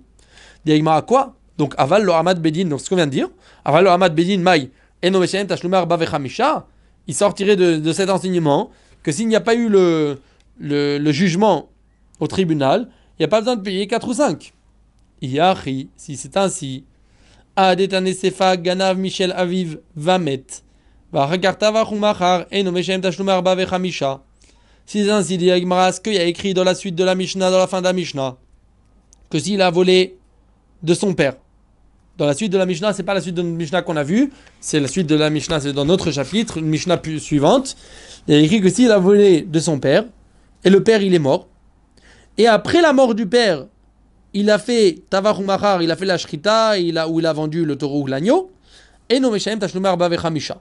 Diagma 0.64 0.96
à 0.96 1.02
quoi? 1.02 1.34
Donc 1.58 1.74
aval 1.78 2.02
le 2.02 2.12
hamad 2.12 2.40
bedin, 2.40 2.64
donc 2.64 2.80
ce 2.80 2.88
qu'on 2.88 2.96
vient 2.96 3.06
de 3.06 3.12
dire, 3.12 3.28
aval 3.64 3.84
le 3.84 3.90
hamad 3.90 4.14
bedin 4.14 4.38
mai 4.38 4.70
il 7.08 7.14
sortirait 7.14 7.56
de, 7.56 7.92
cet 7.92 8.08
enseignement 8.08 8.70
que 9.02 9.10
s'il 9.10 9.26
n'y 9.26 9.36
a 9.36 9.40
pas 9.40 9.54
eu 9.54 9.68
le, 9.68 10.18
jugement 11.10 11.68
au 12.20 12.28
tribunal, 12.28 12.88
il 13.18 13.22
n'y 13.22 13.24
a 13.24 13.28
pas 13.28 13.40
besoin 13.40 13.56
de 13.56 13.62
payer 13.62 13.86
4 13.86 14.08
ou 14.08 14.14
5. 14.14 14.52
Yahi, 15.20 15.88
si 15.96 16.16
c'est 16.16 16.36
ainsi, 16.36 16.84
Ganav 17.56 18.98
Michel 18.98 19.32
Aviv 19.32 19.78
Vamet. 19.96 20.44
Si 24.86 25.10
ainsi, 25.10 25.38
dit 25.38 25.44
y 25.44 25.50
a 25.50 26.24
écrit 26.24 26.54
dans 26.54 26.64
la 26.64 26.74
suite 26.74 26.94
de 26.94 27.04
la 27.04 27.14
Mishnah, 27.14 27.50
dans 27.50 27.58
la 27.58 27.66
fin 27.66 27.80
de 27.80 27.84
la 27.84 27.92
Mishnah, 27.92 28.36
que 29.30 29.38
s'il 29.38 29.60
a 29.60 29.70
volé 29.70 30.16
de 30.82 30.94
son 30.94 31.14
père, 31.14 31.34
dans 32.16 32.26
la 32.26 32.34
suite 32.34 32.52
de 32.52 32.58
la 32.58 32.66
Mishnah, 32.66 32.92
c'est 32.92 33.02
pas 33.02 33.14
la 33.14 33.20
suite 33.20 33.34
de 33.34 33.42
la 33.42 33.48
Mishnah 33.48 33.82
qu'on 33.82 33.96
a 33.96 34.02
vue, 34.02 34.32
c'est 34.60 34.80
la 34.80 34.88
suite 34.88 35.06
de 35.06 35.14
la 35.14 35.28
Mishnah, 35.28 35.60
c'est 35.60 35.72
dans 35.72 35.84
notre 35.84 36.10
chapitre, 36.10 36.58
une 36.58 36.66
Mishnah 36.66 37.00
suivante. 37.18 37.76
Il 38.28 38.34
y 38.34 38.38
a 38.38 38.40
écrit 38.40 38.60
que 38.60 38.70
s'il 38.70 38.90
a 38.90 38.98
volé 38.98 39.42
de 39.42 39.60
son 39.60 39.78
père, 39.78 40.04
et 40.64 40.70
le 40.70 40.82
père 40.82 41.02
il 41.02 41.14
est 41.14 41.18
mort, 41.18 41.48
et 42.38 42.46
après 42.46 42.80
la 42.80 42.92
mort 42.92 43.14
du 43.14 43.26
père, 43.26 43.66
il 44.34 44.50
a 44.50 44.58
fait 44.58 45.02
Tavachumachar, 45.10 45.82
il 45.82 45.90
a 45.90 45.96
fait 45.96 46.04
la 46.04 46.18
Shrita, 46.18 46.74
où 47.08 47.20
il 47.20 47.26
a 47.26 47.32
vendu 47.32 47.64
le 47.64 47.76
taureau 47.76 48.02
ou 48.02 48.06
l'agneau, 48.06 48.50
et 49.08 49.20
no 49.20 49.30
Meshaim 49.30 49.58
Tashlumar 49.58 49.96
Bavechamisha. 49.96 50.58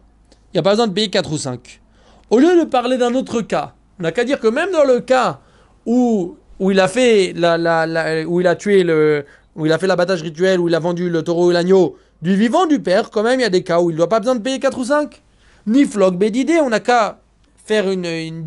Il 0.53 0.57
n'y 0.57 0.59
a 0.59 0.63
pas 0.63 0.71
besoin 0.71 0.87
de 0.87 0.93
payer 0.93 1.09
4 1.09 1.31
ou 1.31 1.37
5. 1.37 1.81
Au 2.29 2.39
lieu 2.39 2.59
de 2.59 2.65
parler 2.65 2.97
d'un 2.97 3.13
autre 3.15 3.41
cas, 3.41 3.73
on 3.99 4.03
n'a 4.03 4.11
qu'à 4.11 4.25
dire 4.25 4.39
que 4.39 4.47
même 4.47 4.71
dans 4.71 4.83
le 4.83 4.99
cas 4.99 5.39
où, 5.85 6.35
où 6.59 6.71
il 6.71 6.79
a 6.79 6.87
fait 6.87 7.33
la, 7.35 7.57
la, 7.57 8.27
où 8.27 8.41
il 8.41 8.47
a 8.47 8.55
tué 8.55 8.83
le, 8.83 9.25
où 9.55 9.65
il 9.65 9.71
a 9.71 9.77
fait 9.77 9.87
l'abattage 9.87 10.21
rituel, 10.21 10.59
où 10.59 10.67
il 10.67 10.75
a 10.75 10.79
vendu 10.79 11.09
le 11.09 11.23
taureau 11.23 11.47
ou 11.47 11.51
l'agneau 11.51 11.97
du 12.21 12.35
vivant 12.35 12.65
du 12.65 12.79
père, 12.79 13.09
quand 13.09 13.23
même 13.23 13.39
il 13.39 13.43
y 13.43 13.45
a 13.45 13.49
des 13.49 13.63
cas 13.63 13.79
où 13.81 13.89
il 13.89 13.95
doit 13.95 14.09
pas 14.09 14.19
besoin 14.19 14.35
de 14.35 14.41
payer 14.41 14.59
4 14.59 14.77
ou 14.77 14.85
5. 14.85 15.21
Ni 15.67 15.85
flog 15.85 16.17
bédidé, 16.17 16.59
on 16.59 16.69
n'a 16.69 16.79
qu'à 16.79 17.19
faire 17.65 17.89
une, 17.89 18.43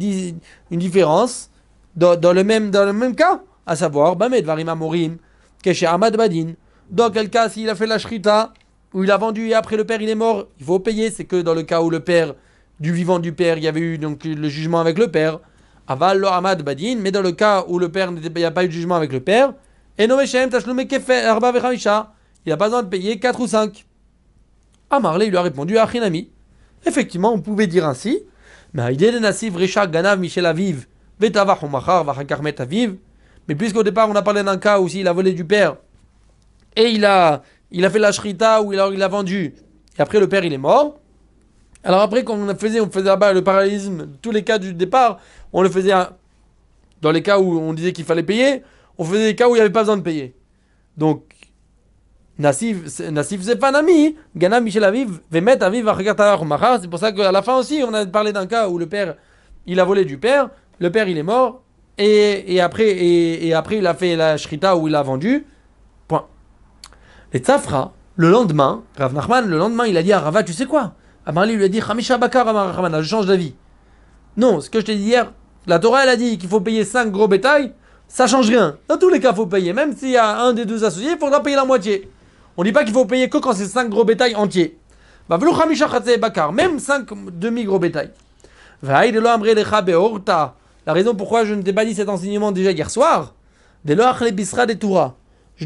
différence 0.70 1.50
dans, 1.96 2.32
le 2.32 2.44
même, 2.44 2.70
dans 2.70 2.84
le 2.84 2.92
même 2.92 3.14
cas, 3.14 3.40
à 3.66 3.76
savoir, 3.76 4.16
Keshe 5.62 5.84
Ahmad 5.84 6.16
Badin. 6.16 6.54
Dans 6.90 7.10
quel 7.10 7.30
cas, 7.30 7.48
s'il 7.48 7.70
a 7.70 7.74
fait 7.74 7.86
la 7.86 7.98
shrita, 7.98 8.52
où 8.92 9.02
il 9.02 9.10
a 9.10 9.16
vendu 9.16 9.48
et 9.48 9.54
après 9.54 9.76
le 9.76 9.84
père 9.84 10.02
il 10.02 10.08
est 10.08 10.14
mort, 10.14 10.46
il 10.60 10.66
faut 10.66 10.78
payer. 10.78 11.10
C'est 11.10 11.24
que 11.24 11.40
dans 11.40 11.54
le 11.54 11.62
cas 11.62 11.80
où 11.80 11.88
le 11.88 12.00
père, 12.00 12.34
du 12.80 12.92
vivant 12.92 13.18
du 13.18 13.32
père, 13.32 13.56
il 13.56 13.64
y 13.64 13.68
avait 13.68 13.80
eu 13.80 13.98
donc 13.98 14.24
le 14.24 14.48
jugement 14.48 14.80
avec 14.80 14.98
le 14.98 15.10
père. 15.10 15.40
Aval 15.86 16.18
lo 16.18 16.28
Ahmad 16.28 16.62
Badin, 16.62 16.96
mais 17.00 17.10
dans 17.10 17.22
le 17.22 17.32
cas 17.32 17.64
où 17.66 17.78
le 17.78 17.90
père 17.90 18.10
il 18.10 18.32
n'y 18.32 18.44
a 18.44 18.50
pas 18.50 18.64
eu 18.64 18.68
de 18.68 18.72
jugement 18.72 18.94
avec 18.94 19.12
le 19.12 19.20
père, 19.20 19.54
et 19.98 20.06
no 20.06 20.16
Meshem 20.16 20.48
Tashlume 20.50 20.80
Arba 21.26 21.52
il 22.46 22.50
n'a 22.50 22.56
pas 22.58 22.66
besoin 22.66 22.82
de 22.82 22.88
payer 22.88 23.18
4 23.18 23.40
ou 23.40 23.46
5. 23.46 23.86
Amarle, 24.90 25.22
il 25.24 25.30
lui 25.30 25.36
a 25.36 25.42
répondu 25.42 25.78
à 25.78 25.84
Achinami. 25.84 26.30
Effectivement, 26.84 27.32
on 27.32 27.40
pouvait 27.40 27.66
dire 27.66 27.86
ainsi. 27.86 28.20
Mais 28.74 28.92
il 28.92 28.98
de 28.98 29.18
Nassif 29.18 29.56
Risha 29.56 29.86
Ganav 29.86 30.20
Michel 30.20 30.44
Aviv, 30.44 30.86
Vetavach 31.18 31.62
Machar 31.62 32.04
Vachakarmet 32.04 32.60
Aviv. 32.60 32.96
Mais 33.48 33.54
puisqu'au 33.54 33.82
départ, 33.82 34.08
on 34.08 34.14
a 34.14 34.22
parlé 34.22 34.42
d'un 34.42 34.56
cas 34.56 34.80
où 34.80 34.88
s'il 34.88 35.06
a 35.06 35.12
volé 35.12 35.32
du 35.32 35.44
père 35.44 35.76
et 36.76 36.90
il 36.90 37.04
a, 37.04 37.42
il 37.70 37.84
a 37.84 37.90
fait 37.90 37.98
la 37.98 38.12
shrita 38.12 38.62
ou 38.62 38.72
il 38.72 38.80
a, 38.80 38.88
il 38.88 39.02
a 39.02 39.08
vendu, 39.08 39.54
et 39.98 40.02
après 40.02 40.20
le 40.20 40.28
père 40.28 40.44
il 40.44 40.52
est 40.52 40.58
mort. 40.58 40.98
Alors 41.82 42.00
après, 42.00 42.24
quand 42.24 42.34
on 42.34 42.54
faisait, 42.56 42.80
on 42.80 42.90
faisait 42.90 43.04
là-bas 43.04 43.32
le 43.32 43.44
parallélisme, 43.44 44.08
tous 44.22 44.30
les 44.30 44.42
cas 44.42 44.58
du 44.58 44.72
départ, 44.72 45.18
on 45.52 45.62
le 45.62 45.68
faisait 45.68 45.92
dans 47.02 47.10
les 47.10 47.22
cas 47.22 47.38
où 47.38 47.58
on 47.58 47.74
disait 47.74 47.92
qu'il 47.92 48.06
fallait 48.06 48.22
payer, 48.22 48.62
on 48.96 49.04
faisait 49.04 49.26
des 49.26 49.34
cas 49.36 49.48
où 49.48 49.50
il 49.50 49.54
n'y 49.56 49.60
avait 49.60 49.70
pas 49.70 49.80
besoin 49.80 49.98
de 49.98 50.02
payer. 50.02 50.34
Donc, 50.96 51.24
Nassif, 52.38 53.00
Nassif 53.10 53.42
c'est 53.42 53.56
pas 53.56 53.70
un 53.70 53.74
ami. 53.74 54.16
Gana 54.34 54.60
Michel 54.60 54.84
Aviv, 54.84 55.20
Vemet 55.30 55.62
Aviv, 55.62 55.88
C'est 56.80 56.88
pour 56.88 56.98
ça 56.98 57.12
qu'à 57.12 57.30
la 57.30 57.42
fin 57.42 57.58
aussi, 57.58 57.84
on 57.86 57.92
a 57.92 58.06
parlé 58.06 58.32
d'un 58.32 58.46
cas 58.46 58.68
où 58.68 58.78
le 58.78 58.86
père, 58.86 59.16
il 59.66 59.78
a 59.78 59.84
volé 59.84 60.06
du 60.06 60.16
père, 60.16 60.48
le 60.78 60.90
père 60.90 61.06
il 61.06 61.18
est 61.18 61.22
mort, 61.22 61.63
et, 61.98 62.60
après, 62.60 62.88
et, 62.88 63.54
après 63.54 63.78
il 63.78 63.86
a 63.86 63.94
fait 63.94 64.16
la 64.16 64.36
shrita 64.36 64.76
où 64.76 64.88
il 64.88 64.94
a 64.94 65.02
vendu. 65.02 65.46
Point. 66.08 66.26
Et 67.32 67.38
Tzafra, 67.38 67.92
le 68.16 68.30
lendemain, 68.30 68.82
Rav 68.96 69.14
Nachman, 69.14 69.46
le 69.46 69.58
lendemain, 69.58 69.86
il 69.86 69.96
a 69.96 70.02
dit 70.02 70.12
à 70.12 70.20
Rava, 70.20 70.42
tu 70.42 70.52
sais 70.52 70.66
quoi? 70.66 70.94
Amarli 71.26 71.56
lui 71.56 71.64
a 71.64 71.68
dit, 71.68 71.80
Hamisha 71.80 72.18
Bakar, 72.18 72.46
je 73.02 73.08
change 73.08 73.26
d'avis. 73.26 73.54
Non, 74.36 74.60
ce 74.60 74.68
que 74.68 74.80
je 74.80 74.86
t'ai 74.86 74.96
dit 74.96 75.04
hier, 75.04 75.32
la 75.66 75.78
Torah, 75.78 76.02
elle 76.02 76.10
a 76.10 76.16
dit 76.16 76.36
qu'il 76.38 76.48
faut 76.48 76.60
payer 76.60 76.84
5 76.84 77.10
gros 77.10 77.28
bétails 77.28 77.72
ça 78.08 78.26
change 78.26 78.48
rien. 78.48 78.76
Dans 78.88 78.96
tous 78.96 79.08
les 79.08 79.20
cas, 79.20 79.30
il 79.30 79.36
faut 79.36 79.46
payer. 79.46 79.72
Même 79.72 79.96
s'il 79.96 80.10
y 80.10 80.16
a 80.16 80.38
un 80.38 80.52
des 80.52 80.64
deux 80.64 80.84
associés, 80.84 81.12
il 81.12 81.18
faudra 81.18 81.42
payer 81.42 81.56
la 81.56 81.64
moitié. 81.64 82.10
On 82.56 82.62
ne 82.62 82.68
dit 82.68 82.72
pas 82.72 82.84
qu'il 82.84 82.92
faut 82.92 83.06
payer 83.06 83.28
que 83.28 83.38
quand 83.38 83.52
c'est 83.52 83.66
5 83.66 83.88
gros 83.88 84.04
bétails 84.04 84.36
entiers. 84.36 84.78
Même 85.28 86.78
5 86.78 87.08
demi-gros 87.32 87.78
bétails. 87.78 88.10
La 90.86 90.92
raison 90.92 91.14
pourquoi 91.14 91.44
je 91.44 91.54
ne 91.54 91.62
t'ai 91.62 91.72
pas 91.72 91.84
dit 91.84 91.94
cet 91.94 92.08
enseignement 92.08 92.52
déjà 92.52 92.72
hier 92.72 92.90
soir, 92.90 93.34
je 93.86 93.94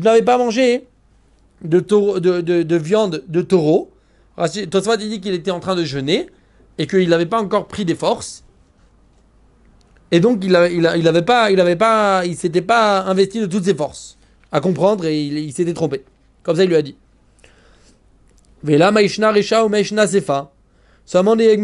n'avais 0.00 0.22
pas 0.22 0.38
mangé 0.38 0.86
de, 1.62 1.80
de, 1.80 2.40
de, 2.40 2.62
de, 2.62 2.76
viande 2.76 3.24
de 3.26 3.42
taureau. 3.42 3.90
Tosfat 4.70 4.96
dit 4.96 5.20
qu'il 5.20 5.34
était 5.34 5.50
en 5.50 5.60
train 5.60 5.74
de 5.74 5.84
jeûner 5.84 6.28
et 6.78 6.86
qu'il 6.86 7.08
n'avait 7.08 7.26
pas 7.26 7.40
encore 7.40 7.66
pris 7.66 7.84
des 7.84 7.94
forces. 7.94 8.44
Et 10.10 10.20
donc 10.20 10.42
il 10.42 10.56
avait, 10.56 10.74
il, 10.74 10.86
avait 10.86 11.22
pas, 11.22 11.50
il 11.50 11.60
avait 11.60 11.76
pas, 11.76 12.24
il 12.24 12.36
s'était 12.36 12.62
pas 12.62 13.02
investi 13.02 13.40
de 13.40 13.46
toutes 13.46 13.64
ses 13.64 13.74
forces 13.74 14.16
à 14.52 14.60
comprendre 14.60 15.04
et 15.04 15.20
il, 15.20 15.52
s'était 15.52 15.74
trompé. 15.74 16.04
Comme 16.42 16.56
ça 16.56 16.64
il 16.64 16.68
lui 16.68 16.76
a 16.76 16.82
dit. 16.82 16.96
Vela 18.62 18.90
maishna 18.90 19.30
risha 19.30 19.64
ou 19.64 19.68
maishna 19.68 20.06
sefa. 20.06 20.50
Seulement 21.04 21.36
des 21.36 21.56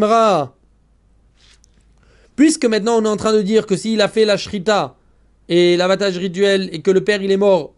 Puisque 2.35 2.65
maintenant 2.65 2.97
on 3.01 3.05
est 3.05 3.09
en 3.09 3.17
train 3.17 3.33
de 3.33 3.41
dire 3.41 3.65
que 3.65 3.75
s'il 3.75 4.01
a 4.01 4.07
fait 4.07 4.25
la 4.25 4.37
shrita 4.37 4.95
et 5.47 5.77
l'abattage 5.77 6.17
rituel 6.17 6.69
et 6.71 6.81
que 6.81 6.91
le 6.91 7.03
père 7.03 7.21
il 7.21 7.31
est 7.31 7.37
mort, 7.37 7.73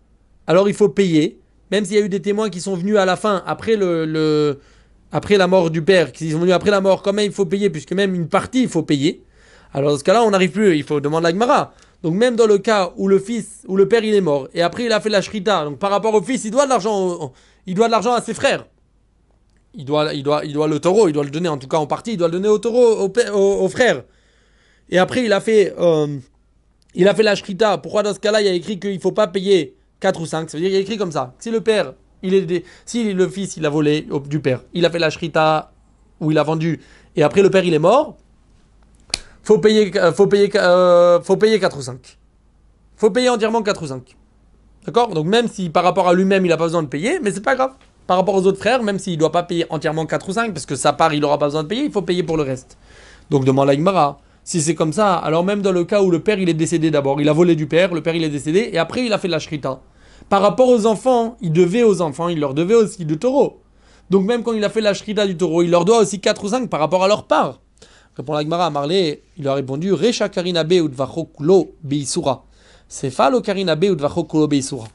alors 0.47 0.67
il 0.69 0.75
faut 0.75 0.89
payer. 0.89 1.39
Même 1.71 1.83
s'il 1.85 1.95
y 1.95 2.01
a 2.01 2.05
eu 2.05 2.09
des 2.09 2.21
témoins 2.21 2.49
qui 2.49 2.61
sont 2.61 2.75
venus 2.75 2.97
à 2.97 3.05
la 3.05 3.17
fin 3.17 3.43
après 3.45 3.75
le, 3.75 4.59
après 5.11 5.37
la 5.37 5.47
mort 5.47 5.69
du 5.69 5.81
père, 5.81 6.11
qui 6.11 6.31
sont 6.31 6.39
venus 6.39 6.53
après 6.53 6.71
la 6.71 6.81
mort, 6.81 7.01
quand 7.01 7.13
même 7.13 7.25
il 7.25 7.33
faut 7.33 7.45
payer 7.45 7.69
puisque 7.69 7.91
même 7.91 8.15
une 8.15 8.27
partie 8.27 8.63
il 8.63 8.69
faut 8.69 8.83
payer. 8.83 9.21
Alors 9.73 9.91
dans 9.91 9.97
ce 9.97 10.03
cas-là, 10.03 10.23
on 10.23 10.31
n'arrive 10.31 10.51
plus, 10.51 10.77
il 10.77 10.83
faut 10.83 10.99
demander 11.01 11.27
à 11.27 11.31
Gemara. 11.31 11.73
Donc 12.03 12.13
même 12.13 12.35
dans 12.35 12.47
le 12.47 12.57
cas 12.57 12.93
où 12.95 13.07
le 13.07 13.19
fils, 13.19 13.63
où 13.67 13.75
le 13.75 13.87
père 13.87 14.03
il 14.03 14.13
est 14.13 14.21
mort, 14.21 14.47
et 14.53 14.61
après 14.61 14.85
il 14.85 14.91
a 14.91 14.99
fait 15.01 15.09
la 15.09 15.21
shrita, 15.21 15.65
donc 15.65 15.79
par 15.79 15.89
rapport 15.91 16.13
au 16.13 16.21
fils, 16.21 16.45
il 16.45 16.51
doit 16.51 16.65
de 16.65 16.69
l'argent, 16.69 17.33
il 17.65 17.73
doit 17.73 17.87
de 17.87 17.91
l'argent 17.91 18.13
à 18.13 18.21
ses 18.21 18.33
frères. 18.33 18.65
Il 19.73 19.85
doit, 19.85 20.13
il, 20.13 20.23
doit, 20.23 20.43
il 20.45 20.53
doit 20.53 20.67
le 20.67 20.79
taureau, 20.79 21.07
il 21.07 21.13
doit 21.13 21.23
le 21.23 21.29
donner 21.29 21.49
en 21.49 21.57
tout 21.57 21.67
cas 21.67 21.77
en 21.77 21.85
partie, 21.85 22.13
il 22.13 22.17
doit 22.17 22.27
le 22.27 22.33
donner 22.33 22.47
au 22.47 22.57
taureau, 22.57 23.11
au, 23.33 23.69
frère. 23.69 24.03
Et 24.89 24.97
après 24.97 25.23
il 25.25 25.33
a 25.33 25.41
fait, 25.41 25.73
euh, 25.79 26.17
il 26.95 27.07
a 27.07 27.15
fait 27.15 27.23
la 27.23 27.35
shrita. 27.35 27.77
Pourquoi 27.77 28.03
dans 28.03 28.13
ce 28.13 28.19
cas-là 28.19 28.41
il 28.41 28.47
a 28.47 28.51
écrit 28.51 28.79
qu'il 28.79 28.95
ne 28.95 28.99
faut 28.99 29.11
pas 29.11 29.27
payer 29.27 29.75
4 29.99 30.21
ou 30.21 30.25
5 30.25 30.49
Ça 30.49 30.57
veut 30.57 30.61
dire 30.61 30.69
qu'il 30.69 30.77
a 30.77 30.81
écrit 30.81 30.97
comme 30.97 31.11
ça. 31.11 31.33
Si 31.39 31.51
le 31.51 31.61
père, 31.61 31.93
il 32.23 32.33
est, 32.33 32.63
si 32.85 33.13
le 33.13 33.27
fils 33.27 33.57
il 33.57 33.65
a 33.65 33.69
volé 33.69 34.07
du 34.25 34.39
père, 34.39 34.61
il 34.73 34.85
a 34.85 34.89
fait 34.89 34.99
la 34.99 35.09
shrita 35.09 35.71
où 36.19 36.31
il 36.31 36.37
a 36.37 36.43
vendu, 36.43 36.79
et 37.15 37.23
après 37.23 37.41
le 37.41 37.49
père 37.49 37.63
il 37.63 37.73
est 37.73 37.79
mort, 37.79 38.17
faut 39.47 39.59
payer, 39.59 39.97
euh, 39.97 40.11
faut 40.11 40.27
payer, 40.27 40.51
euh, 40.55 41.21
faut 41.21 41.37
payer 41.37 41.57
4 41.57 41.77
ou 41.77 41.81
5. 41.81 42.17
Faut 42.97 43.11
payer 43.11 43.29
entièrement 43.29 43.61
4 43.63 43.81
ou 43.81 43.87
5. 43.87 44.17
D'accord? 44.85 45.13
Donc 45.13 45.25
même 45.25 45.47
si 45.47 45.69
par 45.69 45.85
rapport 45.85 46.09
à 46.09 46.13
lui-même, 46.13 46.45
il 46.45 46.49
n'a 46.49 46.57
pas 46.57 46.65
besoin 46.65 46.83
de 46.83 46.89
payer, 46.89 47.19
mais 47.21 47.31
c'est 47.31 47.39
pas 47.39 47.55
grave. 47.55 47.71
Par 48.07 48.17
rapport 48.17 48.35
aux 48.35 48.45
autres 48.45 48.57
frères, 48.57 48.83
même 48.83 48.99
s'il 48.99 49.13
ne 49.13 49.19
doit 49.19 49.31
pas 49.31 49.43
payer 49.43 49.65
entièrement 49.69 50.05
4 50.05 50.27
ou 50.27 50.33
5, 50.33 50.53
parce 50.53 50.65
que 50.65 50.75
sa 50.75 50.91
part, 50.91 51.13
il 51.13 51.21
n'aura 51.21 51.37
pas 51.37 51.45
besoin 51.45 51.63
de 51.63 51.69
payer, 51.69 51.83
il 51.85 51.91
faut 51.91 52.01
payer 52.01 52.23
pour 52.23 52.35
le 52.35 52.43
reste. 52.43 52.77
Donc 53.29 53.45
demande 53.45 53.69
à 53.69 53.73
Si 54.47 54.61
c'est 54.61 54.75
comme 54.75 54.93
ça, 54.93 55.15
alors 55.15 55.43
même 55.43 55.61
dans 55.61 55.73
le 55.73 55.83
cas 55.83 56.01
où 56.01 56.09
le 56.09 56.21
père 56.21 56.39
est 56.39 56.53
décédé 56.53 56.89
d'abord, 56.89 57.19
il 57.19 57.27
a 57.27 57.33
volé 57.33 57.53
du 57.53 57.67
père, 57.67 57.93
le 57.93 58.01
père 58.01 58.15
il 58.15 58.23
est 58.23 58.29
décédé, 58.29 58.69
et 58.71 58.77
après 58.77 59.05
il 59.05 59.11
a 59.11 59.17
fait 59.17 59.27
la 59.27 59.39
shrita. 59.39 59.81
Par 60.29 60.41
rapport 60.41 60.69
aux 60.69 60.85
enfants, 60.85 61.35
il 61.41 61.51
devait 61.51 61.83
aux 61.83 61.99
enfants, 61.99 62.29
il 62.29 62.39
leur 62.39 62.53
devait 62.53 62.75
aussi 62.75 63.03
du 63.03 63.17
taureau. 63.17 63.59
Donc 64.09 64.25
même 64.25 64.43
quand 64.43 64.53
il 64.53 64.63
a 64.63 64.69
fait 64.69 64.79
la 64.79 64.93
shrita 64.93 65.27
du 65.27 65.35
taureau, 65.35 65.63
il 65.63 65.69
leur 65.69 65.83
doit 65.83 65.99
aussi 65.99 66.21
4 66.21 66.45
ou 66.45 66.47
5 66.47 66.69
par 66.69 66.79
rapport 66.79 67.03
à 67.03 67.09
leur 67.09 67.25
part. 67.25 67.59
Répond 68.15 68.31
la 68.35 68.43
Gemara 68.43 68.67
à 68.67 68.69
Marley, 68.69 69.21
il 69.37 69.45
a 69.49 69.53
répondu 69.53 69.91
Recha 69.91 70.29
Karina 70.29 70.63
Be 70.63 70.79
ou 70.81 70.87
Dvachokulo 70.87 71.73
Beisura. 71.83 72.45
C'est 72.87 73.09
Falo 73.09 73.41
Karina 73.41 73.75
Be 73.75 73.87
ou 73.91 73.95
Dvachokulo 73.95 74.47
Beisura. 74.47 74.87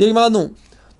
Gemara 0.00 0.30
non. 0.30 0.50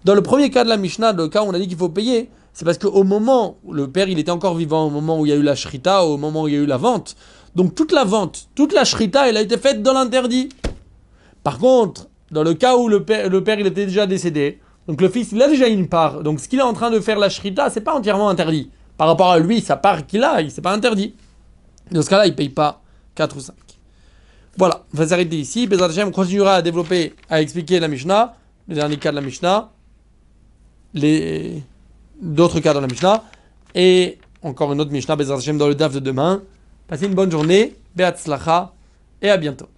Dans 0.05 0.15
le 0.15 0.23
premier 0.23 0.51
cas 0.51 0.63
de 0.63 0.69
la 0.69 0.77
Mishnah, 0.77 1.13
le 1.13 1.27
cas 1.27 1.43
où 1.43 1.47
on 1.47 1.55
a 1.55 1.59
dit 1.59 1.67
qu'il 1.67 1.77
faut 1.77 1.89
payer, 1.89 2.31
c'est 2.53 2.65
parce 2.65 2.79
qu'au 2.79 3.03
moment 3.03 3.57
où 3.65 3.73
le 3.73 3.91
père 3.91 4.09
il 4.09 4.21
était 4.21 4.31
encore 4.31 4.55
vivant, 4.55 4.87
au 4.87 4.91
moment 4.91 5.19
où 5.19 5.27
il 5.27 5.31
y 5.31 5.33
a 5.33 5.35
eu 5.37 5.43
la 5.43 5.57
shrita, 5.57 6.05
au 6.05 6.17
moment 6.17 6.43
où 6.43 6.49
il 6.49 6.55
y 6.55 6.57
a 6.57 6.61
eu 6.61 6.67
la 6.67 6.77
vente, 6.77 7.17
donc 7.57 7.75
toute 7.75 7.91
la 7.91 8.05
vente, 8.05 8.49
toute 8.55 8.75
la 8.75 8.85
shrita, 8.85 9.29
elle 9.29 9.39
a 9.39 9.41
été 9.41 9.57
faite 9.57 9.83
dans 9.83 9.95
l'interdit. 9.95 10.51
Par 11.43 11.59
contre, 11.59 12.07
dans 12.31 12.43
le 12.43 12.53
cas 12.53 12.77
où 12.77 12.87
le 12.87 13.03
père, 13.03 13.31
le 13.31 13.43
il 13.59 13.67
était 13.67 13.87
déjà 13.87 14.07
décédé, 14.07 14.61
donc 14.87 15.01
le 15.01 15.09
fils 15.09 15.33
il 15.33 15.41
a 15.41 15.49
déjà 15.49 15.67
une 15.67 15.89
part, 15.89 16.23
donc 16.23 16.39
ce 16.39 16.49
qu'il 16.49 16.59
est 16.59 16.63
en 16.63 16.75
train 16.75 16.91
de 16.91 17.01
faire 17.01 17.19
la 17.19 17.31
shrita, 17.31 17.71
c'est 17.71 17.81
pas 17.81 17.95
entièrement 17.95 18.29
interdit. 18.29 18.71
Par 18.99 19.09
rapport 19.09 19.31
à 19.31 19.39
lui, 19.39 19.63
sa 19.63 19.77
part 19.77 20.07
qu'il 20.07 20.23
a, 20.23 20.39
c'est 20.51 20.61
pas 20.61 20.73
interdit. 20.73 21.15
Dans 21.91 22.03
ce 22.03 22.11
cas-là, 22.11 22.27
il 22.27 22.35
paye 22.35 22.51
pas 22.51 22.83
4 23.15 23.37
ou 23.37 23.41
5. 23.41 23.55
Voilà, 24.59 24.85
on 24.93 24.99
va 24.99 25.07
s'arrêter 25.07 25.37
ici. 25.37 25.67
Bezat 25.67 25.87
Hashem 25.87 26.13
continuera 26.13 26.57
à 26.57 26.63
développer, 26.63 27.15
à 27.31 27.41
expliquer 27.41 27.81
la 27.81 27.89
Mishnah, 27.89 28.37
le 28.69 28.75
dernier 28.75 28.97
cas 28.99 29.11
de 29.11 29.17
la 29.17 29.23
Mishnah, 29.23 29.71
les 30.93 31.63
d'autres 32.21 32.61
cas 32.61 32.75
dans 32.75 32.81
la 32.81 32.87
Mishnah, 32.87 33.23
et 33.75 34.19
encore 34.43 34.73
une 34.73 34.81
autre 34.81 34.93
Mishnah, 34.93 35.17
Bezat 35.17 35.37
Hashem 35.37 35.57
dans 35.57 35.69
le 35.69 35.75
DAF 35.75 35.95
de 35.95 36.01
demain. 36.01 36.43
Passez 36.89 37.07
une 37.07 37.15
bonne 37.15 37.31
journée, 37.31 37.75
Beat 37.97 38.17
Slacha, 38.17 38.73
et 39.21 39.31
à 39.31 39.37
bientôt. 39.37 39.69